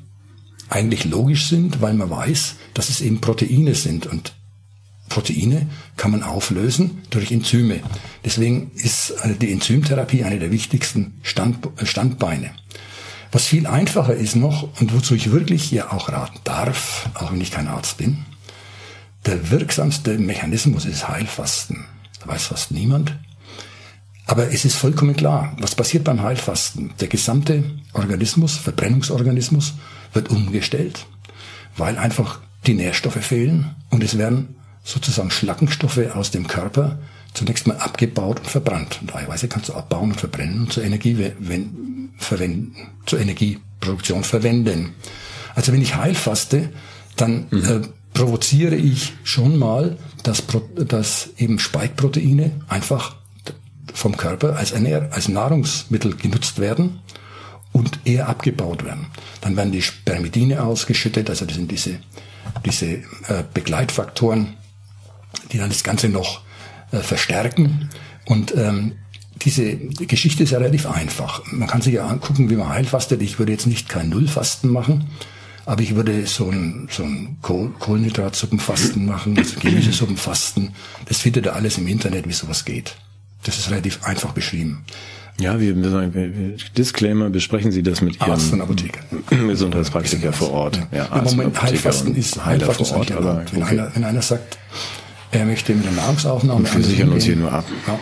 [0.69, 4.33] eigentlich logisch sind, weil man weiß, dass es eben Proteine sind und
[5.09, 7.81] Proteine kann man auflösen durch Enzyme.
[8.23, 12.51] Deswegen ist äh, die Enzymtherapie eine der wichtigsten Stand, äh, Standbeine.
[13.31, 17.41] Was viel einfacher ist noch und wozu ich wirklich ja auch raten darf, auch wenn
[17.41, 18.25] ich kein Arzt bin,
[19.25, 21.85] der wirksamste Mechanismus ist Heilfasten.
[22.19, 23.15] Da weiß fast niemand.
[24.25, 26.91] Aber es ist vollkommen klar, was passiert beim Heilfasten.
[26.99, 27.63] Der gesamte
[27.93, 29.73] Organismus, Verbrennungsorganismus,
[30.13, 31.07] wird umgestellt,
[31.77, 36.99] weil einfach die Nährstoffe fehlen und es werden sozusagen Schlackenstoffe aus dem Körper
[37.33, 38.99] zunächst mal abgebaut und verbrannt.
[39.01, 42.75] Und Eiweiße kannst du abbauen und verbrennen und zur Energie wenn, verwenden,
[43.05, 44.93] zur Energieproduktion verwenden.
[45.55, 46.69] Also wenn ich heilfaste,
[47.15, 47.65] dann mhm.
[47.65, 47.81] äh,
[48.13, 50.43] provoziere ich schon mal, dass,
[50.75, 53.15] dass eben Spike-Proteine einfach
[53.93, 56.99] vom Körper als, Ernähr als Nahrungsmittel genutzt werden
[57.71, 59.07] und eher abgebaut werden.
[59.41, 61.99] Dann werden die Spermidine ausgeschüttet, also das sind diese,
[62.65, 64.57] diese äh, Begleitfaktoren,
[65.51, 66.41] die dann das Ganze noch
[66.91, 67.89] äh, verstärken.
[68.25, 68.93] Und ähm,
[69.41, 71.43] diese Geschichte ist ja relativ einfach.
[71.51, 73.21] Man kann sich ja angucken, wie man heilfastet.
[73.21, 75.09] Ich würde jetzt nicht kein Nullfasten machen,
[75.69, 80.71] aber ich würde so ein, so ein Kohl Kohlenhydratsuppenfasten machen, also Gemüsesuppenfasten.
[81.05, 82.95] Das findet ihr alles im Internet, wie sowas geht.
[83.43, 84.83] Das ist relativ einfach beschrieben.
[85.39, 88.99] Ja, wir, wir sagen, Disclaimer, besprechen Sie das mit Ihrem Arzt und Apotheker.
[89.29, 90.77] Gesundheitspraktiker vor Ort.
[90.91, 93.71] Ja, ja Arzt Moment, Heilfasten ist Heilfasten vor Ort, aber wenn, okay.
[93.71, 94.57] einer, wenn einer sagt,
[95.29, 96.67] er möchte mit der Nahrungsaufnahme.
[96.73, 97.65] Wir sichern uns hier nur ab.
[97.85, 97.99] Ja.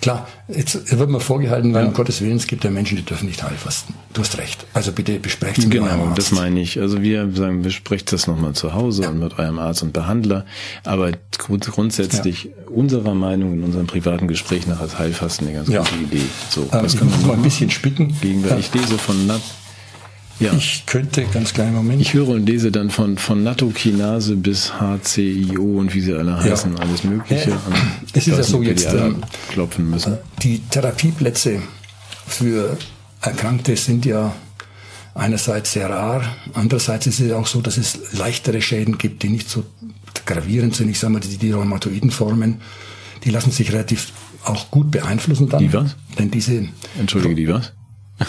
[0.00, 1.88] Klar, jetzt wird mir vorgehalten, weil ja.
[1.88, 3.94] um Gottes Willen, es gibt ja Menschen, die dürfen nicht heilfasten.
[4.12, 4.64] Du hast recht.
[4.74, 6.18] Also bitte besprecht es mit Genau, eurem Arzt.
[6.18, 6.80] das meine ich.
[6.80, 9.08] Also wir sagen, besprecht das nochmal zu Hause ja.
[9.10, 10.44] und mit eurem Arzt und Behandler.
[10.84, 12.50] Aber grundsätzlich ja.
[12.68, 16.24] unserer Meinung in unserem privaten Gespräch nach als Heilfasten eine ganz gute Idee.
[16.50, 18.14] So, ähm, was können wir mal ein bisschen spicken.
[18.20, 19.42] Gegen, ich lese von Nat
[20.40, 20.52] ja.
[20.54, 22.00] Ich könnte, ganz kleinen Moment.
[22.00, 26.76] Ich höre und lese dann von, von Nattokinase bis HCIO und wie sie alle heißen,
[26.76, 26.80] ja.
[26.80, 27.50] alles Mögliche.
[27.50, 27.60] Ja.
[28.12, 30.18] Es ist ja so jetzt, ähm, klopfen müssen.
[30.42, 31.62] Die Therapieplätze
[32.26, 32.76] für
[33.20, 34.34] Erkrankte sind ja
[35.14, 36.24] einerseits sehr rar,
[36.54, 39.64] andererseits ist es auch so, dass es leichtere Schäden gibt, die nicht so
[40.26, 40.88] gravierend sind.
[40.88, 42.60] Ich sage mal, die, die Rheumatoidenformen,
[43.24, 44.12] die lassen sich relativ
[44.44, 45.60] auch gut beeinflussen dann.
[45.60, 45.96] Die was?
[46.18, 46.68] Denn diese.
[46.98, 47.72] Entschuldige, die was?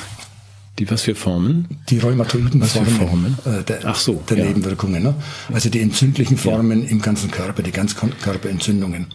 [0.77, 1.67] Die was für Formen?
[1.89, 3.37] Die rheumatoiden was Formen, Formen?
[3.45, 4.45] Äh, der, Ach so, der ja.
[4.45, 5.03] Nebenwirkungen.
[5.03, 5.15] Ne?
[5.53, 6.89] Also die entzündlichen Formen ja.
[6.89, 9.07] im ganzen Körper, die Ganzkörperentzündungen.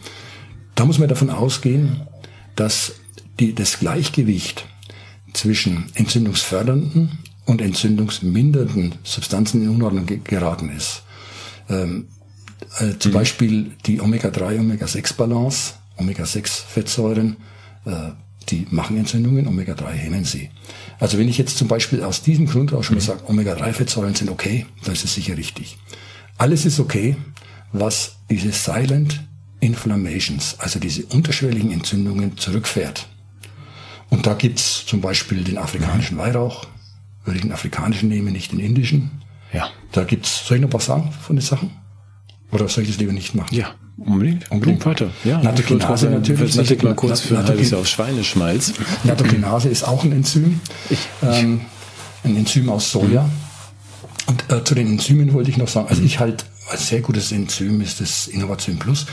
[0.74, 2.00] Da muss man davon ausgehen,
[2.56, 2.92] dass
[3.38, 4.66] die, das Gleichgewicht
[5.34, 11.02] zwischen entzündungsfördernden und entzündungsmindernden Substanzen in Unordnung geraten ist.
[11.68, 12.08] Ähm,
[12.78, 13.14] äh, zum mhm.
[13.14, 17.36] Beispiel die Omega-3, Omega-6-Balance, Omega-6-Fettsäuren,
[17.84, 18.10] äh,
[18.50, 20.50] die machen Entzündungen, Omega-3 hemmen sie.
[20.98, 24.30] Also wenn ich jetzt zum Beispiel aus diesem Grund auch schon mal sage, Omega-3-Fettsäuren sind
[24.30, 25.78] okay, dann ist es sicher richtig.
[26.38, 27.16] Alles ist okay,
[27.72, 29.20] was diese Silent
[29.60, 33.06] Inflammations, also diese unterschwelligen Entzündungen zurückfährt.
[34.08, 36.66] Und da gibt's zum Beispiel den afrikanischen Weihrauch,
[37.24, 39.22] würde ich den afrikanischen nehmen, nicht den indischen.
[39.52, 39.70] Ja.
[39.92, 41.70] Da gibt's, soll ich noch was sagen von den Sachen?
[42.52, 43.54] Oder soll ich das lieber nicht machen?
[43.54, 44.50] Ja, unbedingt.
[44.50, 45.10] Unbedingt weiter.
[45.24, 46.56] Ja, Nattokinase natürlich.
[46.56, 48.74] Nattokinase mal kurz für ein halbes Jahr auf Schweineschmalz.
[49.04, 50.60] Nattokinase ist auch ein Enzym.
[50.88, 51.60] Ich, ähm,
[52.24, 53.28] ein Enzym aus Soja.
[54.26, 57.32] Und äh, zu den Enzymen wollte ich noch sagen, also ich halt als sehr gutes
[57.32, 59.06] Enzym ist das Innovation Plus.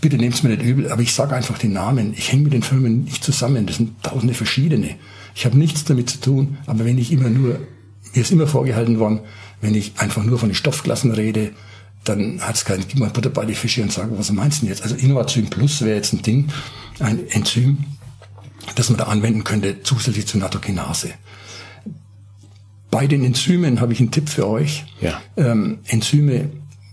[0.00, 2.14] Bitte nehmt es mir nicht übel, aber ich sage einfach den Namen.
[2.16, 3.66] Ich hänge mit den Firmen nicht zusammen.
[3.66, 4.96] Das sind tausende verschiedene.
[5.34, 7.60] Ich habe nichts damit zu tun, aber wenn ich immer nur,
[8.14, 9.20] mir ist immer vorgehalten worden,
[9.60, 11.52] wenn ich einfach nur von den Stoffklassen rede,
[12.04, 14.66] dann hat es keinen, gib mal Butter bei die Fische und sag, was meinst du
[14.66, 14.82] denn jetzt?
[14.82, 16.48] Also Innovation Plus wäre jetzt ein Ding,
[16.98, 17.84] ein Enzym,
[18.74, 21.10] das man da anwenden könnte, zusätzlich zu Nattokinase.
[22.90, 24.84] Bei den Enzymen habe ich einen Tipp für euch.
[25.00, 25.22] Ja.
[25.36, 26.50] Ähm, Enzyme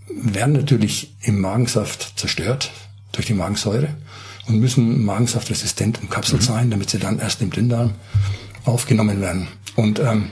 [0.08, 2.70] werden natürlich im Magensaft zerstört
[3.12, 3.88] durch die Magensäure
[4.46, 6.46] und müssen magensaftresistent umkapselt mhm.
[6.46, 7.92] sein, damit sie dann erst im Dünndarm
[8.64, 9.48] aufgenommen werden.
[9.76, 10.30] Und ähm,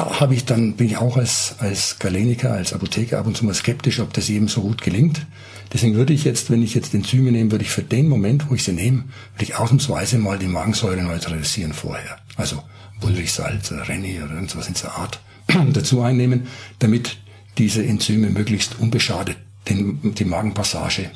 [0.00, 3.44] da habe ich dann, bin ich auch als, als Galeniker, als Apotheker ab und zu
[3.44, 5.26] mal skeptisch, ob das jedem so gut gelingt.
[5.72, 8.54] Deswegen würde ich jetzt, wenn ich jetzt Enzyme nehme, würde ich für den Moment, wo
[8.54, 9.04] ich sie nehme,
[9.34, 12.18] würde ich ausnahmsweise mal die Magensäure neutralisieren vorher.
[12.36, 12.62] Also
[13.00, 15.20] Bullrichsalz oder Renny oder irgendwas in der Art
[15.72, 16.46] dazu einnehmen,
[16.78, 17.18] damit
[17.58, 19.36] diese Enzyme möglichst unbeschadet
[19.68, 21.10] den, die Magenpassage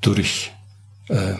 [0.00, 0.52] durch,
[1.08, 1.34] äh,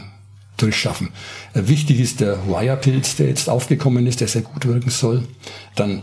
[0.56, 1.10] durchschaffen.
[1.54, 5.22] Äh, wichtig ist der Wire-Pilz, der jetzt aufgekommen ist, der sehr gut wirken soll.
[5.76, 6.02] Dann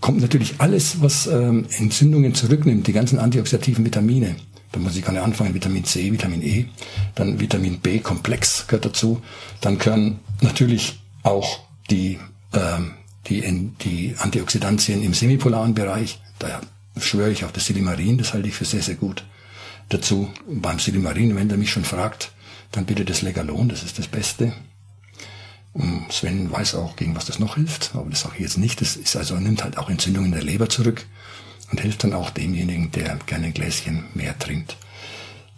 [0.00, 4.36] kommt natürlich alles, was ähm, Entzündungen zurücknimmt, die ganzen antioxidativen Vitamine.
[4.72, 6.66] Da muss ich gerne anfangen, Vitamin C, Vitamin E,
[7.16, 9.20] dann Vitamin B-Komplex gehört dazu.
[9.60, 11.60] Dann gehören natürlich auch
[11.90, 12.18] die,
[12.54, 12.92] ähm,
[13.26, 13.42] die,
[13.82, 16.20] die Antioxidantien im semipolaren Bereich.
[16.38, 16.60] Da
[16.98, 19.24] schwöre ich auf das Silimarin, das halte ich für sehr, sehr gut.
[19.88, 22.32] Dazu beim Silimarin, wenn der mich schon fragt,
[22.70, 24.52] dann bitte das Legalon, das ist das Beste.
[26.10, 28.80] Sven weiß auch, gegen was das noch hilft, aber das sage ich jetzt nicht.
[28.80, 31.06] Das ist also, nimmt halt auch Entzündungen der Leber zurück
[31.70, 34.76] und hilft dann auch demjenigen, der gerne ein Gläschen mehr trinkt.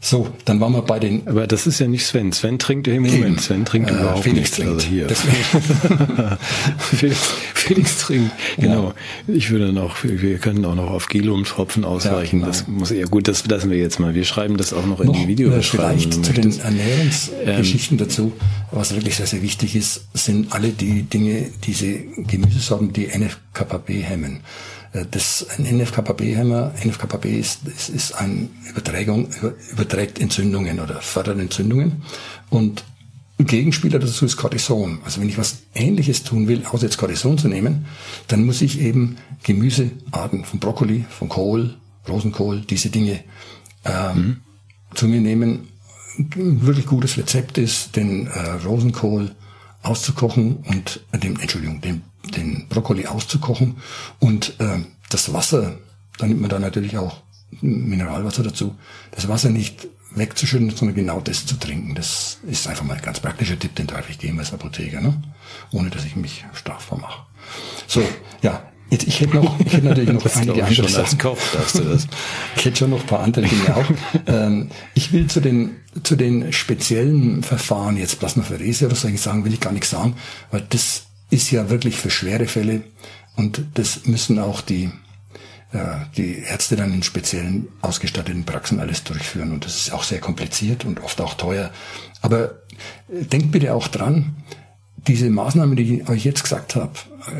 [0.04, 1.28] So, dann waren wir bei den.
[1.28, 2.32] Aber das ist ja nicht Sven.
[2.32, 3.40] Sven trinkt ja im Moment.
[3.40, 4.84] Sven trinkt äh, überhaupt Felix nichts.
[4.84, 5.08] Trinkt.
[5.08, 6.38] Also hier.
[6.78, 7.18] Felix,
[7.54, 8.32] Felix trinkt.
[8.58, 8.86] Genau.
[9.28, 9.34] Ja.
[9.34, 12.40] Ich würde noch, wir können auch noch auf Gelum-Tropfen ausweichen.
[12.40, 12.46] Ja, genau.
[12.46, 13.28] Das muss eher gut.
[13.28, 14.16] Das lassen wir jetzt mal.
[14.16, 15.96] Wir schreiben das auch noch, noch in die Videobeschreibung.
[16.00, 18.32] Vielleicht zu den Ernährungsgeschichten ähm, dazu.
[18.72, 24.40] Was wirklich sehr, sehr wichtig ist, sind alle die Dinge, diese Gemüsesorten, die NFKP hemmen.
[24.92, 29.28] Äh, das, ein NFKB-Hämmer, NFKB ist, ist, ist ein Übertragung,
[29.70, 32.02] überträgt Entzündungen oder fördert Entzündungen.
[32.50, 32.84] Und
[33.38, 35.00] ein Gegenspieler dazu ist Cortison.
[35.04, 37.86] Also wenn ich was Ähnliches tun will, außer jetzt Cortison zu nehmen,
[38.28, 41.74] dann muss ich eben Gemüsearten von Brokkoli, von Kohl,
[42.08, 43.20] Rosenkohl, diese Dinge
[43.84, 44.36] ähm, mhm.
[44.94, 45.68] zu mir nehmen.
[46.18, 49.34] Ein wirklich gutes Rezept ist, den äh, Rosenkohl
[49.82, 53.76] auszukochen und äh, dem, Entschuldigung, den den Brokkoli auszukochen
[54.18, 54.78] und äh,
[55.10, 55.78] das Wasser,
[56.18, 57.22] da nimmt man da natürlich auch
[57.60, 58.76] Mineralwasser dazu,
[59.10, 61.94] das Wasser nicht wegzuschütten, sondern genau das zu trinken.
[61.94, 65.22] Das ist einfach mal ein ganz praktischer Tipp, den darf ich geben als Apotheker, ne?
[65.70, 67.26] ohne dass ich mich strafbar mache.
[67.86, 68.02] So,
[68.42, 68.62] ja,
[68.92, 72.06] Jetzt, ich hätte noch, ich hätte natürlich noch einige andere als Koch darfst du das.
[72.56, 73.86] ich hätte schon noch ein paar andere Dinge auch.
[74.26, 79.46] ähm, ich will zu den, zu den speziellen Verfahren, jetzt Plasmapherese oder so, ich sagen,
[79.46, 80.14] will ich gar nichts sagen,
[80.50, 82.82] weil das ist ja wirklich für schwere Fälle
[83.36, 84.90] und das müssen auch die,
[85.72, 90.20] äh, die Ärzte dann in speziellen ausgestatteten Praxen alles durchführen und das ist auch sehr
[90.20, 91.70] kompliziert und oft auch teuer.
[92.20, 92.62] Aber
[93.08, 94.36] denkt bitte auch dran,
[95.06, 96.92] diese Maßnahmen, die ich euch jetzt gesagt habe,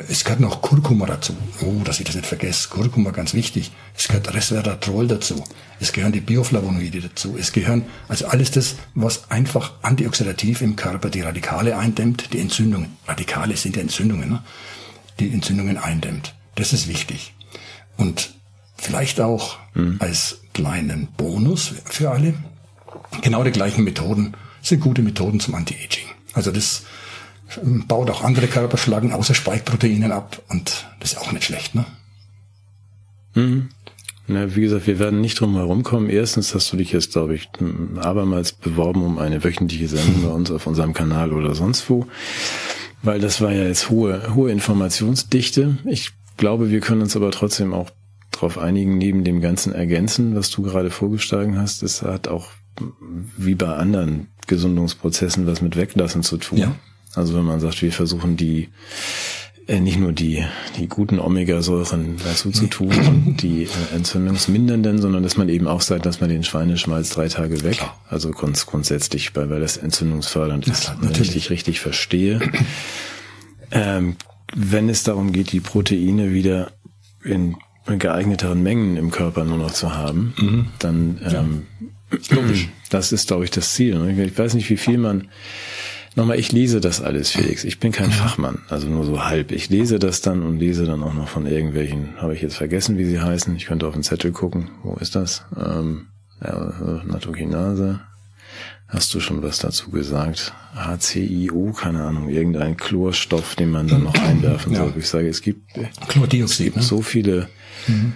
[0.08, 1.34] es gehört noch Kurkuma dazu.
[1.62, 2.68] Oh, dass ich das nicht vergesse.
[2.68, 3.72] Kurkuma ganz wichtig.
[3.96, 5.42] Es gehört Resveratrol dazu.
[5.80, 7.36] Es gehören die Bioflavonoide dazu.
[7.38, 12.96] Es gehören also alles das, was einfach antioxidativ im Körper die Radikale eindämmt, die Entzündungen.
[13.06, 14.42] Radikale sind ja Entzündungen, ne?
[15.18, 16.34] die Entzündungen eindämmt.
[16.54, 17.34] Das ist wichtig.
[17.96, 18.34] Und
[18.76, 19.96] vielleicht auch mhm.
[20.00, 22.34] als kleinen Bonus für alle,
[23.22, 26.06] genau die gleichen Methoden sind gute Methoden zum Anti-Aging.
[26.34, 26.84] Also das
[27.62, 31.84] baut auch andere Körperschlagen außer Spike-Proteinen ab und das ist auch nicht schlecht, ne?
[33.34, 33.68] Mhm.
[34.28, 36.08] Na, wie gesagt, wir werden nicht drum herum kommen.
[36.08, 37.48] Erstens hast du dich jetzt, glaube ich,
[37.96, 42.06] abermals beworben um eine wöchentliche Sendung bei uns auf unserem Kanal oder sonst wo.
[43.02, 45.78] Weil das war ja jetzt hohe, hohe Informationsdichte.
[45.84, 47.90] Ich glaube, wir können uns aber trotzdem auch
[48.30, 52.48] darauf einigen, neben dem ganzen Ergänzen, was du gerade vorgeschlagen hast, es hat auch
[53.36, 56.58] wie bei anderen Gesundungsprozessen was mit Weglassen zu tun.
[56.58, 56.74] Ja.
[57.14, 58.68] Also wenn man sagt, wir versuchen die
[59.68, 60.44] äh, nicht nur die,
[60.76, 65.82] die guten Omega-Säuren dazu zu tun und die äh, entzündungsmindernden, sondern dass man eben auch
[65.82, 67.96] sagt, dass man den Schweineschmalz drei Tage weg, Klar.
[68.08, 72.40] also grunds grundsätzlich, weil, weil das entzündungsfördernd ist, ja, wenn ich richtig verstehe.
[73.74, 74.16] Ähm,
[74.54, 76.72] wenn es darum geht, die Proteine wieder
[77.24, 77.56] in
[77.86, 80.66] geeigneteren Mengen im Körper nur noch zu haben, mhm.
[80.78, 81.66] dann ähm,
[82.30, 82.36] ja.
[82.90, 83.98] das ist, glaube ich, das Ziel.
[83.98, 84.26] Ne?
[84.26, 85.28] Ich weiß nicht, wie viel man
[86.14, 87.64] Nochmal, ich lese das alles, Felix.
[87.64, 88.12] Ich bin kein mhm.
[88.12, 89.50] Fachmann, also nur so halb.
[89.50, 92.98] Ich lese das dann und lese dann auch noch von irgendwelchen, habe ich jetzt vergessen,
[92.98, 93.56] wie sie heißen.
[93.56, 94.70] Ich könnte auf den Zettel gucken.
[94.82, 95.44] Wo ist das?
[95.56, 96.08] Ähm,
[96.44, 98.00] ja, Natokinase.
[98.88, 100.52] Hast du schon was dazu gesagt?
[100.74, 104.88] HCIO, keine Ahnung, irgendein Chlorstoff, den man dann noch einwerfen soll.
[104.90, 104.96] Ja.
[104.98, 105.62] Ich sage, es gibt,
[106.08, 106.82] Chlordioxid, es gibt ne?
[106.82, 107.48] so viele
[107.86, 108.12] mhm.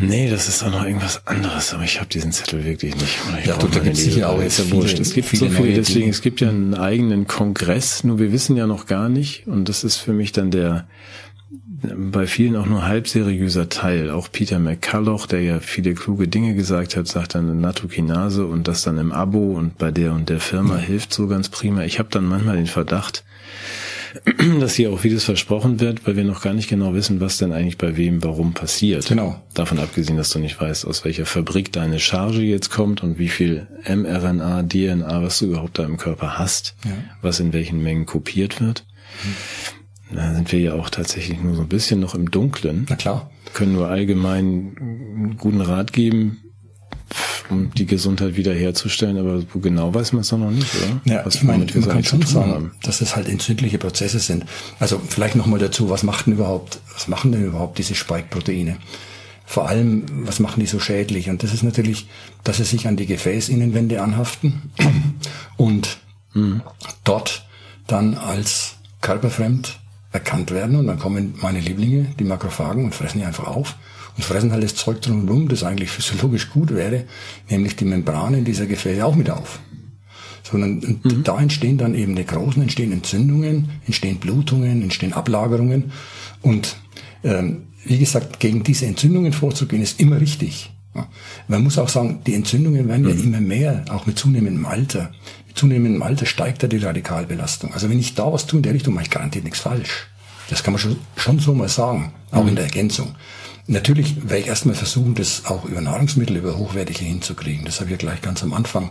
[0.00, 3.18] Nee, das ist auch noch irgendwas anderes, aber ich habe diesen Zettel wirklich nicht.
[3.40, 4.98] Ich ja, da gibt sicher auch jetzt wurscht.
[4.98, 8.56] Es gibt viele so viele, deswegen, es gibt ja einen eigenen Kongress, nur wir wissen
[8.56, 10.86] ja noch gar nicht, und das ist für mich dann der
[11.82, 14.10] bei vielen auch nur halbseriöser Teil.
[14.10, 18.82] Auch Peter McCulloch, der ja viele kluge Dinge gesagt hat, sagt dann Natokinase und das
[18.82, 20.82] dann im Abo und bei der und der Firma ja.
[20.82, 21.84] hilft so ganz prima.
[21.84, 23.24] Ich habe dann manchmal den Verdacht,
[24.60, 27.52] dass hier auch vieles versprochen wird, weil wir noch gar nicht genau wissen, was denn
[27.52, 29.06] eigentlich bei wem warum passiert.
[29.06, 29.40] Genau.
[29.54, 33.28] Davon abgesehen, dass du nicht weißt, aus welcher Fabrik deine Charge jetzt kommt und wie
[33.28, 36.92] viel mRNA, DNA, was du überhaupt da im Körper hast, ja.
[37.22, 38.84] was in welchen Mengen kopiert wird.
[39.24, 40.16] Mhm.
[40.16, 42.86] Da sind wir ja auch tatsächlich nur so ein bisschen noch im Dunklen.
[42.88, 43.30] Na klar.
[43.52, 46.49] Können nur allgemein einen guten Rat geben,
[47.48, 51.00] um die Gesundheit wiederherzustellen, aber wo genau weiß man es noch nicht, oder?
[51.04, 52.72] Ja, was ich meine, man kann schon sagen, haben.
[52.82, 54.44] dass es halt entzündliche Prozesse sind.
[54.78, 58.76] Also vielleicht nochmal dazu, was macht denn überhaupt, was machen denn überhaupt diese Spike-Proteine?
[59.44, 61.28] Vor allem, was machen die so schädlich?
[61.28, 62.06] Und das ist natürlich,
[62.44, 64.70] dass sie sich an die Gefäßinnenwände anhaften
[65.56, 65.98] und
[66.34, 66.62] mhm.
[67.02, 67.46] dort
[67.88, 69.80] dann als körperfremd
[70.12, 73.76] erkannt werden und dann kommen meine Lieblinge, die Makrophagen, und fressen die einfach auf
[74.20, 77.04] und fressen halt das Zeug drumherum, das eigentlich physiologisch gut wäre,
[77.48, 79.60] nämlich die Membranen dieser Gefäße auch mit auf.
[80.42, 81.24] Sondern mhm.
[81.24, 85.92] da entstehen dann eben die großen, entstehen Entzündungen, entstehen Blutungen, entstehen Ablagerungen.
[86.42, 86.76] Und
[87.24, 90.70] ähm, wie gesagt, gegen diese Entzündungen vorzugehen, ist immer richtig.
[90.94, 91.08] Ja.
[91.48, 93.08] Man muss auch sagen, die Entzündungen werden mhm.
[93.08, 95.12] ja immer mehr, auch mit zunehmendem Alter.
[95.46, 97.72] Mit zunehmendem Alter steigt da die Radikalbelastung.
[97.72, 100.08] Also wenn ich da was tue in der Richtung, mache ich garantiert nichts falsch.
[100.50, 102.50] Das kann man schon, schon so mal sagen, auch mhm.
[102.50, 103.14] in der Ergänzung.
[103.70, 107.64] Natürlich werde ich erstmal versuchen, das auch über Nahrungsmittel, über hochwertige hinzukriegen.
[107.64, 108.90] Das habe ich ja gleich ganz am Anfang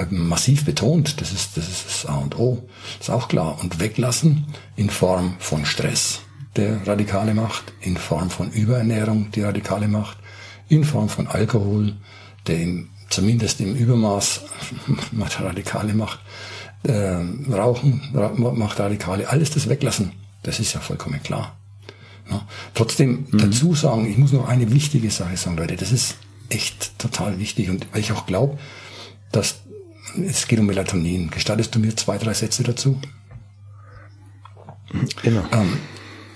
[0.00, 1.20] ähm, massiv betont.
[1.20, 2.68] Das ist, das ist das A und O.
[2.98, 3.56] Das ist auch klar.
[3.62, 6.22] Und weglassen in Form von Stress,
[6.56, 10.18] der radikale macht, in Form von Überernährung, die radikale macht,
[10.68, 11.94] in Form von Alkohol,
[12.48, 14.40] der im, zumindest im Übermaß
[15.38, 16.18] radikale macht,
[16.82, 20.10] äh, Rauchen macht radikale, alles das weglassen.
[20.42, 21.56] Das ist ja vollkommen klar.
[22.30, 22.46] Ja.
[22.74, 23.38] Trotzdem mhm.
[23.38, 26.16] dazu sagen, ich muss noch eine wichtige Sache sagen, Leute, das ist
[26.48, 28.58] echt total wichtig und weil ich auch glaube,
[29.32, 29.56] dass
[30.28, 31.30] es geht um Melatonin.
[31.30, 33.00] Gestattest du mir zwei, drei Sätze dazu?
[35.22, 35.44] Genau.
[35.52, 35.78] Ähm,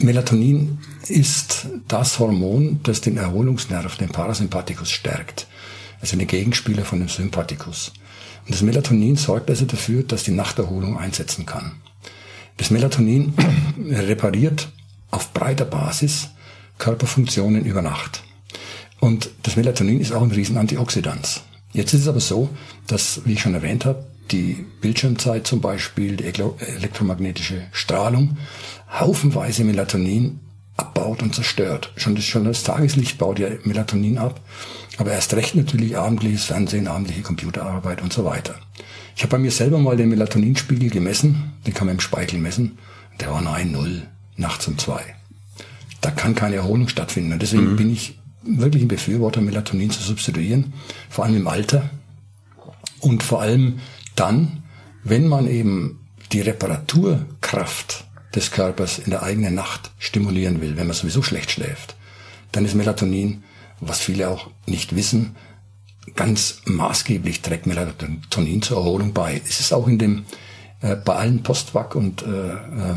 [0.01, 5.47] Melatonin ist das Hormon, das den Erholungsnerv, den Parasympathikus stärkt.
[6.01, 7.93] Also eine Gegenspieler von dem Sympathikus.
[8.45, 11.73] Und das Melatonin sorgt also dafür, dass die Nachterholung einsetzen kann.
[12.57, 13.35] Das Melatonin
[13.91, 14.69] repariert
[15.11, 16.31] auf breiter Basis
[16.79, 18.23] Körperfunktionen über Nacht.
[19.01, 21.43] Und das Melatonin ist auch ein riesen Antioxidant.
[21.73, 22.49] Jetzt ist es aber so,
[22.87, 28.37] dass, wie ich schon erwähnt habe, die Bildschirmzeit zum Beispiel, die elektromagnetische Strahlung,
[28.91, 30.41] haufenweise Melatonin
[30.77, 31.93] abbaut und zerstört.
[31.97, 34.41] Schon das, schon das Tageslicht baut ja Melatonin ab,
[34.99, 38.55] aber erst recht natürlich abendliches Fernsehen, abendliche Computerarbeit und so weiter.
[39.17, 42.79] Ich habe bei mir selber mal den Melatoninspiegel gemessen, den kann man im Speichel messen,
[43.21, 44.03] der war 9,0
[44.39, 45.03] nachts um zwei.
[46.01, 47.77] Da kann keine Erholung stattfinden und deswegen mhm.
[47.77, 50.73] bin ich wirklich ein Befürworter, Melatonin zu substituieren,
[51.11, 51.91] vor allem im Alter
[53.01, 53.81] und vor allem
[54.15, 54.63] dann,
[55.05, 58.05] wenn man eben die Reparaturkraft
[58.35, 61.97] des Körpers in der eigenen Nacht stimulieren will, wenn man sowieso schlecht schläft,
[62.53, 63.45] dann ist Melatonin,
[63.81, 65.37] was viele auch nicht wissen,
[66.15, 69.41] ganz maßgeblich trägt Melatonin zur Erholung bei.
[69.47, 70.25] Es ist auch in dem
[70.81, 72.95] äh, bei allen Postvac und äh, äh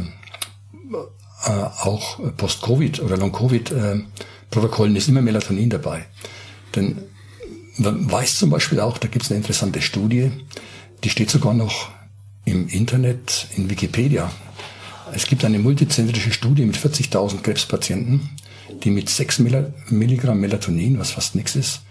[1.49, 6.05] auch Post-Covid oder Long-Covid äh, ist immer Melatonin dabei.
[6.76, 6.97] Denn
[7.77, 10.31] man weiß zum Beispiel auch, da gibt es eine interessante Studie,
[11.03, 11.89] die steht sogar noch
[12.45, 14.31] im Internet, in Wikipedia.
[15.13, 18.30] Es gibt eine multizentrische Studie mit 40.000 Krebspatienten,
[18.84, 19.39] die mit 6
[19.89, 21.81] Milligramm Melatonin, was fast nichts ist,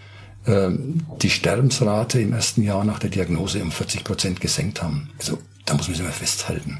[0.47, 5.09] ähm, die Sterbensrate im ersten Jahr nach der Diagnose um 40 Prozent gesenkt haben.
[5.19, 6.79] Also da muss man sich mal festhalten.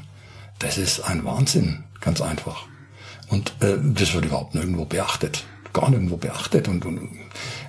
[0.62, 2.66] Das ist ein Wahnsinn, ganz einfach.
[3.28, 7.08] Und äh, das wird überhaupt nirgendwo beachtet gar nirgendwo beachtet und, und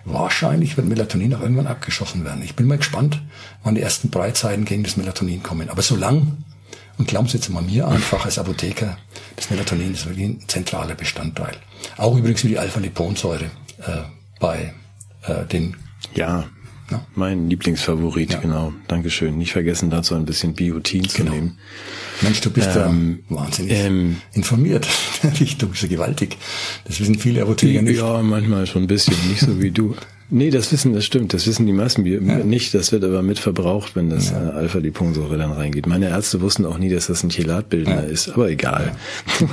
[0.05, 2.43] wahrscheinlich wird Melatonin auch irgendwann abgeschossen werden.
[2.43, 3.21] Ich bin mal gespannt,
[3.63, 5.69] wann die ersten Breitzeiten gegen das Melatonin kommen.
[5.69, 6.27] Aber solange,
[6.97, 8.97] und glauben Sie jetzt mal mir einfach als Apotheker,
[9.35, 11.55] das Melatonin ist wirklich ein zentraler Bestandteil.
[11.97, 14.01] Auch übrigens wie die Alpha-Liponsäure äh,
[14.39, 14.73] bei
[15.23, 15.75] äh, den
[16.13, 16.45] ja,
[16.93, 17.05] ja.
[17.15, 18.39] Mein Lieblingsfavorit, ja.
[18.39, 18.73] genau.
[18.87, 19.37] Dankeschön.
[19.37, 21.31] Nicht vergessen, dazu ein bisschen Biotin zu genau.
[21.31, 21.57] nehmen.
[22.21, 24.87] Mensch, du bist ähm, da wahnsinnig ähm, informiert.
[25.39, 26.37] Richtung ist ja gewaltig.
[26.85, 27.97] Das wissen viele Apotheker nicht.
[27.97, 29.95] Ja, manchmal schon ein bisschen, nicht so wie du.
[30.29, 31.33] Nee, das wissen, das stimmt.
[31.33, 32.19] Das wissen die meisten ja.
[32.43, 32.73] nicht.
[32.73, 34.49] Das wird aber mit verbraucht, wenn das ja.
[34.49, 35.85] Äh, Alpha-Liponsäure dann reingeht.
[35.85, 38.09] Meine Ärzte wussten auch nie, dass das ein Chelatbildner ja.
[38.09, 38.95] ist, aber egal.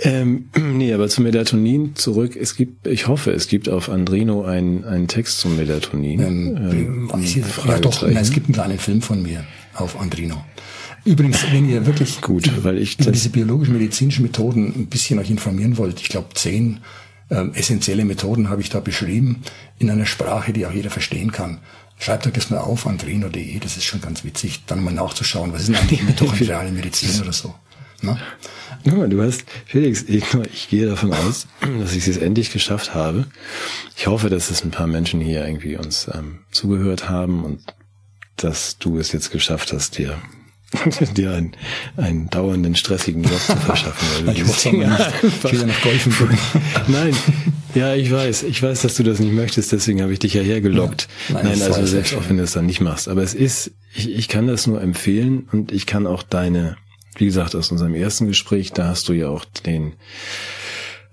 [0.00, 2.36] Ähm, nee, aber zum Melatonin zurück.
[2.36, 6.20] Es gibt, ich hoffe, es gibt auf Andrino einen, einen Text zum Melatonin.
[6.20, 7.24] Ähm, ähm,
[7.66, 9.44] ja, doch, nein, es gibt einen kleinen Film von mir
[9.74, 10.44] auf Andrino.
[11.04, 15.78] Übrigens, wenn ihr wirklich Gut, weil ich über diese biologisch-medizinischen Methoden ein bisschen euch informieren
[15.78, 16.80] wollt, ich glaube zehn
[17.30, 19.42] ähm, essentielle Methoden habe ich da beschrieben,
[19.78, 21.58] in einer Sprache, die auch jeder verstehen kann.
[21.98, 25.62] Schreibt euch das mal auf, andrino.de, das ist schon ganz witzig, dann mal nachzuschauen, was
[25.62, 27.54] ist denn eigentlich mitochondriale Medizin oder so.
[28.02, 28.18] Ne?
[28.84, 31.46] Du hast, Felix, ich, ich gehe davon aus,
[31.80, 33.26] dass ich es endlich geschafft habe.
[33.96, 37.60] Ich hoffe, dass es ein paar Menschen hier irgendwie uns ähm, zugehört haben und
[38.36, 40.16] dass du es jetzt geschafft hast, dir
[41.16, 41.52] dir einen,
[41.96, 44.26] einen dauernden, stressigen Job zu verschaffen.
[44.26, 44.90] Weil ich hoffe nicht.
[45.44, 46.38] Ich will ja noch golfen gucken.
[46.88, 47.16] Nein,
[47.74, 48.42] ja, ich weiß.
[48.44, 51.08] Ich weiß, dass du das nicht möchtest, deswegen habe ich dich ja hergelockt.
[51.28, 51.34] Ja.
[51.34, 53.08] Nein, Nein also selbst auch wenn du es dann nicht machst.
[53.08, 56.76] Aber es ist, ich, ich kann das nur empfehlen und ich kann auch deine,
[57.18, 59.94] wie gesagt, aus unserem ersten Gespräch, da hast du ja auch den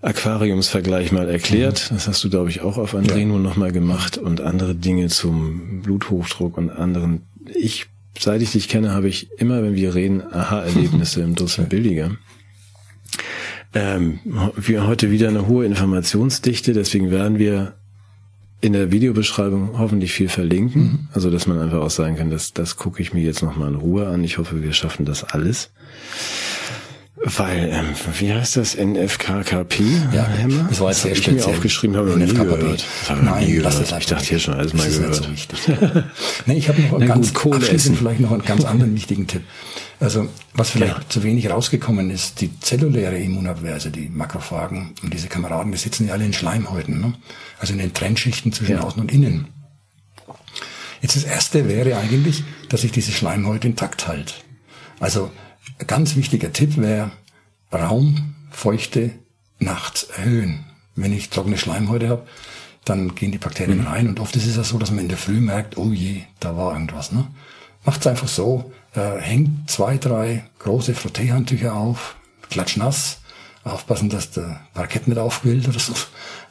[0.02, 1.90] Aquariumsvergleich mal erklärt.
[1.90, 1.95] Mhm.
[1.95, 3.40] Das hast du, glaube ich, auch auf Andreno ja.
[3.40, 7.23] nochmal gemacht und andere Dinge zum Bluthochdruck und anderen.
[7.53, 7.88] Ich
[8.19, 12.11] seit ich dich kenne, habe ich immer, wenn wir reden, Aha-Erlebnisse im Dutzend billiger.
[13.73, 14.19] Ähm,
[14.56, 17.73] wir heute wieder eine hohe Informationsdichte, deswegen werden wir
[18.61, 20.82] in der Videobeschreibung hoffentlich viel verlinken.
[20.82, 21.07] Mhm.
[21.14, 23.76] Also, dass man einfach auch sagen kann, das, das gucke ich mir jetzt nochmal in
[23.76, 24.23] Ruhe an.
[24.23, 25.72] Ich hoffe, wir schaffen das alles.
[27.18, 27.86] Weil, ähm,
[28.19, 28.76] wie heißt das?
[28.77, 29.84] NFKKP?
[30.14, 30.68] Ja, Hämmer?
[30.69, 31.48] das war jetzt sehr ich speziell.
[31.48, 32.86] mir aufgeschrieben, habe noch nie gehört.
[33.23, 33.99] Nein, nie gehört.
[33.99, 35.15] ich dachte hier schon alles mal gehört.
[35.15, 35.23] So
[36.45, 39.41] nee, ich habe noch einen ganz, gut, abschließend vielleicht noch einen ganz anderen wichtigen Tipp.
[40.00, 41.10] Also, was vielleicht ja.
[41.10, 46.08] zu wenig rausgekommen ist, die zelluläre Immunabwehr, also die Makrophagen und diese Kameraden, die sitzen
[46.08, 47.14] ja alle in Schleimhäuten, ne?
[47.60, 48.82] also in den Trennschichten zwischen ja.
[48.82, 49.48] außen und innen.
[51.02, 54.44] Jetzt das erste wäre eigentlich, dass sich diese Schleimhäute intakt hält.
[55.00, 55.32] Also
[55.80, 57.12] ein ganz wichtiger Tipp wäre,
[57.72, 59.12] Raumfeuchte
[59.60, 60.66] nachts erhöhen.
[60.96, 62.28] Wenn ich trockene Schleimhäute habe,
[62.86, 63.88] dann gehen die Bakterien mhm.
[63.88, 66.22] rein und oft ist es ja so, dass man in der Früh merkt, oh je,
[66.40, 67.12] da war irgendwas.
[67.12, 67.28] Ne?
[67.84, 72.16] Macht's einfach so, äh, hängt zwei, drei große Frotteehandtücher auf,
[72.50, 73.20] klatschnass,
[73.64, 75.94] aufpassen, dass der Parkett nicht aufquillt oder so.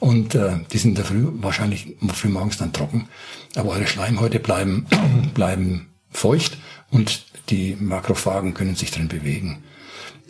[0.01, 3.09] Und äh, die sind in der Früh wahrscheinlich früh morgens dann trocken.
[3.55, 4.87] Aber eure Schleimhäute bleiben,
[5.35, 6.59] bleiben feucht
[6.91, 9.62] und die Makrophagen können sich drin bewegen.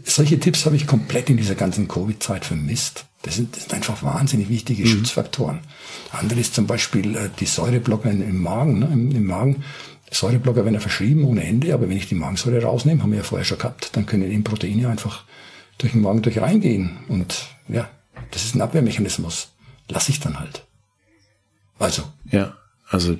[0.04, 3.06] Solche Tipps habe ich komplett in dieser ganzen Covid-Zeit vermisst.
[3.22, 4.88] Das sind, das sind einfach wahnsinnig wichtige mhm.
[4.88, 5.60] Schutzfaktoren.
[6.12, 8.80] Andere ist zum Beispiel äh, die Säureblocker im Magen.
[8.80, 8.90] Ne?
[8.92, 9.64] Im, Im Magen
[10.10, 13.24] Säureblocker werden ja verschrieben ohne Ende, aber wenn ich die Magensäure rausnehme, haben wir ja
[13.24, 15.24] vorher schon gehabt, dann können eben Proteine einfach
[15.78, 16.98] durch den Magen durch reingehen.
[17.08, 17.88] Und ja,
[18.30, 19.52] das ist ein Abwehrmechanismus.
[19.88, 20.64] Lass ich dann halt.
[21.78, 22.02] Also.
[22.30, 22.56] Ja,
[22.88, 23.16] also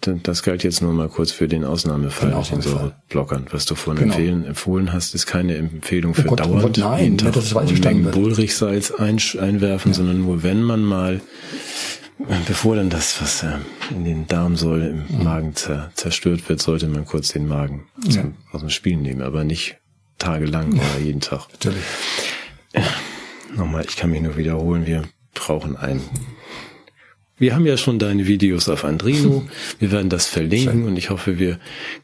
[0.00, 3.46] das galt jetzt nur mal kurz für den Ausnahmefall den mit den Säureblockern.
[3.50, 4.14] Was du vorhin genau.
[4.14, 7.32] empfehlen, empfohlen hast, ist keine Empfehlung für oh Gott, dauernd oh Gott, nein, jeden Tag
[7.32, 9.96] das weiß Unmengen Bullrichsalz ein, einwerfen, ja.
[9.96, 11.20] sondern nur wenn man mal,
[12.46, 13.58] bevor dann das, was äh,
[13.90, 15.24] in den Darm soll, im.
[15.24, 18.24] Magen zer, zerstört wird, sollte man kurz den Magen ja.
[18.52, 19.76] aus dem Spiel nehmen, aber nicht
[20.18, 20.82] tagelang ja.
[20.82, 21.48] oder jeden Tag.
[21.52, 21.82] Natürlich.
[23.54, 25.02] Nochmal, ich kann mich nur wiederholen, wir
[25.34, 26.02] brauchen einen
[27.38, 29.46] wir haben ja schon deine Videos auf Andrino.
[29.78, 31.58] Wir werden das verlinken und ich hoffe, wir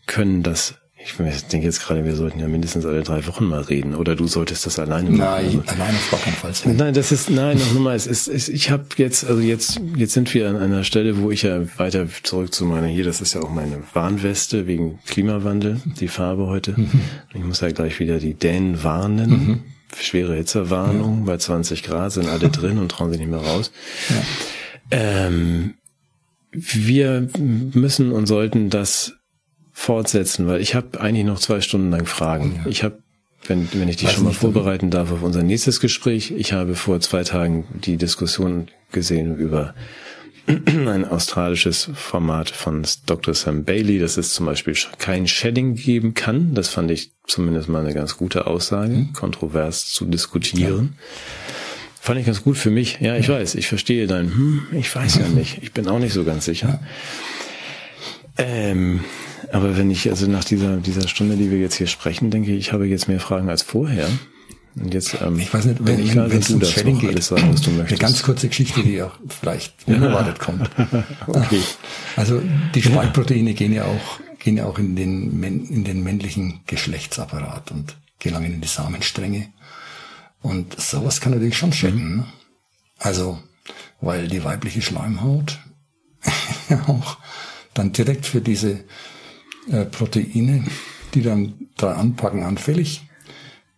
[0.06, 0.74] können das.
[1.04, 3.94] Ich denke jetzt gerade, wir sollten ja mindestens alle drei Wochen mal reden.
[3.94, 5.18] Oder du solltest das alleine machen.
[5.18, 6.52] Nein, alleine auf gar keinen Fall.
[6.72, 10.12] Nein, das ist, nein, noch mal, es ist, es, ich habe jetzt, also jetzt, jetzt
[10.12, 13.34] sind wir an einer Stelle, wo ich ja weiter zurück zu meiner, hier, das ist
[13.34, 16.72] ja auch meine Warnweste wegen Klimawandel, die Farbe heute.
[16.76, 17.00] Mhm.
[17.34, 19.30] Ich muss ja gleich wieder die Dänen warnen.
[19.30, 19.60] Mhm.
[20.00, 21.24] Schwere Hitzewarnung, ja.
[21.26, 23.72] bei 20 Grad sind alle drin und trauen sich nicht mehr raus.
[24.08, 24.22] Ja.
[24.90, 25.74] Ähm,
[26.52, 29.14] wir müssen und sollten das
[29.72, 32.60] fortsetzen, weil ich habe eigentlich noch zwei Stunden lang Fragen.
[32.64, 32.70] Ja.
[32.70, 32.98] Ich habe,
[33.46, 36.74] wenn, wenn ich dich Weiß schon mal vorbereiten darf auf unser nächstes Gespräch, ich habe
[36.74, 39.74] vor zwei Tagen die Diskussion gesehen über
[40.46, 43.34] ein australisches Format von Dr.
[43.34, 46.54] Sam Bailey, dass es zum Beispiel kein Shedding geben kann.
[46.54, 49.12] Das fand ich zumindest mal eine ganz gute Aussage, mhm.
[49.12, 50.96] kontrovers zu diskutieren.
[50.96, 51.52] Ja.
[52.00, 52.98] Fand ich ganz gut für mich.
[53.00, 53.34] Ja, ich ja.
[53.34, 55.62] weiß, ich verstehe dein, hm, ich weiß ja nicht.
[55.62, 56.80] Ich bin auch nicht so ganz sicher.
[58.38, 59.04] Ähm,
[59.52, 62.58] aber wenn ich, also nach dieser, dieser Stunde, die wir jetzt hier sprechen, denke ich,
[62.58, 64.08] ich habe jetzt mehr Fragen als vorher.
[64.74, 67.26] Und jetzt, ähm, ich weiß nicht, wenn, ich wenn, wenn es ums Shedding geht, alles
[67.28, 68.00] sagen, was du möchtest.
[68.00, 70.70] Eine ganz kurze Geschichte, die auch vielleicht unerwartet kommt.
[71.26, 71.60] okay.
[72.16, 72.40] Also
[72.74, 77.96] die Spaltproteine gehen ja auch, gehen ja auch in den, in den männlichen Geschlechtsapparat und
[78.18, 79.48] gelangen in die Samenstränge.
[80.40, 82.16] Und sowas kann natürlich schon schäden.
[82.16, 82.24] Mhm.
[82.98, 83.38] Also,
[84.00, 85.58] weil die weibliche Schleimhaut
[86.86, 87.18] auch
[87.74, 88.84] dann direkt für diese
[89.70, 90.64] äh, Proteine,
[91.14, 93.02] die dann da anpacken, anfällig.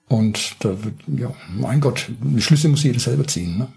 [0.09, 3.59] Und da wird, ja, mein Gott, die Schlüsse muss jeder selber ziehen.
[3.59, 3.69] Ne?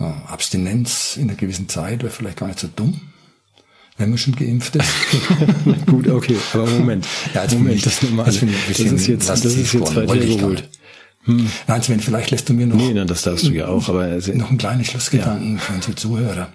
[0.00, 3.00] Ja, Abstinenz in einer gewissen Zeit wäre vielleicht gar nicht so dumm,
[3.96, 4.88] wenn man schon geimpft ist.
[5.86, 7.06] Gut, okay, aber Moment.
[7.34, 8.42] Ja, also Moment, das, das, das
[8.80, 10.68] ist jetzt, das ist jetzt weit hergeholt.
[11.24, 11.50] Hm.
[11.66, 12.76] Nein, Sven, vielleicht lässt du mir noch.
[12.76, 14.18] Nee, nein, das darfst du ja auch, aber.
[14.34, 15.60] Noch einen kleinen Schlussgedanken ja.
[15.60, 16.52] für unsere Zuhörer.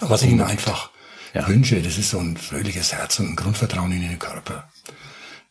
[0.00, 0.90] Was Ihnen einfach
[1.34, 1.46] ja.
[1.48, 4.68] wünsche, das ist so ein fröhliches Herz und ein Grundvertrauen in den Körper.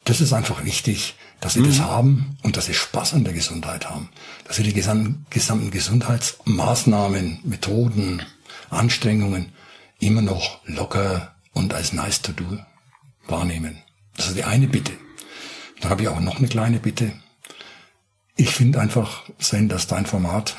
[0.05, 1.67] Das ist einfach wichtig, dass Sie mhm.
[1.67, 4.09] das haben und dass Sie Spaß an der Gesundheit haben.
[4.45, 8.23] Dass Sie die gesamten, gesamten Gesundheitsmaßnahmen, Methoden,
[8.69, 9.51] Anstrengungen
[9.99, 12.59] immer noch locker und als nice to do
[13.27, 13.77] wahrnehmen.
[14.15, 14.93] Das ist die eine Bitte.
[15.81, 17.13] Dann habe ich auch noch eine kleine Bitte
[18.39, 20.55] ich finde einfach, Sven, dass dein Format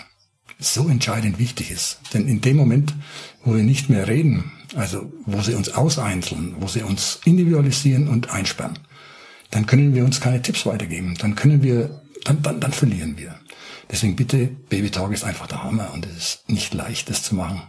[0.61, 2.01] so entscheidend wichtig ist.
[2.13, 2.95] Denn in dem Moment,
[3.45, 8.31] wo wir nicht mehr reden, also wo sie uns auseinzeln, wo sie uns individualisieren und
[8.31, 8.79] einsperren,
[9.51, 11.17] dann können wir uns keine Tipps weitergeben.
[11.19, 13.35] Dann können wir, dann, dann, dann verlieren wir.
[13.91, 17.35] Deswegen bitte, Baby Talk ist einfach der Hammer und es ist nicht leicht, das zu
[17.35, 17.63] machen.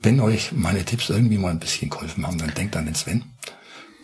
[0.00, 3.24] Wenn euch meine Tipps irgendwie mal ein bisschen geholfen haben, dann denkt an den Sven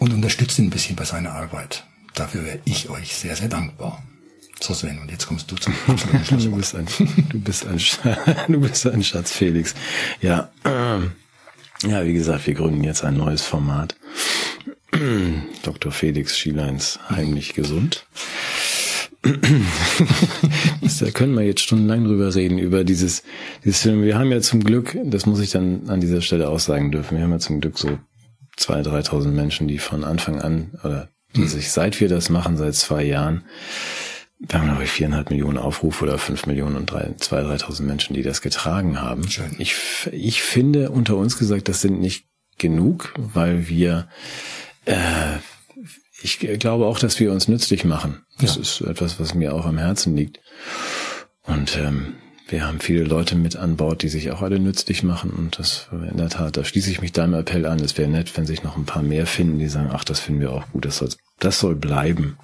[0.01, 1.87] und unterstützt ihn ein bisschen bei seiner Arbeit.
[2.15, 4.03] Dafür wäre ich euch sehr, sehr dankbar.
[4.61, 6.45] So Sven, und jetzt kommst du zum absoluten Schluss.
[6.45, 6.87] du, bist ein,
[7.31, 7.79] du, bist ein,
[8.53, 9.75] du bist ein Schatz, Felix.
[10.21, 13.97] Ja, ja, wie gesagt, wir gründen jetzt ein neues Format.
[15.63, 15.93] Dr.
[15.93, 18.07] Felix Schieleins heimlich gesund.
[19.25, 23.23] da können wir jetzt stundenlang drüber reden, über dieses,
[23.65, 24.03] dieses Film.
[24.03, 27.17] Wir haben ja zum Glück, das muss ich dann an dieser Stelle auch sagen dürfen,
[27.17, 27.99] wir haben ja zum Glück so
[28.57, 32.75] zwei, dreitausend Menschen, die von Anfang an, oder die sich, seit wir das machen, seit
[32.75, 33.45] zwei Jahren,
[34.49, 38.15] wir haben, glaube ich, viereinhalb Millionen Aufrufe oder fünf Millionen und drei, zwei, dreitausend Menschen,
[38.15, 39.29] die das getragen haben.
[39.29, 39.57] Schön.
[39.59, 39.75] Ich,
[40.13, 42.27] ich finde unter uns gesagt, das sind nicht
[42.59, 44.09] genug, weil wir,
[44.85, 45.39] äh,
[46.23, 48.25] ich glaube auch, dass wir uns nützlich machen.
[48.39, 48.63] Das ja.
[48.63, 50.41] ist etwas, was mir auch am Herzen liegt.
[51.43, 52.15] Und ähm,
[52.49, 55.31] wir haben viele Leute mit an Bord, die sich auch alle nützlich machen.
[55.31, 57.81] Und das in der Tat, da schließe ich mich deinem Appell an.
[57.81, 60.41] Es wäre nett, wenn sich noch ein paar mehr finden, die sagen, ach, das finden
[60.41, 62.37] wir auch gut, das soll, das soll bleiben.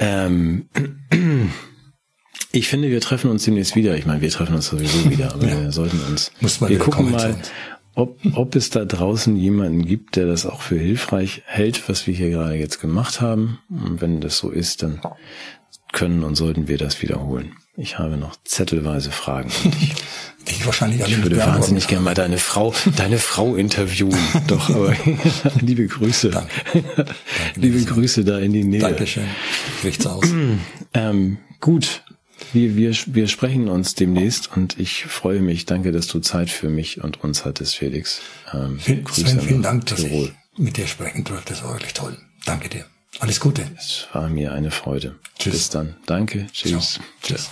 [0.00, 0.68] Ähm,
[2.52, 3.96] ich finde, wir treffen uns demnächst wieder.
[3.96, 5.60] Ich meine, wir treffen uns sowieso wieder, aber ja.
[5.60, 6.32] wir sollten uns.
[6.40, 7.36] Muss man wir gucken mal,
[7.94, 12.14] ob, ob es da draußen jemanden gibt, der das auch für hilfreich hält, was wir
[12.14, 13.58] hier gerade jetzt gemacht haben.
[13.68, 15.00] Und wenn das so ist, dann
[15.92, 17.52] können und sollten wir das wiederholen.
[17.76, 19.50] Ich habe noch zettelweise Fragen.
[20.46, 24.18] Ich, wahrscheinlich ich würde wahnsinnig gerne mal deine Frau, deine Frau interviewen.
[24.46, 24.94] Doch, aber
[25.60, 26.30] liebe Grüße.
[26.30, 26.50] Danke.
[26.72, 27.14] Danke
[27.56, 28.80] liebe Grüße da in die Nähe.
[28.80, 29.24] Dankeschön.
[29.84, 30.24] Richt's aus.
[30.94, 32.02] ähm, Gut,
[32.54, 35.66] wir, wir, wir sprechen uns demnächst und ich freue mich.
[35.66, 38.20] Danke, dass du Zeit für mich und uns hattest, Felix.
[38.52, 41.52] Ähm, Sven, vielen Dank, dass ich mit dir sprechen durfte.
[41.52, 42.16] Das war wirklich toll.
[42.46, 42.86] Danke dir.
[43.18, 43.70] Alles Gute.
[43.76, 45.16] Es war mir eine Freude.
[45.38, 45.52] Tschüss.
[45.52, 45.96] Bis dann.
[46.06, 46.46] Danke.
[46.52, 46.94] Tschüss.
[46.94, 47.04] Ciao.
[47.22, 47.50] Tschüss.